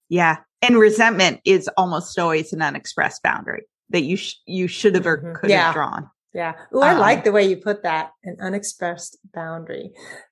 Yeah. 0.07 0.37
And 0.61 0.77
resentment 0.77 1.41
is 1.43 1.69
almost 1.75 2.17
always 2.17 2.53
an 2.53 2.61
unexpressed 2.61 3.21
boundary 3.21 3.63
that 3.89 4.03
you, 4.03 4.15
sh- 4.15 4.35
you 4.45 4.67
should 4.67 4.95
have 4.95 5.05
or 5.05 5.17
mm-hmm. 5.17 5.35
could 5.35 5.49
yeah. 5.49 5.65
have 5.65 5.73
drawn. 5.73 6.09
Yeah. 6.35 6.55
Oh, 6.73 6.81
I 6.81 6.91
um, 6.91 6.99
like 6.99 7.23
the 7.23 7.31
way 7.31 7.47
you 7.47 7.55
put 7.55 7.83
that 7.83 8.11
an 8.25 8.35
unexpressed 8.41 9.17
boundary. 9.33 9.91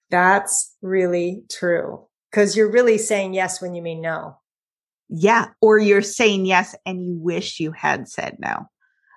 That's 0.10 0.76
really 0.82 1.44
true 1.50 2.06
because 2.30 2.58
you're 2.58 2.70
really 2.70 2.98
saying 2.98 3.34
yes 3.34 3.62
when 3.62 3.74
you 3.74 3.82
mean 3.82 4.02
no. 4.02 4.38
Yeah. 5.08 5.48
Or 5.62 5.78
you're 5.80 6.02
saying 6.02 6.46
yes 6.46 6.76
and 6.86 7.02
you 7.02 7.16
wish 7.16 7.62
you 7.62 7.72
had 7.72 8.10
said 8.10 8.36
no. 8.38 8.68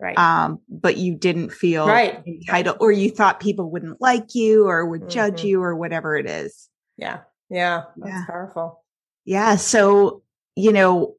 Right. 0.01 0.16
Um, 0.16 0.61
but 0.68 0.97
you 0.97 1.16
didn't 1.16 1.51
feel 1.51 1.89
right. 1.89 2.22
entitled 2.24 2.76
or 2.78 2.93
you 2.93 3.11
thought 3.11 3.41
people 3.41 3.68
wouldn't 3.68 4.01
like 4.01 4.34
you 4.34 4.68
or 4.68 4.87
would 4.87 5.03
mm-hmm. 5.03 5.11
judge 5.11 5.43
you 5.43 5.62
or 5.62 5.74
whatever 5.74 6.16
it 6.16 6.30
is. 6.30 6.68
Yeah. 6.97 7.20
Yeah. 7.51 7.84
That's 7.97 8.11
yeah. 8.11 8.26
powerful. 8.26 8.84
Yeah. 9.24 9.57
So, 9.57 10.22
you 10.55 10.72
know, 10.72 11.16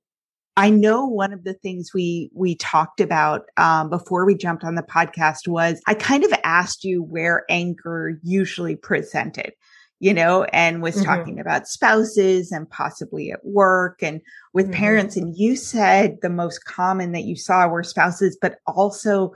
I 0.57 0.71
know 0.71 1.05
one 1.05 1.31
of 1.31 1.43
the 1.43 1.53
things 1.53 1.93
we 1.93 2.31
we 2.33 2.55
talked 2.55 2.99
about 2.99 3.43
um, 3.57 3.91
before 3.91 4.25
we 4.25 4.35
jumped 4.35 4.63
on 4.63 4.73
the 4.73 4.81
podcast 4.81 5.47
was 5.47 5.79
I 5.85 5.93
kind 5.93 6.23
of 6.23 6.33
asked 6.43 6.83
you 6.83 7.03
where 7.03 7.45
anger 7.47 8.19
usually 8.23 8.75
presented, 8.75 9.53
you 9.99 10.15
know, 10.15 10.45
and 10.45 10.81
was 10.81 10.95
mm-hmm. 10.95 11.05
talking 11.05 11.39
about 11.39 11.67
spouses 11.67 12.51
and 12.51 12.67
possibly 12.71 13.31
at 13.31 13.45
work 13.45 14.01
and 14.01 14.19
with 14.51 14.65
mm-hmm. 14.65 14.79
parents. 14.79 15.15
And 15.15 15.37
you 15.37 15.55
said 15.55 16.17
the 16.23 16.29
most 16.29 16.65
common 16.65 17.11
that 17.11 17.25
you 17.25 17.35
saw 17.35 17.67
were 17.67 17.83
spouses, 17.83 18.35
but 18.41 18.57
also 18.65 19.33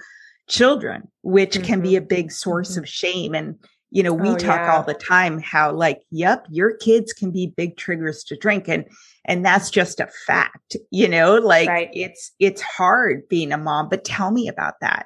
children, 0.50 1.08
which 1.22 1.52
mm-hmm. 1.52 1.66
can 1.66 1.82
be 1.82 1.96
a 1.96 2.02
big 2.02 2.32
source 2.32 2.72
mm-hmm. 2.72 2.80
of 2.80 2.90
shame. 2.90 3.36
And 3.36 3.60
you 3.92 4.04
know, 4.04 4.14
we 4.14 4.30
oh, 4.30 4.38
talk 4.38 4.62
yeah. 4.62 4.74
all 4.74 4.84
the 4.84 4.94
time 4.94 5.40
how 5.42 5.72
like, 5.74 6.02
yep, 6.12 6.46
your 6.50 6.76
kids 6.78 7.12
can 7.12 7.30
be 7.30 7.54
big 7.58 7.76
triggers 7.76 8.24
to 8.24 8.38
drink. 8.38 8.70
And 8.70 8.86
and 9.26 9.46
that's 9.46 9.70
just 9.70 10.00
a 10.00 10.08
fact, 10.26 10.78
you 10.90 11.08
know, 11.08 11.36
like 11.36 11.68
right. 11.68 11.90
it's, 11.94 12.32
it's 12.40 12.62
hard 12.62 13.28
being 13.30 13.52
a 13.52 13.58
mom, 13.58 13.88
but 13.90 14.04
tell 14.04 14.32
me 14.32 14.48
about 14.48 14.76
that. 14.82 15.06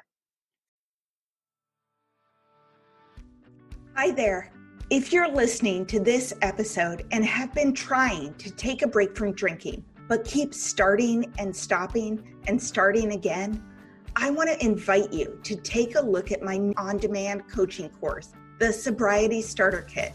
Hi 3.94 4.10
there. 4.12 4.52
If 4.88 5.12
you're 5.12 5.30
listening 5.30 5.84
to 5.86 5.98
this 5.98 6.32
episode 6.40 7.06
and 7.10 7.24
have 7.26 7.52
been 7.52 7.74
trying 7.74 8.34
to 8.34 8.50
take 8.52 8.82
a 8.82 8.86
break 8.86 9.16
from 9.16 9.32
drinking, 9.32 9.84
but 10.08 10.24
keep 10.24 10.54
starting 10.54 11.30
and 11.38 11.54
stopping 11.54 12.36
and 12.46 12.62
starting 12.62 13.12
again, 13.12 13.62
I 14.14 14.30
want 14.30 14.48
to 14.48 14.64
invite 14.64 15.12
you 15.12 15.40
to 15.42 15.56
take 15.56 15.96
a 15.96 16.00
look 16.00 16.30
at 16.30 16.40
my 16.40 16.72
on 16.76 16.98
demand 16.98 17.50
coaching 17.50 17.90
course, 17.90 18.32
the 18.58 18.72
Sobriety 18.72 19.42
Starter 19.42 19.82
Kit. 19.82 20.12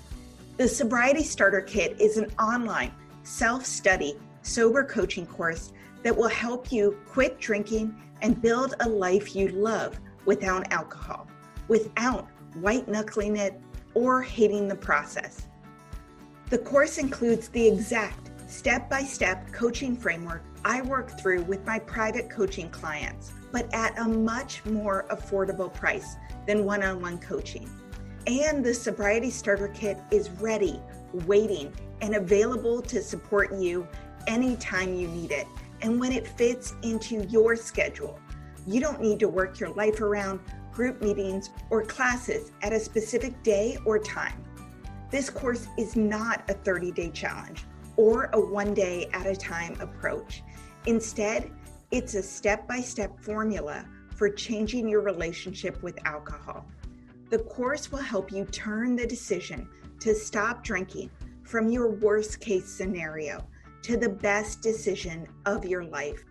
The 0.58 0.68
Sobriety 0.68 1.24
Starter 1.24 1.62
Kit 1.62 1.96
is 2.00 2.18
an 2.18 2.32
online 2.40 2.92
self 3.24 3.64
study 3.66 4.16
sober 4.42 4.84
coaching 4.84 5.28
course 5.28 5.74
that 6.02 6.16
will 6.16 6.28
help 6.28 6.72
you 6.72 6.98
quit 7.08 7.40
drinking 7.40 7.96
and 8.24 8.42
build 8.42 8.74
a 8.80 8.90
life 8.90 9.36
you 9.36 9.50
love 9.50 10.00
without 10.26 10.72
alcohol, 10.74 11.28
without 11.68 12.28
white 12.56 12.88
knuckling 12.88 13.38
it 13.38 13.62
or 13.94 14.24
hating 14.24 14.68
the 14.68 14.76
process. 14.76 15.48
The 16.50 16.58
course 16.58 16.98
includes 16.98 17.48
the 17.50 17.68
exact 17.68 18.32
step 18.50 18.90
by 18.90 19.04
step 19.04 19.52
coaching 19.52 19.96
framework 19.96 20.44
I 20.66 20.82
work 20.82 21.20
through 21.20 21.44
with 21.44 21.66
my 21.66 21.78
private 21.78 22.30
coaching 22.30 22.70
clients, 22.70 23.34
but 23.52 23.72
at 23.72 23.98
a 24.00 24.08
much 24.08 24.66
more 24.66 25.06
affordable 25.12 25.72
price 25.72 26.16
than 26.48 26.66
one 26.66 26.82
on 26.84 27.02
one 27.02 27.20
coaching. 27.20 27.70
And 28.28 28.64
the 28.64 28.74
Sobriety 28.74 29.32
Starter 29.32 29.70
Kit 29.70 29.98
is 30.12 30.30
ready, 30.32 30.80
waiting, 31.26 31.74
and 32.02 32.16
available 32.16 32.82
to 32.84 33.02
support 33.02 33.54
you 33.56 33.88
anytime 34.28 34.94
you 34.94 35.08
need 35.08 35.32
it 35.32 35.48
and 35.82 36.00
when 36.00 36.12
it 36.12 36.28
fits 36.28 36.76
into 36.84 37.26
your 37.26 37.56
schedule. 37.56 38.20
You 38.68 38.80
don't 38.80 39.02
need 39.02 39.20
to 39.22 39.28
work 39.28 39.60
your 39.60 39.70
life 39.70 40.02
around 40.02 40.40
group 40.72 41.02
meetings 41.02 41.50
or 41.72 41.84
classes 41.84 42.52
at 42.62 42.74
a 42.74 42.80
specific 42.80 43.42
day 43.42 43.78
or 43.86 43.98
time. 43.98 44.44
This 45.10 45.30
course 45.30 45.68
is 45.78 45.96
not 45.96 46.50
a 46.50 46.54
30 46.54 46.92
day 46.92 47.10
challenge 47.10 47.66
or 47.98 48.30
a 48.34 48.40
one 48.40 48.76
day 48.76 49.10
at 49.14 49.26
a 49.26 49.36
time 49.36 49.80
approach. 49.82 50.44
Instead, 50.86 51.52
it's 51.90 52.14
a 52.14 52.24
step 52.24 52.68
by 52.68 52.80
step 52.82 53.20
formula 53.20 53.86
for 54.16 54.30
changing 54.30 54.88
your 54.88 55.02
relationship 55.02 55.82
with 55.82 55.98
alcohol. 56.06 56.66
The 57.32 57.40
course 57.40 57.94
will 57.94 58.00
help 58.00 58.30
you 58.30 58.44
turn 58.44 58.98
the 58.98 59.08
decision 59.08 59.70
to 60.02 60.14
stop 60.14 60.66
drinking 60.66 61.10
from 61.44 61.70
your 61.70 61.90
worst 61.90 62.42
case 62.42 62.68
scenario 62.68 63.48
to 63.84 63.96
the 63.96 64.10
best 64.10 64.62
decision 64.62 65.26
of 65.46 65.64
your 65.64 65.86
life. 65.86 66.26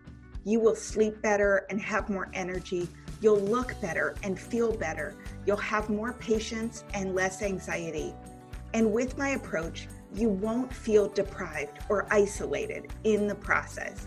You 0.44 0.60
will 0.60 0.74
sleep 0.74 1.22
better 1.22 1.66
and 1.70 1.80
have 1.80 2.10
more 2.10 2.30
energy. 2.34 2.86
You'll 3.22 3.40
look 3.40 3.74
better 3.80 4.14
and 4.22 4.38
feel 4.38 4.76
better. 4.76 5.16
You'll 5.46 5.56
have 5.56 5.88
more 5.88 6.12
patience 6.12 6.84
and 6.92 7.14
less 7.14 7.40
anxiety. 7.40 8.14
And 8.74 8.92
with 8.92 9.16
my 9.16 9.30
approach, 9.30 9.88
you 10.14 10.28
won't 10.28 10.70
feel 10.70 11.08
deprived 11.08 11.78
or 11.88 12.06
isolated 12.10 12.92
in 13.04 13.26
the 13.26 13.34
process. 13.34 14.06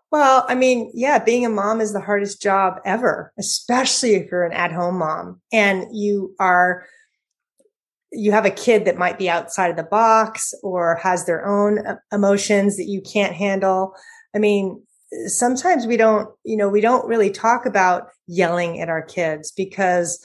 Well, 0.09 0.45
I 0.47 0.55
mean, 0.55 0.91
yeah, 0.93 1.19
being 1.19 1.45
a 1.45 1.49
mom 1.49 1.81
is 1.81 1.91
the 1.91 1.99
hardest 1.99 2.41
job 2.41 2.79
ever, 2.85 3.33
especially 3.37 4.15
if 4.15 4.31
you're 4.31 4.45
an 4.45 4.53
at 4.53 4.71
home 4.71 4.99
mom 4.99 5.41
and 5.51 5.87
you 5.91 6.33
are, 6.39 6.85
you 8.11 8.31
have 8.31 8.45
a 8.45 8.51
kid 8.51 8.85
that 8.85 8.97
might 8.97 9.17
be 9.17 9.29
outside 9.29 9.69
of 9.69 9.75
the 9.75 9.83
box 9.83 10.53
or 10.63 10.95
has 10.95 11.25
their 11.25 11.45
own 11.45 11.85
uh, 11.85 11.95
emotions 12.11 12.77
that 12.77 12.85
you 12.85 13.01
can't 13.01 13.33
handle. 13.33 13.93
I 14.35 14.39
mean, 14.39 14.81
sometimes 15.27 15.85
we 15.85 15.97
don't, 15.97 16.29
you 16.43 16.57
know, 16.57 16.69
we 16.69 16.81
don't 16.81 17.07
really 17.07 17.29
talk 17.29 17.65
about 17.65 18.07
yelling 18.27 18.79
at 18.81 18.89
our 18.89 19.01
kids 19.01 19.51
because 19.51 20.23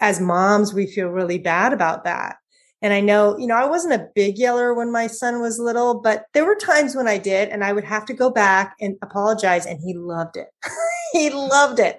as 0.00 0.20
moms, 0.20 0.74
we 0.74 0.86
feel 0.86 1.08
really 1.08 1.38
bad 1.38 1.72
about 1.72 2.04
that. 2.04 2.36
And 2.82 2.92
I 2.92 3.00
know, 3.00 3.38
you 3.38 3.46
know, 3.46 3.56
I 3.56 3.64
wasn't 3.64 3.94
a 3.94 4.08
big 4.14 4.36
yeller 4.36 4.74
when 4.74 4.92
my 4.92 5.06
son 5.06 5.40
was 5.40 5.58
little, 5.58 6.02
but 6.02 6.26
there 6.34 6.44
were 6.44 6.54
times 6.54 6.94
when 6.94 7.08
I 7.08 7.16
did, 7.16 7.48
and 7.48 7.64
I 7.64 7.72
would 7.72 7.84
have 7.84 8.04
to 8.06 8.12
go 8.12 8.30
back 8.30 8.74
and 8.78 8.96
apologize, 9.00 9.64
and 9.64 9.80
he 9.82 9.94
loved 9.94 10.36
it. 10.36 10.48
he 11.12 11.30
loved 11.30 11.78
it. 11.78 11.98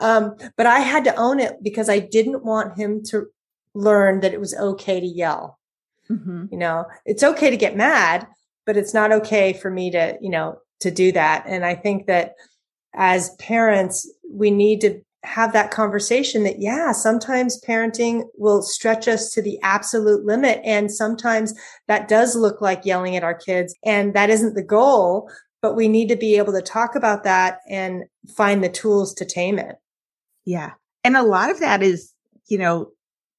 Um, 0.00 0.34
but 0.56 0.64
I 0.64 0.78
had 0.78 1.04
to 1.04 1.14
own 1.16 1.38
it 1.38 1.56
because 1.62 1.90
I 1.90 1.98
didn't 1.98 2.46
want 2.46 2.78
him 2.78 3.02
to 3.08 3.26
learn 3.74 4.20
that 4.20 4.34
it 4.34 4.40
was 4.40 4.54
okay 4.54 5.00
to 5.00 5.06
yell. 5.06 5.58
Mm-hmm. 6.10 6.46
You 6.50 6.58
know, 6.58 6.86
it's 7.04 7.22
okay 7.22 7.50
to 7.50 7.56
get 7.56 7.76
mad, 7.76 8.26
but 8.66 8.76
it's 8.76 8.94
not 8.94 9.12
okay 9.12 9.52
for 9.52 9.70
me 9.70 9.90
to, 9.92 10.16
you 10.20 10.30
know, 10.30 10.58
to 10.80 10.90
do 10.90 11.12
that. 11.12 11.44
And 11.46 11.64
I 11.64 11.74
think 11.74 12.06
that 12.06 12.34
as 12.94 13.34
parents, 13.36 14.10
we 14.30 14.50
need 14.50 14.80
to 14.82 15.00
have 15.24 15.52
that 15.52 15.70
conversation 15.70 16.42
that, 16.42 16.60
yeah, 16.60 16.90
sometimes 16.92 17.60
parenting 17.66 18.24
will 18.36 18.60
stretch 18.60 19.06
us 19.06 19.30
to 19.30 19.40
the 19.40 19.58
absolute 19.62 20.24
limit. 20.24 20.60
And 20.64 20.90
sometimes 20.90 21.54
that 21.86 22.08
does 22.08 22.34
look 22.34 22.60
like 22.60 22.84
yelling 22.84 23.16
at 23.16 23.22
our 23.22 23.34
kids. 23.34 23.74
And 23.84 24.14
that 24.14 24.30
isn't 24.30 24.54
the 24.54 24.64
goal, 24.64 25.30
but 25.62 25.76
we 25.76 25.86
need 25.86 26.08
to 26.08 26.16
be 26.16 26.36
able 26.36 26.52
to 26.52 26.60
talk 26.60 26.96
about 26.96 27.22
that 27.22 27.60
and 27.68 28.02
find 28.36 28.64
the 28.64 28.68
tools 28.68 29.14
to 29.14 29.24
tame 29.24 29.60
it. 29.60 29.76
Yeah. 30.44 30.72
And 31.04 31.16
a 31.16 31.22
lot 31.22 31.50
of 31.50 31.60
that 31.60 31.82
is, 31.82 32.12
you 32.48 32.58
know, 32.58 32.90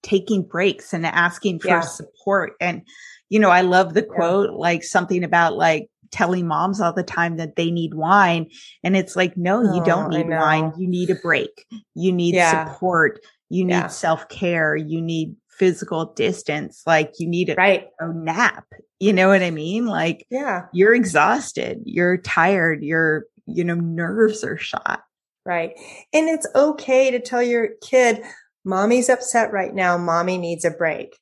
taking 0.03 0.43
breaks 0.43 0.93
and 0.93 1.05
asking 1.05 1.59
for 1.59 1.69
yeah. 1.69 1.81
support. 1.81 2.53
And, 2.61 2.83
you 3.29 3.39
know, 3.39 3.49
I 3.49 3.61
love 3.61 3.93
the 3.93 4.03
quote, 4.03 4.51
yeah. 4.51 4.57
like 4.57 4.83
something 4.83 5.23
about 5.23 5.55
like 5.55 5.89
telling 6.11 6.47
moms 6.47 6.79
all 6.79 6.93
the 6.93 7.03
time 7.03 7.37
that 7.37 7.55
they 7.55 7.71
need 7.71 7.95
wine. 7.95 8.49
And 8.83 8.95
it's 8.95 9.15
like, 9.15 9.35
no, 9.35 9.61
you 9.61 9.81
oh, 9.81 9.85
don't 9.85 10.09
need 10.11 10.29
wine. 10.29 10.71
You 10.77 10.87
need 10.87 11.09
a 11.09 11.15
break. 11.15 11.65
You 11.95 12.11
need 12.11 12.35
yeah. 12.35 12.73
support. 12.73 13.19
You 13.49 13.65
need 13.65 13.91
self 13.91 14.29
care. 14.29 14.75
You 14.75 15.01
need 15.01 15.35
physical 15.49 16.13
distance. 16.13 16.83
Like 16.85 17.13
you 17.19 17.27
need 17.27 17.49
a, 17.49 17.55
right. 17.55 17.87
a 17.99 18.11
nap. 18.13 18.65
You 18.99 19.13
know 19.13 19.27
what 19.27 19.43
I 19.43 19.51
mean? 19.51 19.85
Like, 19.85 20.25
yeah, 20.29 20.65
you're 20.71 20.95
exhausted. 20.95 21.81
You're 21.85 22.17
tired. 22.17 22.83
Your, 22.83 23.25
you 23.45 23.63
know, 23.63 23.75
nerves 23.75 24.43
are 24.43 24.57
shot. 24.57 25.03
Right. 25.45 25.73
And 26.13 26.29
it's 26.29 26.47
okay 26.55 27.11
to 27.11 27.19
tell 27.19 27.43
your 27.43 27.69
kid, 27.81 28.23
mommy's 28.65 29.09
upset 29.09 29.51
right 29.51 29.73
now. 29.73 29.97
Mommy 29.97 30.37
needs 30.37 30.65
a 30.65 30.71
break. 30.71 31.17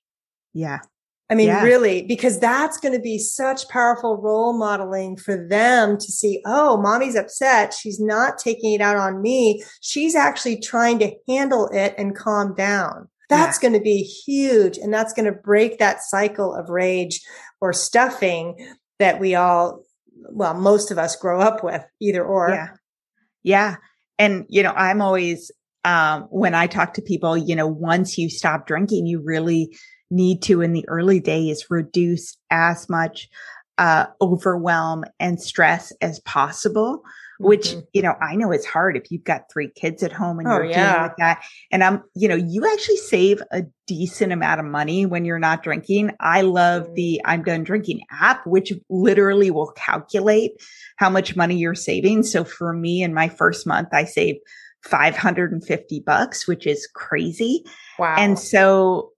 Yeah. 0.54 0.80
I 1.30 1.36
mean, 1.36 1.48
yeah. 1.48 1.64
really, 1.64 2.02
because 2.02 2.40
that's 2.40 2.78
going 2.78 2.94
to 2.94 3.00
be 3.00 3.18
such 3.18 3.70
powerful 3.70 4.18
role 4.18 4.52
modeling 4.52 5.16
for 5.16 5.48
them 5.48 5.98
to 5.98 6.12
see, 6.12 6.42
oh, 6.46 6.76
mommy's 6.76 7.16
upset. 7.16 7.74
She's 7.74 8.02
not 8.02 8.38
taking 8.38 8.74
it 8.74 8.82
out 8.82 8.98
on 8.98 9.22
me. 9.22 9.64
She's 9.80 10.14
actually 10.14 10.60
trying 10.60 11.00
to 11.00 11.16
handle 11.30 11.70
it 11.72 11.96
and 11.98 12.18
calm 12.18 12.54
down. 12.54 13.08
That's 13.30 13.58
yeah. 13.58 13.70
going 13.70 13.80
to 13.80 13.84
be 13.84 14.04
huge. 14.04 14.78
And 14.78 14.94
that's 14.94 15.14
going 15.14 15.26
to 15.26 15.32
break 15.32 15.80
that 15.80 16.04
cycle 16.04 16.54
of 16.54 16.68
rage 16.68 17.22
or 17.62 17.72
stuffing 17.72 18.76
that 19.00 19.22
we 19.22 19.34
all, 19.34 19.86
well, 20.34 20.54
most 20.54 20.92
of 20.92 20.98
us 20.98 21.16
grow 21.16 21.40
up 21.40 21.64
with, 21.64 21.82
either 22.02 22.26
or. 22.26 22.50
Yeah. 22.50 22.68
Yeah. 23.42 23.76
And, 24.20 24.46
you 24.50 24.64
know, 24.64 24.74
I'm 24.74 25.02
always 25.02 25.50
um, 25.84 26.24
when 26.30 26.54
I 26.54 26.68
talk 26.68 26.94
to 26.96 27.02
people, 27.02 27.38
you 27.38 27.56
know, 27.56 27.68
once 27.68 28.18
you 28.18 28.30
stop 28.30 28.68
drinking, 28.68 29.08
you 29.08 29.22
really 29.24 29.76
need 30.10 30.42
to 30.44 30.62
in 30.62 30.74
the 30.74 30.88
early 30.88 31.20
days 31.20 31.66
reduce 31.70 32.38
as 32.50 32.88
much 32.90 33.30
uh, 33.78 34.06
overwhelm 34.22 35.04
and 35.20 35.42
stress 35.42 35.92
as 36.02 36.20
possible. 36.22 37.02
Which, 37.40 37.70
mm-hmm. 37.70 37.80
you 37.94 38.04
know, 38.04 38.14
I 38.22 38.36
know 38.36 38.52
it's 38.52 38.68
hard 38.68 38.96
if 38.96 39.10
you've 39.10 39.24
got 39.24 39.52
three 39.52 39.72
kids 39.72 40.04
at 40.04 40.12
home 40.12 40.38
and 40.38 40.48
oh, 40.48 40.58
you're 40.58 40.66
yeah. 40.66 40.92
dealing 40.92 41.04
with 41.04 41.18
that. 41.18 41.44
And 41.72 41.84
I'm, 41.84 42.04
you 42.14 42.28
know, 42.28 42.36
you 42.36 42.72
actually 42.72 42.98
save 42.98 43.42
a 43.52 43.64
decent 43.88 44.32
amount 44.32 44.60
of 44.60 44.68
money 44.68 45.08
when 45.08 45.26
you're 45.26 45.40
not 45.40 45.64
drinking. 45.64 46.12
I 46.20 46.42
love 46.42 46.84
mm-hmm. 46.84 46.94
the 46.94 47.22
I'm 47.26 47.42
done 47.42 47.64
drinking 47.64 48.02
app, 48.12 48.46
which 48.46 48.72
literally 48.92 49.50
will 49.50 49.72
calculate 49.72 50.52
how 50.98 51.10
much 51.10 51.36
money 51.36 51.56
you're 51.58 51.74
saving. 51.74 52.22
So 52.22 52.44
for 52.44 52.74
me 52.74 53.02
in 53.02 53.12
my 53.12 53.28
first 53.28 53.66
month, 53.66 53.88
I 53.92 54.04
saved 54.04 54.38
550 54.84 56.00
bucks, 56.02 56.48
which 56.48 56.66
is 56.66 56.88
crazy. 56.94 57.64
Wow. 58.00 58.16
And 58.18 58.38
so 58.40 59.12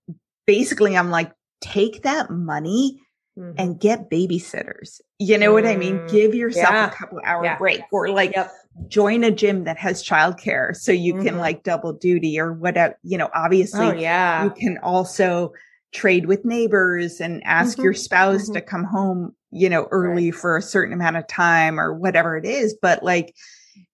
basically 0.46 0.98
I'm 0.98 1.10
like, 1.10 1.32
take 1.62 2.04
that 2.04 2.30
money 2.30 3.00
mm-hmm. 3.38 3.54
and 3.58 3.80
get 3.80 4.10
babysitters. 4.10 5.02
You 5.20 5.38
know 5.38 5.52
mm 5.52 5.54
what 5.54 5.66
I 5.66 5.78
mean? 5.78 6.00
Mm, 6.00 6.12
Give 6.12 6.36
yourself 6.36 6.74
yeah. 6.74 6.88
a 6.88 6.92
couple 6.92 7.20
hour 7.24 7.46
yeah. 7.46 7.58
break 7.58 7.82
or 7.92 8.10
like 8.10 8.34
yep. 8.36 8.52
join 8.88 9.24
a 9.24 9.32
gym 9.32 9.64
that 9.64 9.78
has 9.78 10.04
childcare 10.04 10.76
so 10.76 10.92
you 10.92 11.14
mm-hmm. 11.14 11.26
can 11.26 11.38
like 11.38 11.64
double 11.64 11.94
duty 11.94 12.40
or 12.40 12.54
whatever, 12.54 12.98
you 13.04 13.18
know, 13.18 13.30
obviously 13.34 13.86
oh, 13.86 13.94
yeah. 13.94 14.44
you 14.44 14.50
can 14.50 14.78
also 14.80 15.54
trade 15.94 16.26
with 16.26 16.44
neighbors 16.44 17.22
and 17.22 17.42
ask 17.46 17.74
mm-hmm. 17.74 17.84
your 17.84 17.94
spouse 17.94 18.48
to 18.48 18.60
mm-hmm. 18.60 18.68
come 18.68 18.84
home, 18.84 19.34
you 19.52 19.70
know, 19.70 19.88
early 19.92 20.32
right. 20.32 20.40
for 20.40 20.58
a 20.58 20.62
certain 20.62 20.94
amount 20.94 21.16
of 21.16 21.28
time 21.28 21.80
or 21.80 21.94
whatever 21.94 22.36
it 22.36 22.46
is. 22.46 22.76
But 22.82 23.04
like, 23.04 23.34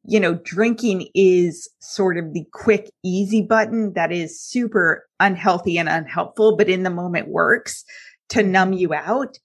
you 0.04 0.20
know, 0.20 0.36
drinking 0.44 1.10
is 1.14 1.70
sort 1.80 2.18
of 2.18 2.34
the 2.34 2.46
quick, 2.52 2.92
easy 3.04 3.42
button 3.42 3.94
that 3.94 4.12
is 4.12 4.42
super 4.42 5.08
unhealthy 5.20 5.78
and 5.78 5.90
unhelpful, 5.90 6.58
but 6.58 6.70
in 6.70 6.84
the 6.84 6.90
moment 6.90 7.28
works 7.28 7.84
to 8.30 8.44
numb 8.44 8.74
you 8.74 8.94
out. 8.94 9.38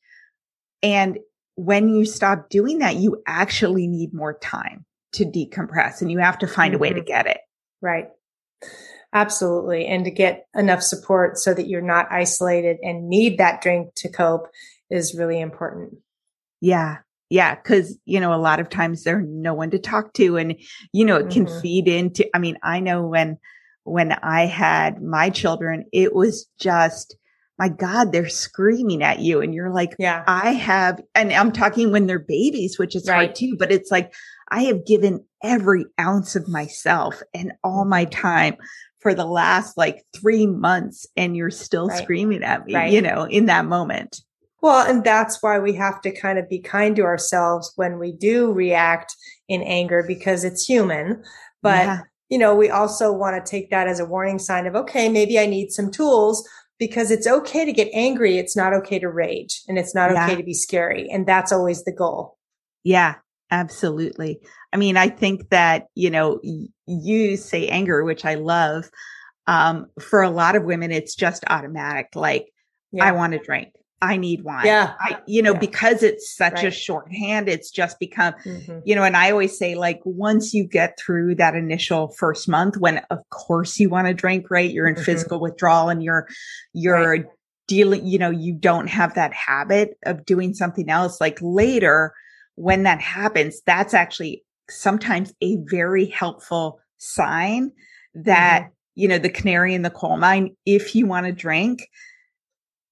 And 0.83 1.19
when 1.57 1.89
you 1.89 2.05
stop 2.05 2.49
doing 2.51 2.79
that, 2.79 2.97
you 2.97 3.23
actually 3.27 3.87
need 3.87 4.13
more 4.13 4.39
time 4.39 4.85
to 5.13 5.25
decompress 5.25 6.01
and 6.01 6.11
you 6.11 6.19
have 6.19 6.39
to 6.39 6.47
find 6.47 6.75
mm-hmm. 6.75 6.77
a 6.77 6.81
way 6.81 6.89
to 6.91 6.97
mm-hmm. 6.97 7.07
get 7.07 7.27
it. 7.27 7.39
Right. 7.81 8.09
Absolutely. 9.13 9.87
And 9.87 10.05
to 10.05 10.11
get 10.11 10.47
enough 10.55 10.83
support 10.83 11.39
so 11.39 11.55
that 11.55 11.69
you're 11.69 11.81
not 11.81 12.11
isolated 12.11 12.79
and 12.83 13.09
need 13.09 13.39
that 13.39 13.63
drink 13.63 13.91
to 13.97 14.11
cope 14.11 14.49
is 14.91 15.15
really 15.15 15.41
important. 15.41 15.99
Yeah. 16.61 16.99
Yeah, 17.35 17.57
because 17.57 17.99
you 18.05 18.21
know, 18.21 18.33
a 18.33 18.39
lot 18.39 18.61
of 18.61 18.69
times 18.69 19.03
there's 19.03 19.27
no 19.29 19.55
one 19.55 19.69
to 19.73 19.79
talk 19.81 20.13
to, 20.13 20.37
and 20.37 20.55
you 20.93 21.05
know, 21.05 21.17
it 21.17 21.31
can 21.31 21.47
mm-hmm. 21.47 21.61
feed 21.61 21.89
into. 21.89 22.25
I 22.33 22.39
mean, 22.39 22.57
I 22.63 22.79
know 22.79 23.09
when 23.09 23.39
when 23.83 24.13
I 24.13 24.47
had 24.47 25.03
my 25.03 25.31
children, 25.31 25.85
it 25.93 26.15
was 26.15 26.47
just 26.61 27.17
my 27.59 27.69
God, 27.69 28.13
they're 28.13 28.29
screaming 28.29 29.03
at 29.03 29.19
you, 29.19 29.41
and 29.41 29.53
you're 29.53 29.73
like, 29.73 29.97
Yeah, 29.99 30.23
I 30.29 30.53
have, 30.53 31.01
and 31.17 31.33
I'm 31.33 31.51
talking 31.51 31.91
when 31.91 32.07
they're 32.07 32.21
babies, 32.21 32.79
which 32.79 32.95
is 32.95 33.09
right. 33.09 33.27
hard 33.27 33.35
too, 33.35 33.57
but 33.59 33.73
it's 33.73 33.91
like 33.91 34.15
I 34.51 34.63
have 34.67 34.87
given 34.87 35.25
every 35.43 35.87
ounce 36.01 36.37
of 36.37 36.47
myself 36.47 37.21
and 37.35 37.53
all 37.65 37.85
my 37.85 38.05
mm-hmm. 38.05 38.21
time 38.21 38.57
for 39.01 39.13
the 39.13 39.27
last 39.27 39.77
like 39.77 40.05
three 40.15 40.47
months, 40.47 41.05
and 41.17 41.37
you're 41.37 41.51
still 41.51 41.89
right. 41.89 42.01
screaming 42.01 42.45
at 42.45 42.65
me, 42.65 42.77
right. 42.77 42.93
you 42.93 43.03
know, 43.03 43.25
in 43.25 43.47
that 43.47 43.65
moment. 43.65 44.21
Well, 44.65 44.87
and 44.91 45.05
that's 45.05 45.43
why 45.43 45.59
we 45.59 45.75
have 45.75 46.01
to 46.01 46.11
kind 46.11 46.39
of 46.39 46.49
be 46.49 46.59
kind 46.59 46.97
to 46.97 47.03
ourselves 47.03 47.71
when 47.77 47.99
we 47.99 48.13
do 48.13 48.51
react 48.51 49.15
in 49.47 49.61
anger 49.61 50.03
because 50.09 50.43
it's 50.43 50.65
human. 50.65 51.23
But, 51.61 51.85
yeah. 51.85 52.01
you 52.31 52.39
know, 52.39 52.55
we 52.55 52.71
also 52.71 53.13
want 53.13 53.37
to 53.37 53.51
take 53.51 53.69
that 53.69 53.89
as 53.89 54.01
a 54.01 54.07
warning 54.07 54.39
sign 54.39 54.67
of, 54.67 54.75
okay, 54.75 55.11
maybe 55.11 55.39
I 55.39 55.45
need 55.45 55.71
some 55.71 55.91
tools 55.91 56.49
because 56.79 57.11
it's 57.11 57.27
okay 57.27 57.67
to 57.67 57.75
get 57.75 57.91
angry. 57.93 58.39
It's 58.39 58.57
not 58.57 58.73
okay 58.73 58.99
to 59.01 59.11
rage 59.11 59.61
and 59.69 59.79
it's 59.79 59.95
not 59.95 60.11
yeah. 60.11 60.25
okay 60.25 60.37
to 60.37 60.43
be 60.43 60.55
scary. 60.55 61.11
And 61.11 61.27
that's 61.27 61.53
always 61.53 61.85
the 61.85 61.93
goal. 61.93 62.39
Yeah, 62.85 63.17
absolutely. 63.51 64.41
I 64.73 64.79
mean, 64.79 64.97
I 64.97 65.11
think 65.11 65.51
that, 65.51 65.89
you 65.95 66.09
know, 66.09 66.41
you 66.87 67.37
say 67.37 67.69
anger, 67.69 68.03
which 68.03 68.25
I 68.25 68.37
love. 68.37 68.89
Um, 69.47 69.89
for 70.01 70.23
a 70.23 70.31
lot 70.31 70.57
of 70.57 70.65
women, 70.65 70.91
it's 70.91 71.15
just 71.15 71.45
automatic. 71.49 72.07
Like, 72.15 72.47
yeah. 72.93 73.05
I 73.05 73.13
want 73.13 73.35
to 73.35 73.39
drink. 73.39 73.75
I 74.05 74.19
need 74.19 74.45
one. 74.45 74.67
Yeah. 74.67 74.93
I, 75.01 75.19
you 75.27 75.41
know, 75.41 75.55
yeah. 75.55 75.59
because 75.59 76.03
it's 76.03 76.37
such 76.37 76.57
right. 76.57 76.67
a 76.67 76.71
shorthand, 76.71 77.49
it's 77.49 77.71
just 77.71 77.99
become, 77.99 78.35
mm-hmm. 78.45 78.81
you 78.85 78.95
know, 78.95 79.03
and 79.03 79.17
I 79.17 79.31
always 79.31 79.57
say 79.59 79.75
like 79.75 80.01
once 80.05 80.53
you 80.53 80.67
get 80.67 80.99
through 80.99 81.37
that 81.37 81.55
initial 81.55 82.09
first 82.09 82.47
month 82.47 82.77
when 82.77 82.99
of 83.11 83.19
course 83.31 83.81
you 83.81 83.89
want 83.89 84.07
to 84.07 84.13
drink, 84.13 84.51
right? 84.51 84.71
You're 84.71 84.87
in 84.87 84.95
mm-hmm. 84.95 85.05
physical 85.05 85.41
withdrawal 85.41 85.89
and 85.89 86.03
you're, 86.03 86.29
you're 86.75 87.11
right. 87.11 87.25
dealing, 87.67 88.07
you 88.07 88.19
know, 88.19 88.31
you 88.31 88.53
don't 88.53 88.89
have 88.89 89.15
that 89.15 89.33
habit 89.33 89.97
of 90.05 90.27
doing 90.27 90.53
something 90.53 90.91
else. 90.91 91.19
Like 91.19 91.39
later 91.41 92.13
when 92.57 92.83
that 92.83 93.01
happens, 93.01 93.63
that's 93.65 93.95
actually 93.95 94.45
sometimes 94.69 95.33
a 95.41 95.57
very 95.71 96.07
helpful 96.07 96.79
sign 96.99 97.73
that, 98.15 98.65
mm-hmm. 98.65 98.71
you 98.97 99.09
know, 99.09 99.19
the 99.19 99.31
canary 99.31 99.73
in 99.73 99.81
the 99.81 99.89
coal 99.91 100.19
mine, 100.19 100.57
if 100.67 100.95
you 100.95 101.07
want 101.07 101.25
to 101.25 101.33
drink, 101.33 101.89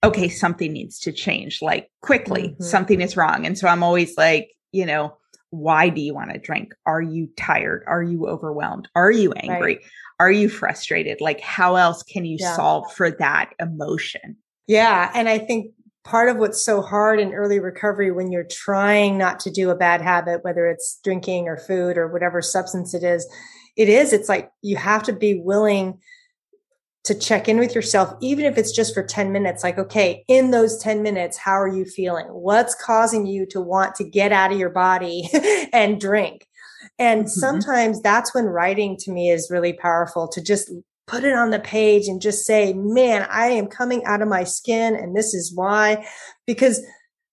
okay, 0.04 0.28
something 0.28 0.72
needs 0.72 0.98
to 1.00 1.12
change 1.12 1.62
like 1.62 1.90
quickly. 2.00 2.48
Mm-hmm. 2.48 2.62
Something 2.64 3.00
is 3.00 3.16
wrong. 3.16 3.46
And 3.46 3.56
so 3.56 3.68
I'm 3.68 3.82
always 3.82 4.16
like, 4.16 4.50
you 4.72 4.86
know, 4.86 5.16
why 5.50 5.90
do 5.90 6.00
you 6.00 6.14
want 6.14 6.32
to 6.32 6.38
drink? 6.38 6.74
Are 6.86 7.02
you 7.02 7.28
tired? 7.36 7.84
Are 7.86 8.02
you 8.02 8.26
overwhelmed? 8.26 8.88
Are 8.94 9.10
you 9.10 9.32
angry? 9.32 9.74
Right. 9.76 9.80
Are 10.18 10.32
you 10.32 10.48
frustrated? 10.48 11.20
Like, 11.20 11.40
how 11.40 11.76
else 11.76 12.02
can 12.02 12.24
you 12.24 12.38
yeah. 12.40 12.56
solve 12.56 12.92
for 12.92 13.10
that 13.10 13.52
emotion? 13.60 14.36
Yeah. 14.66 15.10
And 15.14 15.28
I 15.28 15.38
think 15.38 15.72
part 16.04 16.28
of 16.28 16.38
what's 16.38 16.64
so 16.64 16.80
hard 16.80 17.20
in 17.20 17.34
early 17.34 17.60
recovery 17.60 18.10
when 18.10 18.32
you're 18.32 18.44
trying 18.44 19.18
not 19.18 19.40
to 19.40 19.50
do 19.50 19.70
a 19.70 19.76
bad 19.76 20.00
habit, 20.00 20.42
whether 20.42 20.66
it's 20.66 20.98
drinking 21.04 21.48
or 21.48 21.56
food 21.56 21.98
or 21.98 22.08
whatever 22.08 22.40
substance 22.40 22.94
it 22.94 23.04
is, 23.04 23.28
it 23.76 23.88
is, 23.88 24.12
it's 24.12 24.28
like 24.28 24.50
you 24.62 24.76
have 24.76 25.02
to 25.04 25.12
be 25.12 25.40
willing 25.40 25.98
to 27.04 27.14
check 27.18 27.48
in 27.48 27.58
with 27.58 27.74
yourself, 27.74 28.14
even 28.20 28.44
if 28.44 28.56
it's 28.56 28.72
just 28.72 28.94
for 28.94 29.02
10 29.02 29.32
minutes. 29.32 29.64
Like, 29.64 29.78
okay, 29.78 30.24
in 30.28 30.52
those 30.52 30.78
10 30.78 31.02
minutes, 31.02 31.36
how 31.36 31.60
are 31.60 31.68
you 31.68 31.84
feeling? 31.84 32.26
What's 32.26 32.74
causing 32.74 33.26
you 33.26 33.44
to 33.46 33.60
want 33.60 33.96
to 33.96 34.04
get 34.04 34.32
out 34.32 34.52
of 34.52 34.58
your 34.58 34.70
body 34.70 35.28
and 35.72 36.00
drink? 36.00 36.46
And 36.98 37.22
mm-hmm. 37.22 37.28
sometimes 37.28 38.00
that's 38.00 38.34
when 38.34 38.46
writing 38.46 38.96
to 39.00 39.10
me 39.10 39.30
is 39.30 39.50
really 39.50 39.72
powerful 39.72 40.28
to 40.28 40.42
just 40.42 40.70
put 41.08 41.24
it 41.24 41.34
on 41.34 41.50
the 41.50 41.58
page 41.58 42.06
and 42.06 42.20
just 42.20 42.46
say, 42.46 42.72
man, 42.72 43.26
I 43.28 43.48
am 43.48 43.66
coming 43.66 44.04
out 44.04 44.22
of 44.22 44.28
my 44.28 44.44
skin 44.44 44.94
and 44.94 45.16
this 45.16 45.34
is 45.34 45.52
why. 45.54 46.06
Because, 46.46 46.80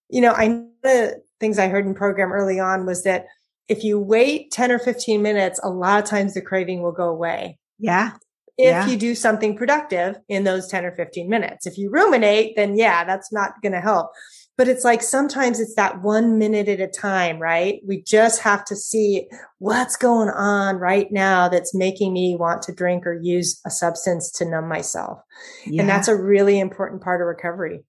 you 0.10 0.22
know, 0.22 0.34
I 0.34 0.48
know 0.48 0.70
the 0.82 1.22
things 1.40 1.60
I 1.60 1.68
heard 1.68 1.86
in 1.86 1.94
program 1.94 2.32
early 2.32 2.60
on 2.60 2.86
was 2.86 3.04
that 3.04 3.26
if 3.68 3.84
you 3.84 4.00
wait 4.00 4.52
10 4.52 4.72
or 4.72 4.80
15 4.80 5.22
minutes, 5.22 5.60
a 5.62 5.70
lot 5.70 6.02
of 6.02 6.10
times 6.10 6.34
the 6.34 6.42
craving 6.42 6.82
will 6.82 6.92
go 6.92 7.08
away. 7.10 7.60
Yeah. 7.78 8.14
If 8.60 8.66
yeah. 8.66 8.88
you 8.88 8.98
do 8.98 9.16
something 9.16 9.56
productive 9.56 10.18
in 10.28 10.44
those 10.44 10.68
10 10.68 10.84
or 10.84 10.94
15 10.94 11.30
minutes. 11.30 11.66
If 11.66 11.78
you 11.78 11.90
ruminate, 11.90 12.58
then 12.58 12.78
yeah, 12.78 13.06
that's 13.06 13.32
not 13.32 13.54
going 13.64 13.72
to 13.72 13.80
help. 13.80 14.12
But 14.58 14.68
it's 14.68 14.84
like 14.84 15.02
sometimes 15.02 15.62
it's 15.62 15.76
that 15.76 16.02
one 16.02 16.38
minute 16.38 16.68
at 16.68 16.82
a 16.82 16.88
time, 16.88 17.40
right? 17.40 17.80
We 17.88 18.04
just 18.04 18.42
have 18.42 18.66
to 18.66 18.76
see 18.76 19.30
what's 19.60 19.96
going 19.96 20.28
on 20.28 20.76
right 20.76 21.10
now 21.10 21.48
that's 21.48 21.74
making 21.74 22.12
me 22.12 22.36
want 22.38 22.62
to 22.64 22.74
drink 22.74 23.08
or 23.08 23.14
use 23.14 23.62
a 23.66 23.70
substance 23.70 24.30
to 24.34 24.46
numb 24.46 24.68
myself. 24.68 25.20
Yeah. 25.66 25.84
And 25.84 25.90
that's 25.90 26.10
a 26.10 26.22
really 26.22 26.60
important 26.60 27.02
part 27.02 27.22
of 27.22 27.28
recovery. 27.28 27.80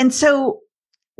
And 0.00 0.12
so 0.12 0.58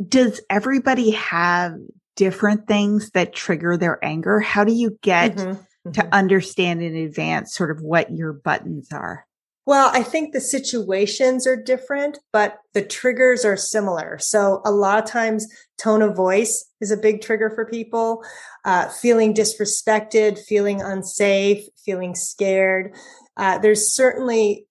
does 0.05 0.41
everybody 0.49 1.11
have 1.11 1.75
different 2.17 2.67
things 2.67 3.11
that 3.11 3.33
trigger 3.33 3.77
their 3.77 4.03
anger? 4.03 4.41
How 4.41 4.65
do 4.65 4.73
you 4.73 4.97
get 5.01 5.37
mm-hmm, 5.37 5.61
mm-hmm. 5.85 5.91
to 5.91 6.13
understand 6.13 6.81
in 6.81 6.95
advance 6.95 7.53
sort 7.53 7.71
of 7.71 7.81
what 7.81 8.11
your 8.11 8.33
buttons 8.33 8.91
are? 8.91 9.25
Well, 9.67 9.91
I 9.93 10.01
think 10.01 10.33
the 10.33 10.41
situations 10.41 11.45
are 11.45 11.55
different, 11.55 12.17
but 12.33 12.57
the 12.73 12.83
triggers 12.83 13.45
are 13.45 13.55
similar. 13.55 14.17
So 14.19 14.61
a 14.65 14.71
lot 14.71 14.97
of 14.97 15.09
times 15.09 15.47
tone 15.77 16.01
of 16.01 16.15
voice 16.15 16.65
is 16.81 16.89
a 16.89 16.97
big 16.97 17.21
trigger 17.21 17.51
for 17.51 17.65
people. 17.65 18.23
Uh, 18.65 18.89
feeling 18.89 19.33
disrespected, 19.33 20.39
feeling 20.39 20.81
unsafe, 20.81 21.63
feeling 21.85 22.15
scared. 22.15 22.95
Uh, 23.37 23.59
there's 23.59 23.93
certainly 23.93 24.65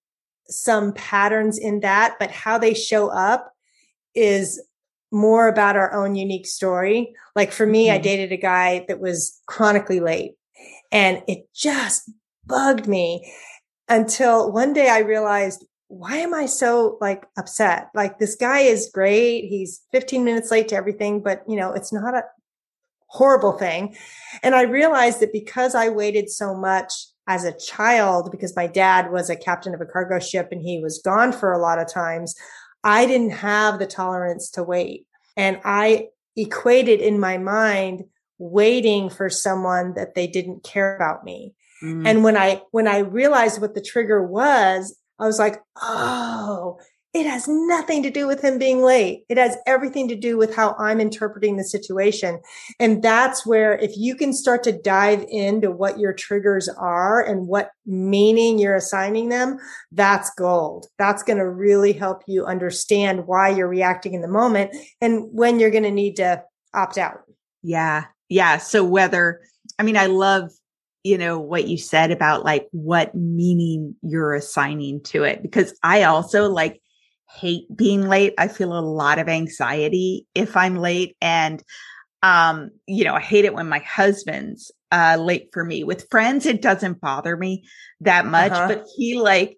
some 0.49 0.93
patterns 0.93 1.57
in 1.57 1.81
that, 1.81 2.17
but 2.19 2.33
how 2.33 2.59
they 2.59 2.75
show 2.75 3.09
up 3.09 3.53
is 4.15 4.61
more 5.13 5.49
about 5.49 5.77
our 5.77 5.93
own 5.93 6.17
unique 6.17 6.47
story. 6.47 7.15
Like 7.37 7.53
for 7.53 7.67
me, 7.67 7.87
mm-hmm. 7.87 7.95
I 7.95 7.99
dated 7.99 8.33
a 8.33 8.37
guy 8.37 8.85
that 8.89 9.01
was 9.01 9.41
chronically 9.47 10.01
late 10.01 10.33
and 10.93 11.23
it 11.29 11.49
just 11.55 12.11
bugged 12.47 12.87
me 12.87 13.33
until 13.89 14.53
one 14.53 14.73
day 14.73 14.89
I 14.89 14.99
realized, 15.01 15.65
why 15.89 16.19
am 16.19 16.33
I 16.33 16.47
so 16.47 16.99
like 17.01 17.27
upset? 17.37 17.89
Like 17.95 18.19
this 18.19 18.37
guy 18.37 18.61
is 18.61 18.91
great. 18.93 19.47
He's 19.47 19.83
15 19.93 20.25
minutes 20.25 20.51
late 20.51 20.69
to 20.69 20.77
everything, 20.77 21.21
but 21.21 21.43
you 21.49 21.57
know, 21.57 21.73
it's 21.73 21.93
not 21.93 22.15
a 22.15 22.23
horrible 23.09 23.53
thing. 23.53 23.97
And 24.43 24.55
I 24.55 24.63
realized 24.63 25.21
that 25.21 25.33
because 25.33 25.75
I 25.75 25.89
waited 25.89 26.31
so 26.31 26.55
much 26.55 26.93
as 27.27 27.45
a 27.45 27.57
child, 27.57 28.31
because 28.31 28.55
my 28.57 28.67
dad 28.69 29.11
was 29.11 29.31
a 29.31 29.37
captain 29.37 29.75
of 29.75 29.81
a 29.81 29.87
cargo 29.87 30.21
ship 30.21 30.49
and 30.53 30.63
he 30.63 30.81
was 30.81 31.03
gone 31.05 31.33
for 31.33 31.53
a 31.53 31.59
lot 31.59 31.81
of 31.81 31.93
times, 31.93 32.35
I 32.85 33.07
didn't 33.07 33.31
have 33.31 33.79
the 33.79 33.87
tolerance 33.87 34.51
to 34.53 34.63
wait. 34.63 35.07
And 35.37 35.61
I 35.65 36.09
equated 36.37 37.01
in 37.01 37.19
my 37.19 37.37
mind 37.39 38.05
waiting 38.41 39.09
for 39.09 39.31
someone 39.31 39.95
that 39.95 40.15
they 40.15 40.27
didn't 40.27 40.65
care 40.65 40.97
about 40.97 41.25
me. 41.25 41.55
Mm. 41.83 42.09
And 42.09 42.25
when 42.25 42.37
I, 42.37 42.63
when 42.73 42.89
I 42.89 42.99
realized 42.99 43.61
what 43.61 43.75
the 43.75 43.83
trigger 43.83 44.27
was, 44.27 44.97
I 45.19 45.27
was 45.27 45.39
like, 45.39 45.61
Oh, 45.81 46.79
it 47.13 47.27
has 47.27 47.49
nothing 47.49 48.05
to 48.05 48.11
do 48.11 48.29
with 48.29 48.41
him 48.41 48.57
being 48.57 48.83
late. 48.83 49.25
It 49.29 49.37
has 49.37 49.57
everything 49.67 50.07
to 50.09 50.15
do 50.15 50.39
with 50.39 50.55
how 50.55 50.77
I'm 50.79 51.01
interpreting 51.01 51.57
the 51.57 51.65
situation. 51.65 52.41
And 52.79 53.03
that's 53.03 53.45
where 53.45 53.77
if 53.79 53.97
you 53.97 54.15
can 54.15 54.33
start 54.33 54.63
to 54.65 54.73
dive 54.73 55.25
into 55.29 55.73
what 55.73 55.99
your 55.99 56.13
triggers 56.13 56.69
are 56.69 57.21
and 57.21 57.49
what 57.49 57.71
meaning 57.85 58.61
you're 58.61 58.77
assigning 58.77 59.29
them, 59.29 59.59
that's 59.91 60.31
gold. 60.39 60.87
That's 60.99 61.25
going 61.25 61.39
to 61.39 61.51
really 61.51 61.93
help 61.93 62.23
you 62.29 62.45
understand 62.45 63.27
why 63.27 63.49
you're 63.49 63.69
reacting 63.69 64.15
in 64.15 64.23
the 64.23 64.29
moment 64.29 64.71
and 65.01 65.27
when 65.33 65.59
you're 65.59 65.71
going 65.71 65.83
to 65.83 65.91
need 65.91 66.17
to 66.17 66.45
opt 66.75 66.97
out. 66.97 67.23
Yeah. 67.63 68.05
Yeah. 68.31 68.57
So 68.57 68.83
whether, 68.83 69.43
I 69.79 69.83
mean, 69.83 69.99
I 69.99 70.07
love 70.07 70.51
you 71.03 71.17
know, 71.17 71.39
what 71.39 71.67
you 71.67 71.79
said 71.79 72.11
about 72.11 72.45
like 72.45 72.69
what 72.73 73.15
meaning 73.15 73.95
you're 74.03 74.35
assigning 74.35 75.03
to 75.03 75.25
it. 75.25 75.43
Because 75.43 75.73
I 75.83 76.03
also 76.03 76.51
like 76.51 76.83
hate 77.31 77.65
being 77.75 78.09
late. 78.09 78.35
I 78.39 78.49
feel 78.49 78.79
a 78.79 78.81
lot 78.81 79.19
of 79.19 79.29
anxiety 79.29 80.27
if 80.35 80.57
I'm 80.57 80.77
late. 80.77 81.17
And, 81.21 81.63
um, 82.23 82.71
you 82.87 83.05
know, 83.05 83.15
I 83.15 83.21
hate 83.21 83.45
it 83.45 83.55
when 83.55 83.69
my 83.69 83.79
husband's, 83.79 84.71
uh, 84.93 85.17
late 85.19 85.49
for 85.53 85.65
me. 85.65 85.85
With 85.85 86.11
friends, 86.11 86.45
it 86.45 86.61
doesn't 86.61 87.01
bother 87.01 87.37
me 87.37 87.65
that 88.01 88.27
much, 88.27 88.53
uh-huh. 88.53 88.69
but 88.69 88.87
he 88.97 89.19
like, 89.19 89.57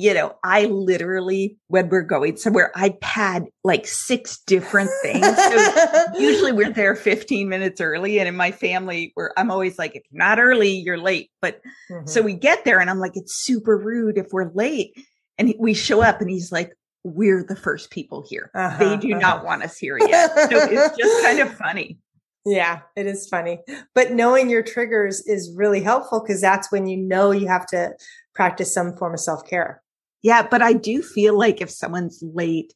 you 0.00 0.14
know, 0.14 0.34
I 0.42 0.64
literally, 0.64 1.58
when 1.68 1.90
we're 1.90 2.00
going 2.00 2.38
somewhere, 2.38 2.72
I 2.74 2.96
pad 3.02 3.44
like 3.64 3.86
six 3.86 4.38
different 4.46 4.88
things. 5.02 5.26
So 5.26 6.04
usually 6.18 6.52
we're 6.52 6.72
there 6.72 6.96
15 6.96 7.50
minutes 7.50 7.82
early. 7.82 8.18
And 8.18 8.26
in 8.26 8.34
my 8.34 8.50
family, 8.50 9.12
where 9.14 9.38
I'm 9.38 9.50
always 9.50 9.78
like, 9.78 9.94
if 9.94 10.02
you're 10.10 10.24
not 10.24 10.40
early, 10.40 10.70
you're 10.70 10.96
late. 10.96 11.30
But 11.42 11.60
mm-hmm. 11.90 12.06
so 12.06 12.22
we 12.22 12.32
get 12.32 12.64
there 12.64 12.80
and 12.80 12.88
I'm 12.88 12.98
like, 12.98 13.12
it's 13.14 13.44
super 13.44 13.76
rude 13.76 14.16
if 14.16 14.28
we're 14.32 14.50
late. 14.54 14.96
And 15.36 15.52
we 15.58 15.74
show 15.74 16.00
up 16.00 16.22
and 16.22 16.30
he's 16.30 16.50
like, 16.50 16.72
we're 17.04 17.44
the 17.46 17.56
first 17.56 17.90
people 17.90 18.24
here. 18.26 18.50
Uh-huh, 18.54 18.78
they 18.78 18.96
do 18.96 19.10
uh-huh. 19.12 19.20
not 19.20 19.44
want 19.44 19.62
us 19.62 19.76
here 19.76 19.98
yet. 19.98 20.30
So 20.34 20.48
it's 20.50 20.96
just 20.96 21.22
kind 21.22 21.40
of 21.40 21.52
funny. 21.58 21.98
Yeah, 22.46 22.80
it 22.96 23.06
is 23.06 23.28
funny. 23.28 23.58
But 23.94 24.12
knowing 24.12 24.48
your 24.48 24.62
triggers 24.62 25.20
is 25.26 25.52
really 25.54 25.82
helpful 25.82 26.22
because 26.22 26.40
that's 26.40 26.72
when 26.72 26.86
you 26.86 26.96
know 26.96 27.32
you 27.32 27.48
have 27.48 27.66
to 27.66 27.92
practice 28.34 28.72
some 28.72 28.96
form 28.96 29.12
of 29.12 29.20
self 29.20 29.46
care. 29.46 29.82
Yeah, 30.22 30.46
but 30.48 30.62
I 30.62 30.72
do 30.72 31.02
feel 31.02 31.36
like 31.36 31.60
if 31.60 31.70
someone's 31.70 32.22
late 32.22 32.74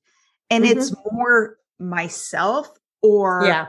and 0.50 0.64
mm-hmm. 0.64 0.78
it's 0.78 0.94
more 1.12 1.56
myself 1.78 2.68
or 3.02 3.42
yeah. 3.44 3.66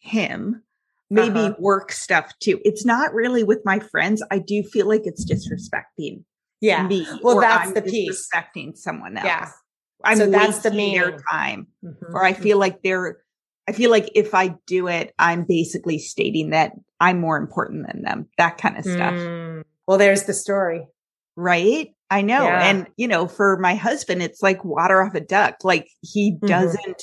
him, 0.00 0.62
maybe 1.10 1.40
uh-huh. 1.40 1.54
work 1.58 1.92
stuff 1.92 2.32
too. 2.40 2.60
It's 2.64 2.84
not 2.84 3.12
really 3.12 3.44
with 3.44 3.60
my 3.64 3.80
friends. 3.80 4.22
I 4.30 4.38
do 4.38 4.62
feel 4.62 4.88
like 4.88 5.02
it's 5.04 5.24
disrespecting 5.24 6.24
yeah. 6.60 6.86
me. 6.86 7.06
Well, 7.22 7.40
that's 7.40 7.68
I'm 7.68 7.74
the 7.74 7.82
piece. 7.82 8.28
Disrespecting 8.34 8.76
someone 8.76 9.16
else. 9.18 9.26
Yeah. 9.26 9.50
I'm 10.04 10.16
so 10.16 10.26
that's 10.26 10.58
the 10.60 10.70
main 10.70 10.98
their 10.98 11.18
time. 11.30 11.68
Mm-hmm. 11.84 12.14
Or 12.14 12.24
I 12.24 12.32
feel 12.32 12.58
like 12.58 12.82
they're 12.82 13.18
I 13.68 13.72
feel 13.72 13.90
like 13.90 14.10
if 14.14 14.34
I 14.34 14.56
do 14.66 14.88
it, 14.88 15.14
I'm 15.18 15.44
basically 15.44 15.98
stating 15.98 16.50
that 16.50 16.72
I'm 16.98 17.20
more 17.20 17.36
important 17.36 17.86
than 17.86 18.02
them. 18.02 18.28
That 18.38 18.58
kind 18.58 18.76
of 18.76 18.84
stuff. 18.84 19.14
Mm. 19.14 19.64
Well, 19.86 19.98
there's 19.98 20.24
the 20.24 20.34
story. 20.34 20.86
Right? 21.36 21.94
I 22.12 22.22
know. 22.22 22.44
Yeah. 22.44 22.64
And 22.66 22.86
you 22.96 23.08
know, 23.08 23.26
for 23.26 23.58
my 23.58 23.74
husband, 23.74 24.22
it's 24.22 24.42
like 24.42 24.64
water 24.64 25.02
off 25.02 25.14
a 25.14 25.20
duck. 25.20 25.56
Like 25.64 25.88
he 26.02 26.32
mm-hmm. 26.32 26.46
doesn't 26.46 27.02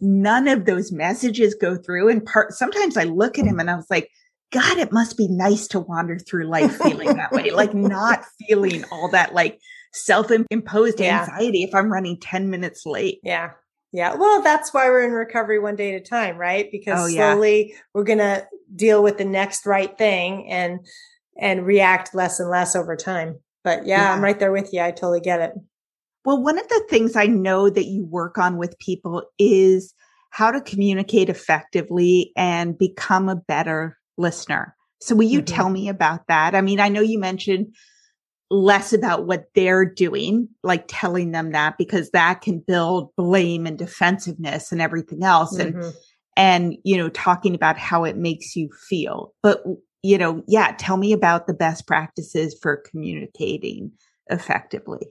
none 0.00 0.48
of 0.48 0.64
those 0.64 0.92
messages 0.92 1.54
go 1.54 1.76
through. 1.76 2.08
And 2.08 2.24
part 2.24 2.52
sometimes 2.52 2.96
I 2.96 3.04
look 3.04 3.38
at 3.38 3.46
him 3.46 3.60
and 3.60 3.70
I 3.70 3.76
was 3.76 3.86
like, 3.90 4.10
God, 4.52 4.78
it 4.78 4.92
must 4.92 5.16
be 5.16 5.28
nice 5.28 5.66
to 5.68 5.80
wander 5.80 6.18
through 6.18 6.48
life 6.48 6.76
feeling 6.82 7.16
that 7.16 7.32
way, 7.32 7.50
like 7.50 7.74
not 7.74 8.24
feeling 8.46 8.84
all 8.92 9.08
that 9.10 9.34
like 9.34 9.58
self 9.92 10.30
imposed 10.50 11.00
yeah. 11.00 11.20
anxiety 11.20 11.64
if 11.64 11.74
I'm 11.74 11.92
running 11.92 12.18
10 12.20 12.50
minutes 12.50 12.86
late. 12.86 13.20
Yeah. 13.22 13.52
Yeah. 13.92 14.14
Well, 14.14 14.42
that's 14.42 14.74
why 14.74 14.88
we're 14.88 15.04
in 15.04 15.12
recovery 15.12 15.58
one 15.58 15.76
day 15.76 15.94
at 15.94 16.02
a 16.02 16.04
time, 16.04 16.36
right? 16.36 16.68
Because 16.70 17.06
oh, 17.06 17.14
slowly 17.14 17.70
yeah. 17.70 17.78
we're 17.94 18.04
going 18.04 18.18
to 18.18 18.46
deal 18.74 19.02
with 19.02 19.16
the 19.16 19.24
next 19.24 19.64
right 19.64 19.96
thing 19.96 20.48
and, 20.48 20.80
and 21.38 21.64
react 21.64 22.14
less 22.14 22.38
and 22.38 22.50
less 22.50 22.76
over 22.76 22.94
time. 22.96 23.38
But 23.66 23.84
yeah, 23.84 24.02
yeah, 24.02 24.12
I'm 24.12 24.22
right 24.22 24.38
there 24.38 24.52
with 24.52 24.72
you. 24.72 24.80
I 24.80 24.92
totally 24.92 25.20
get 25.20 25.40
it. 25.40 25.52
Well, 26.24 26.40
one 26.40 26.56
of 26.56 26.68
the 26.68 26.86
things 26.88 27.16
I 27.16 27.26
know 27.26 27.68
that 27.68 27.86
you 27.86 28.04
work 28.04 28.38
on 28.38 28.58
with 28.58 28.78
people 28.78 29.24
is 29.40 29.92
how 30.30 30.52
to 30.52 30.60
communicate 30.60 31.28
effectively 31.28 32.30
and 32.36 32.78
become 32.78 33.28
a 33.28 33.34
better 33.34 33.98
listener. 34.16 34.76
So 35.00 35.16
will 35.16 35.24
you 35.24 35.40
mm-hmm. 35.40 35.54
tell 35.54 35.68
me 35.68 35.88
about 35.88 36.28
that? 36.28 36.54
I 36.54 36.60
mean, 36.60 36.78
I 36.78 36.90
know 36.90 37.00
you 37.00 37.18
mentioned 37.18 37.74
less 38.50 38.92
about 38.92 39.26
what 39.26 39.46
they're 39.56 39.84
doing, 39.84 40.48
like 40.62 40.84
telling 40.86 41.32
them 41.32 41.50
that 41.50 41.76
because 41.76 42.10
that 42.10 42.42
can 42.42 42.60
build 42.60 43.10
blame 43.16 43.66
and 43.66 43.76
defensiveness 43.76 44.70
and 44.70 44.80
everything 44.80 45.24
else. 45.24 45.58
Mm-hmm. 45.58 45.80
And, 45.80 45.94
and, 46.36 46.76
you 46.84 46.98
know, 46.98 47.08
talking 47.08 47.56
about 47.56 47.78
how 47.78 48.04
it 48.04 48.16
makes 48.16 48.54
you 48.54 48.70
feel. 48.88 49.34
But, 49.42 49.64
you 50.02 50.18
know, 50.18 50.42
yeah, 50.46 50.74
tell 50.78 50.96
me 50.96 51.12
about 51.12 51.46
the 51.46 51.54
best 51.54 51.86
practices 51.86 52.56
for 52.60 52.76
communicating 52.76 53.92
effectively. 54.28 55.06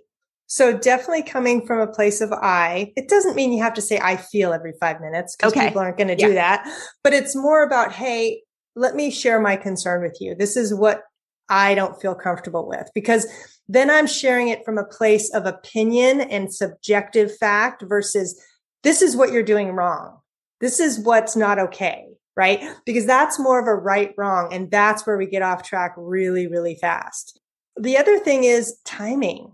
So 0.48 0.78
definitely 0.78 1.24
coming 1.24 1.66
from 1.66 1.80
a 1.80 1.92
place 1.92 2.22
of 2.22 2.32
I. 2.32 2.94
It 2.96 3.10
doesn't 3.10 3.36
mean 3.36 3.52
you 3.52 3.64
have 3.64 3.74
to 3.76 3.82
say 3.82 4.00
I 4.00 4.16
feel 4.16 4.54
every 4.54 4.74
five 4.80 5.02
minutes 5.02 5.36
because 5.36 5.54
okay. 5.54 5.68
people 5.68 5.82
aren't 5.82 5.98
going 5.98 6.16
to 6.16 6.18
yeah. 6.18 6.28
do 6.28 6.34
that. 6.36 6.72
But 7.04 7.14
it's 7.14 7.36
more 7.36 7.64
about, 7.64 7.92
hey, 7.92 8.44
let 8.76 8.96
me 8.96 9.10
share 9.10 9.40
my 9.40 9.56
concern 9.56 10.02
with 10.02 10.18
you. 10.20 10.36
This 10.36 10.56
is 10.56 10.74
what 10.74 11.02
I 11.50 11.76
don't 11.76 12.00
feel 12.00 12.16
comfortable 12.16 12.68
with 12.68 12.90
because 12.94 13.28
then 13.68 13.90
I'm 13.90 14.08
sharing 14.08 14.50
it 14.50 14.64
from 14.64 14.78
a 14.78 14.86
place 14.86 15.34
of 15.34 15.46
opinion 15.46 16.22
and 16.22 16.54
subjective 16.54 17.36
fact 17.38 17.84
versus 17.88 18.40
this 18.84 19.02
is 19.02 19.16
what 19.16 19.32
you're 19.32 19.44
doing 19.44 19.72
wrong. 19.72 20.20
This 20.62 20.80
is 20.80 21.00
what's 21.00 21.36
not 21.36 21.60
okay. 21.60 22.06
Right. 22.38 22.62
Because 22.86 23.06
that's 23.06 23.40
more 23.40 23.60
of 23.62 23.68
a 23.68 23.76
right 23.76 24.14
wrong. 24.18 24.54
And 24.54 24.70
that's 24.70 25.08
where 25.08 25.18
we 25.18 25.26
get 25.26 25.42
off 25.42 25.64
track 25.64 25.94
really, 25.96 26.48
really 26.48 26.76
fast. 26.76 27.40
The 27.78 27.98
other 27.98 28.20
thing 28.20 28.44
is 28.44 28.78
timing. 28.84 29.54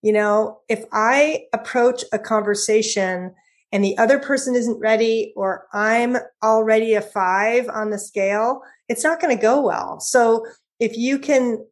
You 0.00 0.12
know, 0.12 0.60
if 0.68 0.84
I 0.92 1.44
approach 1.52 2.04
a 2.12 2.18
conversation 2.18 3.34
and 3.70 3.84
the 3.84 3.96
other 3.98 4.18
person 4.18 4.54
isn't 4.54 4.80
ready 4.80 5.32
or 5.36 5.66
I'm 5.72 6.16
already 6.42 6.94
a 6.94 7.00
five 7.02 7.68
on 7.68 7.90
the 7.90 7.98
scale, 7.98 8.62
it's 8.88 9.04
not 9.04 9.20
going 9.20 9.34
to 9.34 9.40
go 9.40 9.60
well. 9.60 10.00
So 10.00 10.46
if 10.80 10.96
you 10.96 11.18
can 11.18 11.64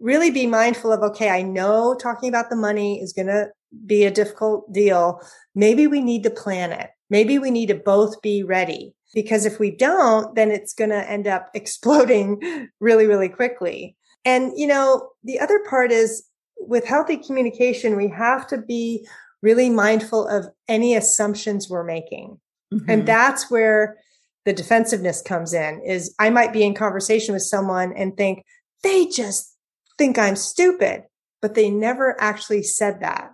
really 0.00 0.30
be 0.30 0.46
mindful 0.46 0.92
of, 0.92 1.02
okay, 1.02 1.30
I 1.30 1.42
know 1.42 1.94
talking 1.94 2.28
about 2.28 2.50
the 2.50 2.56
money 2.56 3.00
is 3.00 3.12
going 3.12 3.26
to 3.26 3.48
be 3.86 4.04
a 4.04 4.10
difficult 4.10 4.72
deal. 4.72 5.20
Maybe 5.54 5.86
we 5.86 6.00
need 6.00 6.22
to 6.24 6.30
plan 6.30 6.72
it. 6.72 6.90
Maybe 7.10 7.38
we 7.38 7.50
need 7.50 7.66
to 7.66 7.74
both 7.74 8.20
be 8.22 8.42
ready 8.42 8.94
because 9.14 9.46
if 9.46 9.58
we 9.58 9.70
don't, 9.70 10.34
then 10.34 10.50
it's 10.50 10.74
going 10.74 10.90
to 10.90 11.10
end 11.10 11.26
up 11.26 11.50
exploding 11.54 12.68
really, 12.80 13.06
really 13.06 13.28
quickly. 13.28 13.96
And, 14.24 14.52
you 14.56 14.66
know, 14.66 15.10
the 15.24 15.40
other 15.40 15.60
part 15.68 15.92
is 15.92 16.26
with 16.58 16.84
healthy 16.84 17.16
communication, 17.16 17.96
we 17.96 18.08
have 18.08 18.46
to 18.48 18.58
be 18.58 19.06
really 19.42 19.70
mindful 19.70 20.26
of 20.26 20.48
any 20.66 20.94
assumptions 20.96 21.70
we're 21.70 21.84
making. 21.84 22.38
Mm-hmm. 22.74 22.90
And 22.90 23.06
that's 23.06 23.50
where 23.50 23.98
the 24.44 24.52
defensiveness 24.52 25.22
comes 25.22 25.52
in 25.52 25.80
is 25.82 26.14
I 26.18 26.30
might 26.30 26.52
be 26.52 26.62
in 26.62 26.74
conversation 26.74 27.34
with 27.34 27.42
someone 27.42 27.92
and 27.92 28.16
think 28.16 28.44
they 28.82 29.06
just 29.06 29.56
think 29.96 30.18
I'm 30.18 30.36
stupid, 30.36 31.04
but 31.40 31.54
they 31.54 31.70
never 31.70 32.20
actually 32.20 32.62
said 32.62 33.00
that. 33.00 33.32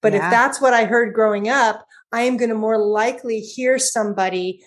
But 0.00 0.12
yeah. 0.12 0.24
if 0.24 0.30
that's 0.30 0.60
what 0.60 0.74
I 0.74 0.84
heard 0.84 1.14
growing 1.14 1.48
up, 1.48 1.86
I 2.12 2.22
am 2.22 2.36
going 2.36 2.50
to 2.50 2.54
more 2.54 2.78
likely 2.78 3.40
hear 3.40 3.78
somebody 3.78 4.64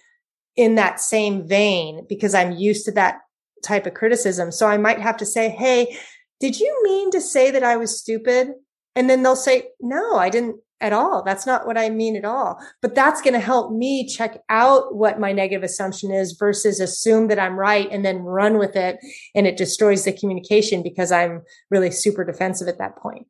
in 0.58 0.76
that 0.76 1.00
same 1.00 1.48
vein 1.48 2.06
because 2.10 2.34
I'm 2.34 2.52
used 2.52 2.86
to 2.86 2.92
that 2.94 3.20
type 3.64 3.86
of 3.86 3.94
criticism. 3.94 4.52
So 4.52 4.68
I 4.68 4.78
might 4.78 5.00
have 5.00 5.18
to 5.18 5.26
say, 5.26 5.50
Hey, 5.50 5.98
did 6.40 6.60
you 6.60 6.82
mean 6.84 7.12
to 7.12 7.22
say 7.22 7.52
that 7.52 7.64
I 7.64 7.78
was 7.78 7.98
stupid? 7.98 8.54
And 8.96 9.10
then 9.10 9.24
they'll 9.24 9.36
say, 9.36 9.70
no, 9.80 10.18
I 10.18 10.30
didn't 10.30 10.58
at 10.80 10.94
all. 10.94 11.24
That's 11.24 11.46
not 11.46 11.66
what 11.66 11.78
I 11.78 11.90
mean 11.90 12.16
at 12.16 12.26
all. 12.26 12.60
But 12.82 12.94
that's 12.94 13.22
going 13.22 13.34
to 13.34 13.40
help 13.40 13.72
me 13.72 14.08
check 14.08 14.40
out 14.50 14.96
what 14.96 15.20
my 15.20 15.32
negative 15.32 15.64
assumption 15.64 16.12
is 16.12 16.36
versus 16.40 16.80
assume 16.80 17.28
that 17.28 17.40
I'm 17.40 17.58
right 17.58 17.88
and 17.92 18.06
then 18.06 18.20
run 18.20 18.60
with 18.60 18.76
it. 18.76 18.98
And 19.34 19.48
it 19.48 19.58
destroys 19.58 20.06
the 20.06 20.14
communication 20.14 20.84
because 20.84 21.12
I'm 21.12 21.42
really 21.72 21.92
super 21.92 22.24
defensive 22.24 22.68
at 22.68 22.78
that 22.78 22.98
point. 22.98 23.26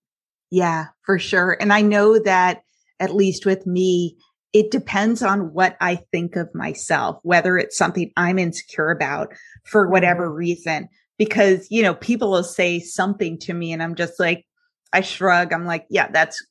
Yeah, 0.52 0.88
for 1.06 1.20
sure. 1.20 1.58
And 1.60 1.72
I 1.72 1.82
know 1.82 2.20
that 2.20 2.62
at 3.00 3.16
least 3.16 3.46
with 3.46 3.66
me, 3.68 4.18
it 4.54 4.72
depends 4.72 5.22
on 5.22 5.54
what 5.54 5.78
I 5.82 5.98
think 6.12 6.36
of 6.36 6.54
myself, 6.56 7.20
whether 7.24 7.58
it's 7.58 7.78
something 7.78 8.12
I'm 8.16 8.40
insecure 8.40 8.92
about 8.92 9.34
for 9.66 9.90
whatever 9.90 10.28
mm-hmm. 10.28 10.38
reason 10.38 10.90
because, 11.18 11.68
you 11.70 11.82
know, 11.82 11.94
people 11.94 12.32
will 12.32 12.44
say 12.44 12.80
something 12.80 13.38
to 13.40 13.54
me 13.54 13.74
and 13.74 13.82
I'm 13.82 13.96
just 13.96 14.20
like, 14.20 14.46
I 14.94 15.02
shrug. 15.02 15.52
I'm 15.52 15.66
like, 15.66 15.86
yeah, 15.90 16.10
that's 16.12 16.46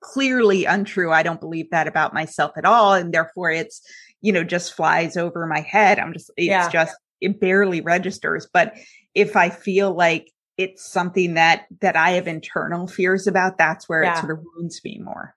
clearly 0.00 0.64
untrue. 0.64 1.12
I 1.12 1.22
don't 1.22 1.40
believe 1.40 1.70
that 1.70 1.88
about 1.88 2.12
myself 2.12 2.52
at 2.56 2.64
all. 2.64 2.92
And 2.92 3.14
therefore 3.14 3.50
it's, 3.50 3.80
you 4.20 4.32
know, 4.32 4.44
just 4.44 4.74
flies 4.74 5.16
over 5.16 5.46
my 5.46 5.60
head. 5.60 5.98
I'm 5.98 6.12
just, 6.12 6.30
it's 6.36 6.46
yeah. 6.46 6.68
just, 6.68 6.94
it 7.20 7.40
barely 7.40 7.80
registers. 7.80 8.46
But 8.52 8.74
if 9.14 9.36
I 9.36 9.48
feel 9.48 9.94
like 9.94 10.30
it's 10.58 10.84
something 10.84 11.34
that, 11.34 11.66
that 11.80 11.96
I 11.96 12.10
have 12.10 12.28
internal 12.28 12.86
fears 12.86 13.26
about, 13.26 13.58
that's 13.58 13.88
where 13.88 14.02
yeah. 14.02 14.18
it 14.18 14.20
sort 14.20 14.32
of 14.32 14.44
wounds 14.56 14.80
me 14.84 15.00
more. 15.02 15.34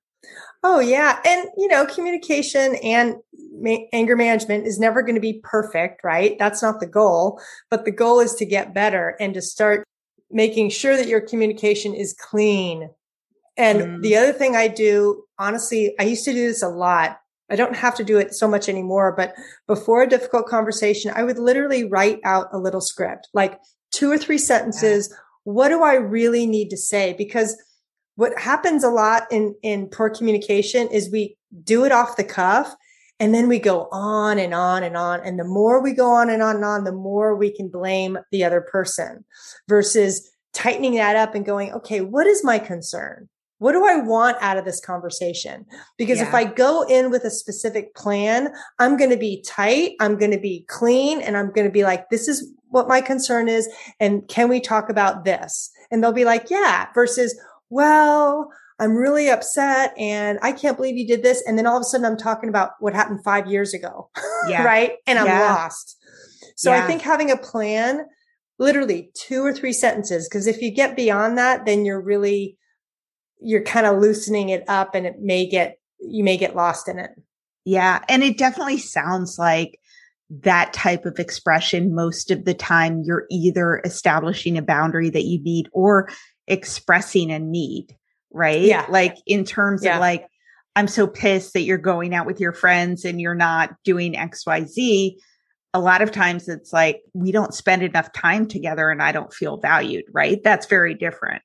Oh 0.64 0.80
yeah. 0.80 1.20
And 1.26 1.48
you 1.58 1.68
know, 1.68 1.86
communication 1.86 2.76
and 2.84 3.16
ma- 3.54 3.86
anger 3.94 4.16
management 4.16 4.66
is 4.66 4.80
never 4.80 5.02
going 5.02 5.16
to 5.16 5.22
be 5.22 5.42
perfect, 5.44 6.04
right? 6.04 6.38
That's 6.40 6.62
not 6.62 6.80
the 6.80 6.88
goal, 6.88 7.40
but 7.70 7.86
the 7.86 7.92
goal 7.92 8.20
is 8.20 8.34
to 8.36 8.46
get 8.46 8.74
better 8.74 9.16
and 9.20 9.34
to 9.34 9.42
start 9.42 9.84
making 10.30 10.70
sure 10.70 10.98
that 10.98 11.08
your 11.08 11.22
communication 11.22 11.94
is 11.94 12.14
clean. 12.14 12.90
And 13.56 13.80
mm. 13.80 14.02
the 14.02 14.18
other 14.18 14.34
thing 14.34 14.56
I 14.56 14.68
do, 14.68 15.24
honestly, 15.40 15.96
I 16.00 16.04
used 16.04 16.26
to 16.26 16.34
do 16.34 16.48
this 16.48 16.62
a 16.62 16.70
lot. 16.70 17.20
I 17.50 17.56
don't 17.56 17.76
have 17.76 17.96
to 17.96 18.04
do 18.04 18.18
it 18.18 18.36
so 18.36 18.48
much 18.48 18.68
anymore, 18.68 19.14
but 19.16 19.34
before 19.68 20.04
a 20.04 20.10
difficult 20.10 20.48
conversation, 20.48 21.14
I 21.16 21.24
would 21.24 21.40
literally 21.40 21.86
write 21.86 22.20
out 22.26 22.48
a 22.52 22.58
little 22.58 22.82
script, 22.82 23.30
like 23.34 23.58
two 23.92 24.12
or 24.12 24.18
three 24.18 24.38
sentences. 24.38 25.10
Yeah. 25.10 25.18
What 25.46 25.70
do 25.70 25.82
I 25.82 25.94
really 25.94 26.46
need 26.46 26.70
to 26.70 26.78
say? 26.78 27.14
Because 27.18 27.56
what 28.18 28.38
happens 28.38 28.84
a 28.84 28.90
lot 28.90 29.24
in, 29.32 29.56
in 29.62 29.88
poor 29.88 30.10
communication 30.10 30.88
is 30.90 31.12
we 31.12 31.38
do 31.64 31.86
it 31.86 31.92
off 31.92 32.18
the 32.18 32.24
cuff 32.24 32.76
and 33.20 33.34
then 33.34 33.48
we 33.48 33.60
go 33.60 33.88
on 33.92 34.40
and 34.40 34.54
on 34.54 34.84
and 34.84 34.98
on. 34.98 35.22
And 35.24 35.40
the 35.40 35.44
more 35.44 35.82
we 35.82 35.94
go 35.94 36.10
on 36.10 36.30
and 36.30 36.42
on 36.42 36.56
and 36.56 36.66
on, 36.66 36.84
the 36.84 36.92
more 36.92 37.36
we 37.36 37.56
can 37.56 37.70
blame 37.70 38.18
the 38.32 38.44
other 38.44 38.60
person 38.60 39.24
versus 39.70 40.30
tightening 40.54 40.96
that 40.96 41.16
up 41.16 41.36
and 41.36 41.46
going, 41.46 41.72
okay, 41.74 42.02
what 42.02 42.26
is 42.26 42.44
my 42.44 42.58
concern? 42.58 43.30
What 43.60 43.74
do 43.74 43.88
I 43.88 43.98
want 43.98 44.38
out 44.42 44.58
of 44.58 44.66
this 44.66 44.80
conversation? 44.80 45.66
Because 45.98 46.18
yeah. 46.18 46.28
if 46.28 46.34
I 46.34 46.44
go 46.44 46.84
in 46.88 47.12
with 47.12 47.24
a 47.24 47.32
specific 47.32 47.94
plan, 47.96 48.52
I'm 48.80 48.98
going 48.98 49.10
to 49.12 49.18
be 49.18 49.44
tight. 49.44 49.94
I'm 50.00 50.18
going 50.18 50.32
to 50.32 50.40
be 50.40 50.66
clean 50.68 51.22
and 51.22 51.38
I'm 51.38 51.52
going 51.52 51.68
to 51.68 51.74
be 51.74 51.84
like, 51.84 52.10
this 52.10 52.28
is 52.28 52.52
what 52.70 52.88
my 52.88 53.02
concern 53.02 53.48
is. 53.48 53.70
And 54.00 54.28
can 54.28 54.50
we 54.50 54.60
talk 54.60 54.90
about 54.90 55.24
this? 55.24 55.72
And 55.92 56.04
they'll 56.04 56.12
be 56.14 56.26
like, 56.26 56.50
yeah, 56.50 56.88
versus, 56.94 57.40
well, 57.70 58.52
I'm 58.80 58.96
really 58.96 59.30
upset 59.30 59.94
and 59.98 60.38
I 60.42 60.52
can't 60.52 60.78
believe 60.78 60.98
you 60.98 61.08
did 61.08 61.24
this. 61.24 61.44
And 61.48 61.58
then 61.58 61.66
all 61.66 61.78
of 61.78 61.82
a 61.82 61.86
sudden 61.86 62.06
I'm 62.06 62.18
talking 62.18 62.50
about 62.50 62.72
what 62.80 62.94
happened 62.94 63.24
five 63.24 63.48
years 63.48 63.74
ago. 63.74 64.10
Yeah. 64.48 64.64
right. 64.64 64.94
And 65.06 65.20
I'm 65.20 65.26
yeah. 65.26 65.56
lost. 65.56 65.98
So 66.56 66.72
yeah. 66.72 66.82
I 66.82 66.88
think 66.88 67.02
having 67.02 67.32
a 67.32 67.38
plan, 67.38 68.06
literally 68.60 69.12
two 69.14 69.44
or 69.44 69.52
three 69.52 69.74
sentences, 69.74 70.30
because 70.30 70.48
if 70.48 70.62
you 70.62 70.72
get 70.72 70.96
beyond 70.96 71.38
that, 71.38 71.66
then 71.66 71.84
you're 71.84 72.00
really, 72.00 72.58
you're 73.42 73.64
kind 73.64 73.86
of 73.86 74.00
loosening 74.00 74.48
it 74.50 74.64
up 74.70 74.96
and 74.96 75.06
it 75.06 75.16
may 75.20 75.50
get, 75.50 75.80
you 76.00 76.24
may 76.24 76.38
get 76.38 76.56
lost 76.56 76.88
in 76.88 76.98
it. 76.98 77.12
Yeah. 77.66 78.00
And 78.08 78.24
it 78.24 78.38
definitely 78.38 78.78
sounds 78.78 79.38
like 79.38 79.80
that 80.30 80.72
type 80.72 81.06
of 81.06 81.20
expression 81.20 81.94
most 81.94 82.32
of 82.32 82.46
the 82.46 82.54
time 82.54 83.02
you're 83.04 83.26
either 83.30 83.82
establishing 83.84 84.58
a 84.58 84.62
boundary 84.62 85.10
that 85.10 85.24
you 85.24 85.42
need 85.44 85.68
or 85.74 86.08
expressing 86.48 87.32
a 87.32 87.40
need, 87.40 87.96
right? 88.32 88.62
Yeah. 88.62 88.86
Like 88.90 89.18
in 89.26 89.44
terms 89.44 89.84
yeah. 89.84 89.96
of 89.96 90.02
like, 90.02 90.28
I'm 90.76 90.88
so 90.88 91.08
pissed 91.08 91.54
that 91.54 91.62
you're 91.62 91.78
going 91.78 92.14
out 92.14 92.26
with 92.26 92.40
your 92.40 92.54
friends 92.54 93.04
and 93.04 93.20
you're 93.20 93.36
not 93.36 93.76
doing 93.84 94.14
XYZ. 94.14 95.16
A 95.74 95.80
lot 95.80 96.02
of 96.02 96.12
times 96.12 96.48
it's 96.48 96.72
like, 96.72 97.02
we 97.14 97.32
don't 97.32 97.54
spend 97.54 97.84
enough 97.84 98.14
time 98.14 98.48
together 98.48 98.90
and 98.90 99.02
I 99.02 99.12
don't 99.12 99.34
feel 99.34 99.58
valued, 99.58 100.06
right? 100.12 100.40
That's 100.44 100.68
very 100.68 100.94
different. 100.94 101.42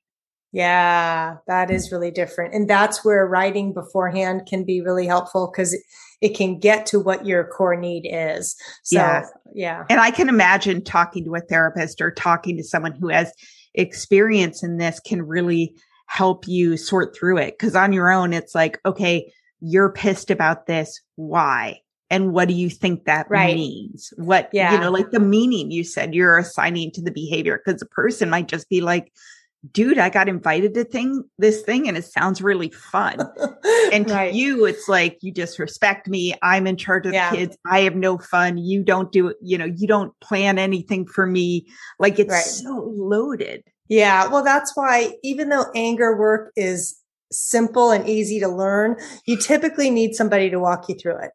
Yeah, 0.51 1.37
that 1.47 1.71
is 1.71 1.91
really 1.91 2.11
different. 2.11 2.53
And 2.53 2.69
that's 2.69 3.03
where 3.03 3.25
writing 3.25 3.73
beforehand 3.73 4.43
can 4.47 4.63
be 4.63 4.81
really 4.81 5.07
helpful 5.07 5.51
because 5.51 5.75
it 6.21 6.37
can 6.37 6.59
get 6.59 6.85
to 6.87 6.99
what 6.99 7.25
your 7.25 7.43
core 7.43 7.75
need 7.75 8.07
is. 8.07 8.55
So, 8.83 8.99
yeah. 8.99 9.25
yeah. 9.55 9.85
And 9.89 9.99
I 9.99 10.11
can 10.11 10.29
imagine 10.29 10.83
talking 10.83 11.25
to 11.25 11.33
a 11.33 11.41
therapist 11.41 12.01
or 12.01 12.11
talking 12.11 12.55
to 12.57 12.63
someone 12.63 12.93
who 12.93 13.09
has 13.09 13.33
experience 13.75 14.63
in 14.63 14.77
this 14.77 14.99
can 14.99 15.21
really 15.21 15.75
help 16.07 16.47
you 16.47 16.77
sort 16.77 17.15
through 17.15 17.37
it. 17.37 17.57
Cause 17.57 17.75
on 17.75 17.93
your 17.93 18.11
own, 18.11 18.33
it's 18.33 18.53
like, 18.53 18.79
okay, 18.85 19.31
you're 19.61 19.91
pissed 19.91 20.29
about 20.29 20.67
this. 20.67 21.01
Why? 21.15 21.79
And 22.09 22.31
what 22.33 22.47
do 22.47 22.53
you 22.53 22.69
think 22.69 23.05
that 23.05 23.25
right. 23.29 23.55
means? 23.55 24.13
What, 24.17 24.49
yeah. 24.53 24.73
you 24.73 24.79
know, 24.79 24.91
like 24.91 25.11
the 25.11 25.19
meaning 25.19 25.71
you 25.71 25.83
said 25.83 26.13
you're 26.13 26.37
assigning 26.37 26.91
to 26.91 27.01
the 27.01 27.11
behavior. 27.11 27.59
Cause 27.65 27.81
a 27.81 27.87
person 27.87 28.29
might 28.29 28.47
just 28.47 28.69
be 28.69 28.81
like, 28.81 29.11
dude, 29.71 29.97
I 29.97 30.09
got 30.09 30.27
invited 30.27 30.73
to 30.73 30.83
thing 30.83 31.23
this 31.37 31.61
thing 31.61 31.87
and 31.87 31.95
it 31.95 32.05
sounds 32.05 32.41
really 32.41 32.69
fun. 32.69 33.17
and 33.93 34.07
to 34.07 34.13
right. 34.13 34.33
you, 34.33 34.65
it's 34.65 34.89
like 34.89 35.17
you 35.21 35.31
disrespect 35.31 36.07
me. 36.07 36.35
I'm 36.41 36.67
in 36.67 36.75
charge 36.75 37.05
of 37.05 37.13
yeah. 37.13 37.31
kids. 37.31 37.57
I 37.65 37.81
have 37.81 37.95
no 37.95 38.17
fun. 38.17 38.57
You 38.57 38.83
don't 38.83 39.11
do 39.11 39.29
it, 39.29 39.37
you 39.41 39.57
know, 39.57 39.65
you 39.65 39.87
don't 39.87 40.17
plan 40.19 40.57
anything 40.57 41.05
for 41.05 41.25
me. 41.25 41.67
Like 41.99 42.19
it's 42.19 42.31
right. 42.31 42.43
so 42.43 42.91
loaded. 42.95 43.63
Yeah. 43.87 44.27
Well, 44.27 44.43
that's 44.43 44.75
why 44.75 45.13
even 45.23 45.49
though 45.49 45.65
anger 45.75 46.17
work 46.17 46.51
is 46.55 46.99
simple 47.31 47.91
and 47.91 48.07
easy 48.07 48.39
to 48.39 48.47
learn, 48.47 48.97
you 49.25 49.37
typically 49.37 49.89
need 49.89 50.15
somebody 50.15 50.49
to 50.49 50.59
walk 50.59 50.89
you 50.89 50.95
through 50.95 51.17
it. 51.17 51.31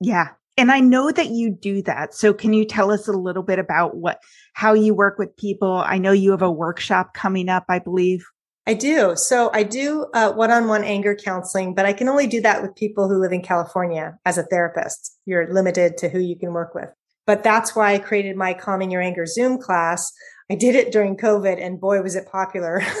Yeah. 0.00 0.28
And 0.58 0.72
I 0.72 0.80
know 0.80 1.12
that 1.12 1.28
you 1.28 1.50
do 1.50 1.82
that. 1.82 2.14
So 2.14 2.34
can 2.34 2.52
you 2.52 2.64
tell 2.64 2.90
us 2.90 3.06
a 3.06 3.12
little 3.12 3.44
bit 3.44 3.60
about 3.60 3.96
what, 3.96 4.18
how 4.54 4.74
you 4.74 4.92
work 4.92 5.16
with 5.16 5.36
people? 5.36 5.72
I 5.86 5.98
know 5.98 6.10
you 6.10 6.32
have 6.32 6.42
a 6.42 6.50
workshop 6.50 7.14
coming 7.14 7.48
up, 7.48 7.64
I 7.68 7.78
believe. 7.78 8.26
I 8.66 8.74
do. 8.74 9.14
So 9.14 9.50
I 9.54 9.62
do 9.62 10.06
uh, 10.12 10.32
one-on-one 10.32 10.82
anger 10.82 11.14
counseling, 11.14 11.74
but 11.74 11.86
I 11.86 11.92
can 11.92 12.08
only 12.08 12.26
do 12.26 12.40
that 12.42 12.60
with 12.60 12.74
people 12.74 13.08
who 13.08 13.20
live 13.20 13.32
in 13.32 13.40
California 13.40 14.18
as 14.26 14.36
a 14.36 14.42
therapist. 14.42 15.16
You're 15.24 15.50
limited 15.54 15.96
to 15.98 16.08
who 16.08 16.18
you 16.18 16.36
can 16.36 16.52
work 16.52 16.74
with. 16.74 16.88
But 17.24 17.44
that's 17.44 17.76
why 17.76 17.94
I 17.94 17.98
created 17.98 18.36
my 18.36 18.52
Calming 18.52 18.90
Your 18.90 19.00
Anger 19.00 19.26
Zoom 19.26 19.58
class. 19.58 20.12
I 20.50 20.56
did 20.56 20.74
it 20.74 20.90
during 20.90 21.16
COVID 21.16 21.64
and 21.64 21.80
boy, 21.80 22.02
was 22.02 22.16
it 22.16 22.26
popular. 22.26 22.82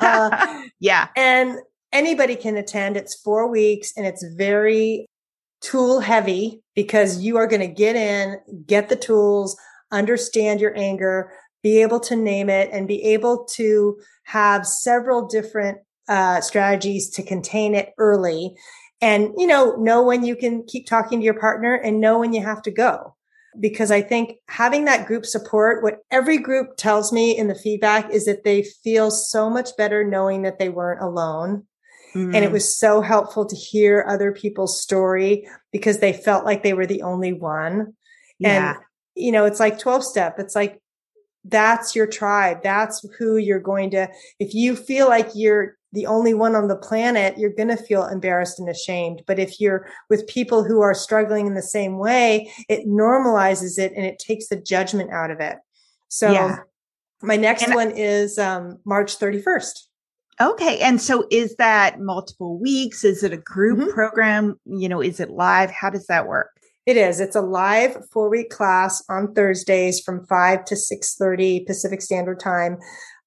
uh, 0.00 0.64
yeah. 0.80 1.08
And 1.16 1.58
anybody 1.92 2.34
can 2.34 2.56
attend. 2.56 2.96
It's 2.96 3.14
four 3.14 3.48
weeks 3.48 3.92
and 3.96 4.04
it's 4.04 4.24
very 4.36 5.06
tool 5.62 6.00
heavy 6.00 6.62
because 6.74 7.20
you 7.20 7.36
are 7.36 7.46
going 7.46 7.60
to 7.60 7.68
get 7.68 7.96
in, 7.96 8.38
get 8.66 8.88
the 8.88 8.96
tools, 8.96 9.56
understand 9.90 10.60
your 10.60 10.76
anger, 10.76 11.32
be 11.62 11.82
able 11.82 12.00
to 12.00 12.16
name 12.16 12.48
it 12.50 12.70
and 12.72 12.88
be 12.88 13.02
able 13.02 13.44
to 13.44 13.98
have 14.24 14.66
several 14.66 15.26
different 15.26 15.78
uh, 16.08 16.40
strategies 16.40 17.10
to 17.10 17.22
contain 17.22 17.74
it 17.74 17.90
early 17.98 18.56
and, 19.02 19.34
you 19.36 19.48
know, 19.48 19.74
know 19.74 20.00
when 20.04 20.24
you 20.24 20.36
can 20.36 20.64
keep 20.64 20.86
talking 20.86 21.18
to 21.18 21.24
your 21.24 21.38
partner 21.38 21.74
and 21.74 22.00
know 22.00 22.20
when 22.20 22.32
you 22.32 22.40
have 22.42 22.62
to 22.62 22.70
go. 22.70 23.16
Because 23.58 23.90
I 23.90 24.00
think 24.00 24.36
having 24.48 24.84
that 24.84 25.06
group 25.06 25.26
support, 25.26 25.82
what 25.82 25.98
every 26.10 26.38
group 26.38 26.76
tells 26.76 27.12
me 27.12 27.36
in 27.36 27.48
the 27.48 27.54
feedback 27.54 28.10
is 28.10 28.24
that 28.26 28.44
they 28.44 28.62
feel 28.62 29.10
so 29.10 29.50
much 29.50 29.76
better 29.76 30.04
knowing 30.04 30.42
that 30.42 30.58
they 30.60 30.68
weren't 30.68 31.02
alone. 31.02 31.66
Mm-hmm. 32.14 32.34
And 32.34 32.44
it 32.44 32.50
mm. 32.50 32.52
was 32.52 32.76
so 32.76 33.00
helpful 33.00 33.46
to 33.46 33.56
hear 33.56 34.04
other 34.06 34.32
people's 34.32 34.80
story 34.80 35.48
because 35.72 36.00
they 36.00 36.12
felt 36.12 36.44
like 36.44 36.62
they 36.62 36.74
were 36.74 36.86
the 36.86 37.02
only 37.02 37.32
one. 37.32 37.94
Yeah. 38.38 38.74
And, 38.74 38.78
you 39.14 39.32
know, 39.32 39.44
it's 39.44 39.60
like 39.60 39.78
12 39.78 40.04
step. 40.04 40.38
It's 40.38 40.54
like, 40.54 40.80
that's 41.44 41.96
your 41.96 42.06
tribe. 42.06 42.62
That's 42.62 43.04
who 43.18 43.36
you're 43.36 43.60
going 43.60 43.90
to, 43.92 44.08
if 44.38 44.54
you 44.54 44.76
feel 44.76 45.08
like 45.08 45.30
you're 45.34 45.76
the 45.92 46.06
only 46.06 46.34
one 46.34 46.54
on 46.54 46.68
the 46.68 46.76
planet, 46.76 47.36
you're 47.36 47.50
going 47.50 47.68
to 47.68 47.76
feel 47.76 48.06
embarrassed 48.06 48.58
and 48.58 48.68
ashamed. 48.68 49.22
But 49.26 49.38
if 49.38 49.60
you're 49.60 49.86
with 50.08 50.26
people 50.26 50.64
who 50.64 50.80
are 50.80 50.94
struggling 50.94 51.46
in 51.46 51.54
the 51.54 51.62
same 51.62 51.98
way, 51.98 52.50
it 52.68 52.86
normalizes 52.86 53.78
it 53.78 53.92
and 53.94 54.06
it 54.06 54.18
takes 54.18 54.48
the 54.48 54.56
judgment 54.56 55.10
out 55.10 55.30
of 55.30 55.40
it. 55.40 55.56
So 56.08 56.30
yeah. 56.30 56.58
my 57.22 57.36
next 57.36 57.64
and 57.64 57.74
one 57.74 57.90
is 57.90 58.38
um, 58.38 58.78
March 58.84 59.18
31st. 59.18 59.86
Okay. 60.42 60.80
And 60.80 61.00
so 61.00 61.24
is 61.30 61.54
that 61.56 62.00
multiple 62.00 62.58
weeks? 62.58 63.04
Is 63.04 63.22
it 63.22 63.32
a 63.32 63.36
group 63.36 63.78
mm-hmm. 63.78 63.90
program? 63.90 64.58
You 64.64 64.88
know, 64.88 65.00
is 65.00 65.20
it 65.20 65.30
live? 65.30 65.70
How 65.70 65.88
does 65.88 66.06
that 66.08 66.26
work? 66.26 66.50
It 66.84 66.96
is. 66.96 67.20
It's 67.20 67.36
a 67.36 67.40
live 67.40 67.96
four 68.10 68.28
week 68.28 68.50
class 68.50 69.04
on 69.08 69.34
Thursdays 69.34 70.00
from 70.00 70.26
5 70.26 70.64
to 70.64 70.74
6:30 70.74 71.64
Pacific 71.64 72.02
Standard 72.02 72.40
Time. 72.40 72.78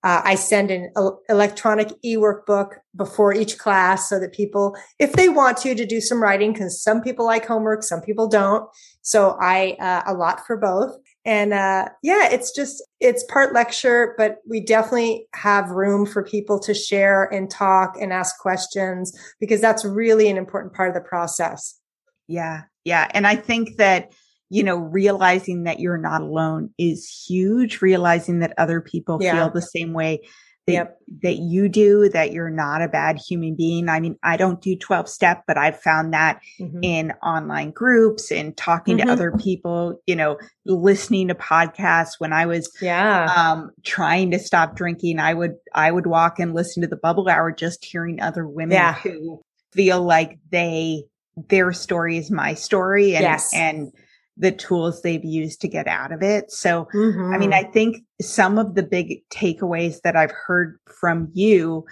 Uh, 0.03 0.21
I 0.23 0.35
send 0.35 0.69
an 0.69 0.91
electronic 1.29 1.91
e-workbook 2.03 2.73
before 2.95 3.33
each 3.33 3.57
class 3.57 4.07
so 4.07 4.19
that 4.19 4.33
people, 4.33 4.75
if 4.99 5.13
they 5.13 5.29
want 5.29 5.57
to, 5.59 5.73
to 5.73 5.83
do 5.83 5.99
some 5.99 6.21
writing, 6.21 6.53
because 6.53 6.83
some 6.83 7.01
people 7.01 7.25
like 7.25 7.47
homework, 7.47 7.81
some 7.81 8.01
people 8.01 8.27
don't. 8.27 8.69
So 9.01 9.35
I 9.41 9.77
uh, 9.79 10.03
a 10.05 10.13
lot 10.13 10.45
for 10.45 10.57
both. 10.57 10.95
And 11.25 11.53
uh, 11.53 11.89
yeah, 12.03 12.29
it's 12.29 12.51
just 12.51 12.83
it's 12.99 13.23
part 13.23 13.53
lecture, 13.53 14.13
but 14.17 14.37
we 14.47 14.61
definitely 14.61 15.27
have 15.33 15.71
room 15.71 16.05
for 16.05 16.23
people 16.23 16.59
to 16.59 16.73
share 16.73 17.23
and 17.23 17.49
talk 17.49 17.95
and 17.99 18.13
ask 18.13 18.37
questions 18.37 19.11
because 19.39 19.59
that's 19.59 19.83
really 19.83 20.29
an 20.29 20.37
important 20.37 20.73
part 20.73 20.89
of 20.89 20.93
the 20.93 21.01
process. 21.01 21.79
Yeah, 22.27 22.63
yeah, 22.83 23.09
and 23.11 23.25
I 23.25 23.35
think 23.35 23.77
that 23.77 24.13
you 24.49 24.63
know, 24.63 24.77
realizing 24.77 25.63
that 25.63 25.79
you're 25.79 25.97
not 25.97 26.21
alone 26.21 26.69
is 26.77 27.09
huge. 27.27 27.81
Realizing 27.81 28.39
that 28.39 28.53
other 28.59 28.79
people 28.79 29.17
yeah. 29.19 29.33
feel 29.33 29.49
the 29.49 29.61
same 29.61 29.91
way 29.91 30.21
that, 30.67 30.73
yep. 30.73 30.99
that 31.21 31.37
you 31.37 31.69
do, 31.69 32.09
that 32.09 32.31
you're 32.31 32.49
not 32.49 32.81
a 32.81 32.87
bad 32.87 33.17
human 33.17 33.55
being. 33.55 33.87
I 33.87 33.99
mean, 33.99 34.17
I 34.23 34.35
don't 34.35 34.61
do 34.61 34.75
12 34.75 35.07
step, 35.07 35.43
but 35.45 35.57
I've 35.57 35.79
found 35.79 36.13
that 36.13 36.41
mm-hmm. 36.59 36.79
in 36.81 37.11
online 37.23 37.71
groups 37.71 38.31
and 38.31 38.55
talking 38.57 38.97
mm-hmm. 38.97 39.07
to 39.07 39.13
other 39.13 39.31
people, 39.31 40.01
you 40.07 40.15
know, 40.15 40.39
listening 40.65 41.27
to 41.27 41.35
podcasts 41.35 42.13
when 42.17 42.33
I 42.33 42.47
was, 42.47 42.71
yeah, 42.81 43.25
um, 43.35 43.71
trying 43.83 44.31
to 44.31 44.39
stop 44.39 44.75
drinking. 44.75 45.19
I 45.19 45.35
would, 45.35 45.55
I 45.73 45.91
would 45.91 46.07
walk 46.07 46.39
and 46.39 46.55
listen 46.55 46.81
to 46.81 46.87
the 46.87 46.97
bubble 46.97 47.29
hour, 47.29 47.51
just 47.51 47.85
hearing 47.85 48.19
other 48.19 48.47
women 48.47 48.73
yeah. 48.73 48.95
who 48.95 49.43
feel 49.71 50.01
like 50.01 50.39
they, 50.51 51.03
their 51.49 51.73
story 51.73 52.17
is 52.17 52.31
my 52.31 52.55
story 52.55 53.15
and, 53.15 53.23
yes. 53.23 53.53
and, 53.53 53.91
the 54.37 54.51
tools 54.51 55.01
they've 55.01 55.23
used 55.23 55.61
to 55.61 55.67
get 55.67 55.87
out 55.87 56.11
of 56.11 56.21
it. 56.21 56.51
So, 56.51 56.87
mm-hmm. 56.93 57.33
I 57.33 57.37
mean, 57.37 57.51
mm-hmm. 57.51 57.67
I 57.67 57.71
think 57.71 58.03
some 58.21 58.57
of 58.57 58.75
the 58.75 58.83
big 58.83 59.21
takeaways 59.29 60.01
that 60.01 60.15
I've 60.15 60.31
heard 60.31 60.77
from 60.99 61.29
you 61.33 61.85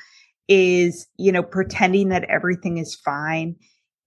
is, 0.47 1.07
you 1.17 1.31
know, 1.31 1.43
pretending 1.43 2.09
that 2.09 2.25
everything 2.25 2.77
is 2.77 2.95
fine 2.95 3.55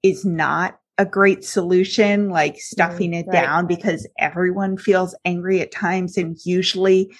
is 0.02 0.24
not 0.24 0.78
a 0.98 1.06
great 1.06 1.44
solution, 1.44 2.30
like 2.30 2.58
stuffing 2.58 3.12
mm, 3.12 3.20
it 3.20 3.26
right. 3.28 3.42
down 3.42 3.66
because 3.66 4.08
everyone 4.18 4.76
feels 4.76 5.14
angry 5.24 5.60
at 5.60 5.72
times. 5.72 6.16
And 6.16 6.38
usually 6.44 7.14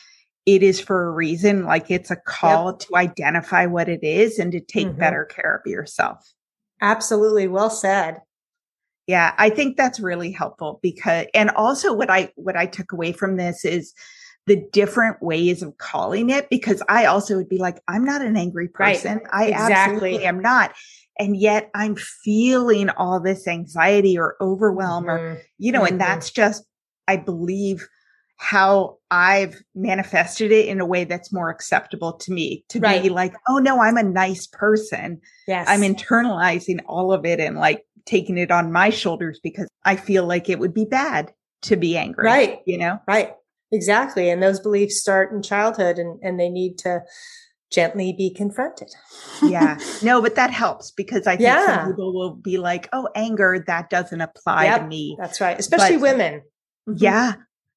it 0.46 0.62
is 0.62 0.80
for 0.80 1.08
a 1.08 1.12
reason, 1.12 1.64
like 1.64 1.90
it's 1.90 2.10
a 2.10 2.16
call 2.16 2.70
yep. 2.70 2.78
to 2.80 2.96
identify 2.96 3.66
what 3.66 3.88
it 3.88 4.02
is 4.02 4.38
and 4.38 4.52
to 4.52 4.60
take 4.60 4.88
mm-hmm. 4.88 4.98
better 4.98 5.24
care 5.24 5.56
of 5.56 5.70
yourself. 5.70 6.32
Absolutely. 6.80 7.48
Well 7.48 7.70
said. 7.70 8.20
Yeah, 9.06 9.34
I 9.38 9.50
think 9.50 9.76
that's 9.76 10.00
really 10.00 10.32
helpful 10.32 10.80
because, 10.82 11.26
and 11.32 11.50
also 11.50 11.94
what 11.94 12.10
I, 12.10 12.32
what 12.34 12.56
I 12.56 12.66
took 12.66 12.92
away 12.92 13.12
from 13.12 13.36
this 13.36 13.64
is 13.64 13.94
the 14.46 14.64
different 14.72 15.22
ways 15.22 15.62
of 15.62 15.76
calling 15.78 16.30
it 16.30 16.48
because 16.50 16.82
I 16.88 17.06
also 17.06 17.36
would 17.36 17.48
be 17.48 17.58
like, 17.58 17.80
I'm 17.88 18.04
not 18.04 18.22
an 18.22 18.36
angry 18.36 18.68
person. 18.68 19.18
Right. 19.18 19.26
I 19.32 19.44
exactly. 19.46 19.74
absolutely 19.74 20.24
am 20.24 20.40
not. 20.40 20.74
And 21.18 21.36
yet 21.36 21.70
I'm 21.74 21.96
feeling 21.96 22.90
all 22.90 23.20
this 23.20 23.48
anxiety 23.48 24.18
or 24.18 24.36
overwhelm 24.40 25.04
mm-hmm. 25.04 25.24
or, 25.24 25.42
you 25.58 25.72
know, 25.72 25.80
mm-hmm. 25.80 25.94
and 25.94 26.00
that's 26.00 26.30
just, 26.30 26.64
I 27.08 27.16
believe 27.16 27.88
how 28.36 28.98
I've 29.10 29.62
manifested 29.74 30.52
it 30.52 30.66
in 30.66 30.80
a 30.80 30.86
way 30.86 31.04
that's 31.04 31.32
more 31.32 31.48
acceptable 31.48 32.12
to 32.14 32.32
me 32.32 32.64
to 32.68 32.80
right. 32.80 33.02
be 33.02 33.08
like, 33.08 33.34
oh 33.48 33.58
no, 33.58 33.80
I'm 33.80 33.96
a 33.96 34.02
nice 34.02 34.46
person. 34.46 35.20
Yes. 35.48 35.66
I'm 35.68 35.80
internalizing 35.80 36.80
all 36.86 37.12
of 37.12 37.24
it 37.24 37.40
and 37.40 37.56
like 37.56 37.84
taking 38.04 38.38
it 38.38 38.50
on 38.50 38.72
my 38.72 38.90
shoulders 38.90 39.40
because 39.42 39.68
I 39.84 39.96
feel 39.96 40.26
like 40.26 40.48
it 40.48 40.58
would 40.58 40.74
be 40.74 40.84
bad 40.84 41.32
to 41.62 41.76
be 41.76 41.96
angry. 41.96 42.26
Right. 42.26 42.60
You 42.66 42.78
know? 42.78 43.00
Right. 43.08 43.32
Exactly. 43.72 44.30
And 44.30 44.42
those 44.42 44.60
beliefs 44.60 45.00
start 45.00 45.32
in 45.32 45.42
childhood 45.42 45.98
and, 45.98 46.20
and 46.22 46.38
they 46.38 46.48
need 46.48 46.78
to 46.78 47.02
gently 47.72 48.12
be 48.12 48.32
confronted. 48.32 48.88
yeah. 49.42 49.78
No, 50.02 50.22
but 50.22 50.34
that 50.36 50.50
helps 50.50 50.90
because 50.90 51.26
I 51.26 51.32
think 51.32 51.48
yeah. 51.48 51.76
some 51.78 51.90
people 51.90 52.14
will 52.14 52.34
be 52.34 52.58
like, 52.58 52.88
oh, 52.92 53.08
anger, 53.14 53.64
that 53.66 53.90
doesn't 53.90 54.20
apply 54.20 54.66
yep, 54.66 54.82
to 54.82 54.86
me. 54.86 55.16
That's 55.18 55.40
right. 55.40 55.58
Especially 55.58 55.96
but, 55.96 56.02
women. 56.02 56.42
Mm-hmm. 56.88 57.02
Yeah. 57.02 57.32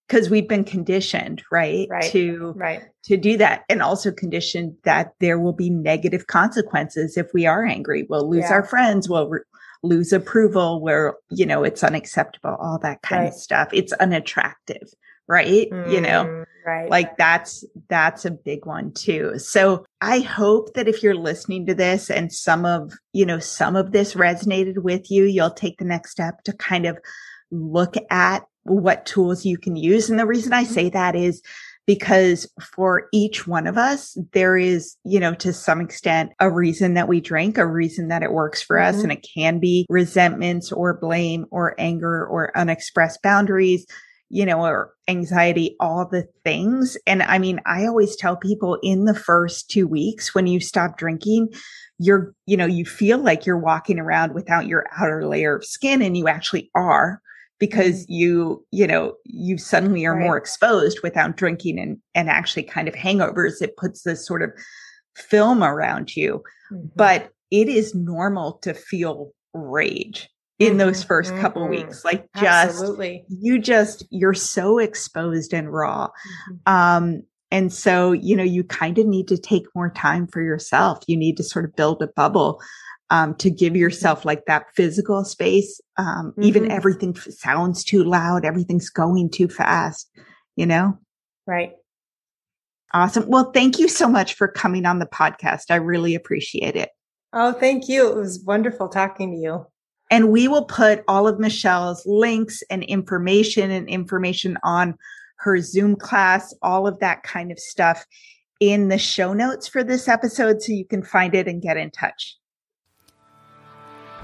Because 0.10 0.32
we've 0.32 0.47
been 0.47 0.64
conditioned, 0.64 1.43
right? 1.51 1.88
Right. 1.88 2.12
To 2.12 2.53
right. 2.57 2.82
to 3.03 3.16
do 3.16 3.38
that. 3.38 3.64
And 3.70 3.84
also 3.84 4.12
conditioned 4.12 4.76
that 4.84 5.14
there 5.20 5.39
will 5.39 5.53
be 5.53 5.70
negative 5.70 6.26
consequences 6.26 7.16
if 7.16 7.32
we 7.32 7.45
are 7.45 7.64
angry. 7.64 8.07
We'll 8.10 8.28
lose 8.28 8.45
yeah. 8.45 8.53
our 8.53 8.64
friends. 8.66 9.07
We'll 9.07 9.30
re- 9.30 9.41
lose 9.84 10.12
approval 10.12 10.82
where, 10.82 11.14
you 11.30 11.45
know, 11.45 11.64
it's 11.64 11.84
unacceptable, 11.84 12.57
all 12.60 12.80
that 12.80 13.01
kind 13.03 13.22
right. 13.22 13.28
of 13.30 13.36
stuff. 13.36 13.70
It's 13.72 13.93
unattractive, 13.93 14.89
right? 15.28 15.70
Mm, 15.70 15.91
you 15.91 16.01
know, 16.01 16.26
mm, 16.26 16.45
right. 16.66 16.89
Like 16.89 17.16
that's, 17.16 17.64
that's 17.88 18.26
a 18.26 18.32
big 18.32 18.66
one 18.66 18.91
too. 18.91 19.38
So 19.38 19.86
I 20.01 20.20
hope 20.20 20.74
that 20.74 20.88
if 20.88 21.01
you're 21.01 21.16
listening 21.16 21.66
to 21.68 21.76
this 21.76 22.10
and 22.10 22.34
some 22.34 22.66
of, 22.66 22.93
you 23.14 23.26
know, 23.26 23.39
some 23.39 23.76
of 23.76 23.91
this 23.91 24.16
resonated 24.16 24.80
with 24.80 25.10
you, 25.10 25.26
you'll 25.26 25.51
take 25.51 25.78
the 25.78 25.86
next 25.86 26.12
step 26.12 26.43
to 26.43 26.53
kind 26.53 26.86
of 26.86 26.97
look 27.51 27.95
at 28.10 28.43
what 28.64 29.05
tools 29.05 29.45
you 29.45 29.57
can 29.57 29.76
use. 29.76 30.10
And 30.10 30.20
the 30.20 30.26
reason 30.26 30.53
I 30.53 30.64
say 30.64 30.89
that 30.89 31.16
is 31.16 31.41
because 31.89 32.47
for 32.62 33.07
each 33.12 33.47
one 33.47 33.66
of 33.66 33.76
us, 33.76 34.16
there 34.34 34.55
is, 34.55 34.95
you 35.05 35.20
know, 35.20 35.34
to 35.34 35.51
some 35.51 35.82
extent, 35.82 36.32
a 36.39 36.51
reason 36.51 36.93
that 36.93 37.07
we 37.07 37.20
drink, 37.20 37.57
a 37.57 37.66
reason 37.66 38.10
that 38.10 38.22
it 38.22 38.32
works 38.32 38.62
for 38.62 38.76
mm-hmm. 38.78 38.95
us. 38.95 39.01
And 39.01 39.12
it 39.12 39.26
can 39.34 39.60
be 39.60 39.88
resentments 39.89 40.72
or 40.72 40.99
blame 40.99 41.47
or 41.49 41.74
anger 41.80 42.28
or 42.28 42.55
unexpressed 42.55 43.24
boundaries, 43.24 43.88
you 44.30 44.45
know, 44.45 44.64
or 44.64 44.93
anxiety, 45.07 45.76
all 45.80 46.07
the 46.07 46.28
things. 46.43 46.95
And 47.07 47.24
I 47.24 47.39
mean, 47.39 47.60
I 47.66 47.88
always 47.88 48.16
tell 48.16 48.38
people 48.38 48.78
in 48.84 49.05
the 49.05 49.16
first 49.16 49.72
two 49.72 49.88
weeks 49.88 50.36
when 50.36 50.45
you 50.45 50.60
stop 50.60 50.95
drinking, 50.95 51.49
you're, 51.97 52.36
you 52.45 52.55
know, 52.55 52.68
you 52.68 52.86
feel 52.86 53.18
like 53.18 53.47
you're 53.47 53.57
walking 53.57 53.97
around 53.97 54.36
without 54.36 54.68
your 54.68 54.86
outer 54.95 55.28
layer 55.28 55.55
of 55.55 55.66
skin 55.66 56.03
and 56.03 56.16
you 56.16 56.28
actually 56.28 56.70
are 56.76 57.20
because 57.60 58.05
you, 58.07 58.66
you 58.72 58.88
know, 58.88 59.14
you 59.26 59.57
suddenly 59.57 60.05
are 60.05 60.16
right. 60.16 60.24
more 60.24 60.38
exposed 60.38 61.01
without 61.03 61.36
drinking 61.38 61.80
and, 61.80 61.97
and 62.16 62.30
actually 62.30 62.64
kind 62.64 62.88
of 62.88 62.93
hangovers. 62.95 63.62
It 63.62 63.78
puts 63.78 64.03
this 64.03 64.26
sort 64.26 64.41
of 64.41 64.51
film 65.16 65.64
around 65.64 66.16
you, 66.16 66.43
mm-hmm. 66.72 66.88
but 66.95 67.32
it 67.51 67.68
is 67.68 67.93
normal 67.93 68.53
to 68.64 68.74
feel 68.74 69.32
rage 69.53 70.30
in 70.60 70.78
those 70.78 71.03
1st 71.05 71.32
mm-hmm. 71.32 71.41
couple 71.41 71.62
mm-hmm. 71.64 71.86
weeks. 71.86 72.05
Like 72.05 72.28
just, 72.36 72.70
Absolutely. 72.70 73.26
you 73.30 73.60
just, 73.60 74.05
you're 74.10 74.34
so 74.34 74.78
exposed 74.78 75.53
and 75.53 75.72
raw. 75.72 76.07
Mm-hmm. 76.07 76.74
Um, 76.74 77.24
and 77.51 77.74
so, 77.74 78.12
you 78.12 78.36
know, 78.36 78.43
you 78.43 78.64
kind 78.64 78.97
of 78.99 79.07
need 79.07 79.28
to 79.30 79.38
take 79.38 79.64
more 79.74 79.89
time 79.89 80.28
for 80.28 80.41
yourself. 80.41 80.99
You 81.07 81.18
need 81.18 81.38
to 81.38 81.43
sort 81.43 81.66
of 81.66 81.76
build 81.76 82.01
a 82.01 82.07
bubble 82.07 82.62
um, 83.10 83.36
to 83.36 83.49
give 83.49 83.76
yourself 83.76 84.26
like 84.26 84.45
that 84.45 84.68
physical 84.76 85.24
space. 85.24 85.82
Um, 85.97 86.32
mm-hmm. 86.32 86.43
Even 86.43 86.72
everything 86.72 87.16
sounds 87.16 87.84
too 87.84 88.03
loud, 88.03 88.45
everything's 88.45 88.89
going 88.89 89.30
too 89.30 89.47
fast, 89.47 90.10
you 90.55 90.66
know? 90.66 90.97
Right. 91.47 91.72
Awesome. 92.93 93.28
Well, 93.28 93.51
thank 93.51 93.78
you 93.78 93.88
so 93.88 94.07
much 94.07 94.34
for 94.34 94.47
coming 94.47 94.86
on 94.86 94.99
the 94.99 95.05
podcast. 95.05 95.66
I 95.70 95.76
really 95.76 96.16
appreciate 96.16 96.76
it. 96.76 96.89
Oh, 97.34 97.53
thank 97.53 97.88
you. 97.88 98.10
It 98.10 98.16
was 98.16 98.43
wonderful 98.43 98.89
talking 98.89 99.32
to 99.32 99.38
you. 99.38 99.66
And 100.10 100.32
we 100.32 100.47
will 100.47 100.66
put 100.66 101.03
all 101.07 101.28
of 101.28 101.39
Michelle's 101.39 102.03
links 102.07 102.64
and 102.72 102.84
information 102.84 103.70
and 103.70 103.88
information 103.88 104.57
on 104.64 104.95
her 105.38 105.60
Zoom 105.62 105.95
class, 105.95 106.53
all 106.64 106.88
of 106.88 106.99
that 106.99 107.22
kind 107.22 107.51
of 107.51 107.60
stuff 107.60 108.05
in 108.60 108.89
the 108.89 108.97
show 108.97 109.34
notes 109.34 109.68
for 109.68 109.84
this 109.84 110.07
episode 110.07 110.62
so 110.62 110.72
you 110.72 110.86
can 110.86 111.03
find 111.03 111.36
it 111.36 111.47
and 111.47 111.62
get 111.62 111.78
in 111.78 111.91
touch. 111.91 112.39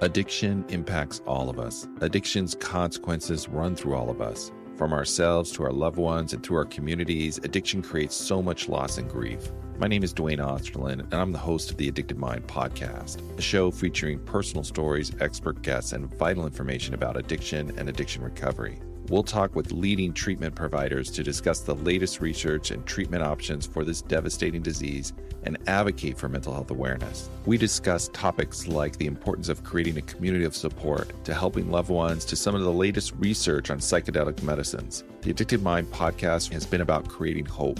Addiction 0.02 0.64
impacts 0.70 1.22
all 1.26 1.50
of 1.50 1.60
us. 1.60 1.88
Addiction's 2.02 2.54
consequences 2.56 3.50
run 3.50 3.76
through 3.76 3.96
all 3.96 4.10
of 4.10 4.22
us. 4.22 4.52
From 4.76 4.94
ourselves 4.94 5.52
to 5.54 5.64
our 5.64 5.72
loved 5.72 5.98
ones 5.98 6.34
and 6.34 6.44
through 6.44 6.58
our 6.58 6.66
communities, 6.66 7.40
addiction 7.40 7.82
creates 7.82 8.16
so 8.16 8.42
much 8.42 8.70
loss 8.70 8.98
and 8.98 9.10
grief. 9.10 9.52
My 9.78 9.88
name 9.88 10.04
is 10.04 10.14
Duane 10.14 10.38
Osterlind, 10.38 11.02
and 11.02 11.14
I'm 11.14 11.34
the 11.34 11.38
host 11.38 11.70
of 11.70 11.76
the 11.76 11.90
Addicted 11.90 12.18
Mind 12.18 12.48
podcast, 12.48 13.20
a 13.38 13.42
show 13.42 13.70
featuring 13.70 14.20
personal 14.20 14.64
stories, 14.64 15.12
expert 15.20 15.62
guests, 15.64 15.92
and 15.92 16.08
vital 16.16 16.46
information 16.46 16.94
about 16.94 17.18
addiction 17.18 17.78
and 17.78 17.90
addiction 17.90 18.24
recovery. 18.24 18.80
We'll 19.10 19.24
talk 19.24 19.54
with 19.54 19.74
leading 19.74 20.14
treatment 20.14 20.56
providers 20.56 21.12
to 21.12 21.24
discuss 21.24 21.60
the 21.60 21.76
latest 21.76 22.22
research 22.22 22.72
and 22.72 22.86
treatment 22.86 23.22
options 23.22 23.68
for 23.68 23.84
this 23.84 24.02
devastating 24.02 24.62
disease 24.62 25.12
and 25.44 25.58
advocate 25.68 26.18
for 26.18 26.30
mental 26.30 26.54
health 26.54 26.72
awareness. 26.72 27.30
We 27.46 27.58
discuss 27.58 28.10
topics 28.14 28.70
like 28.70 28.98
the 28.98 29.08
importance 29.08 29.50
of 29.50 29.66
creating 29.66 29.98
a 29.98 30.04
community 30.04 30.46
of 30.46 30.56
support 30.56 31.12
to 31.26 31.34
helping 31.34 31.70
loved 31.70 31.90
ones 31.90 32.24
to 32.26 32.38
some 32.38 32.56
of 32.56 32.62
the 32.62 32.72
latest 32.72 33.14
research 33.18 33.70
on 33.70 33.80
psychedelic 33.80 34.42
medicines. 34.42 35.04
The 35.22 35.32
Addicted 35.32 35.62
Mind 35.62 35.92
podcast 35.92 36.54
has 36.54 36.66
been 36.66 36.82
about 36.82 37.10
creating 37.10 37.46
hope 37.46 37.80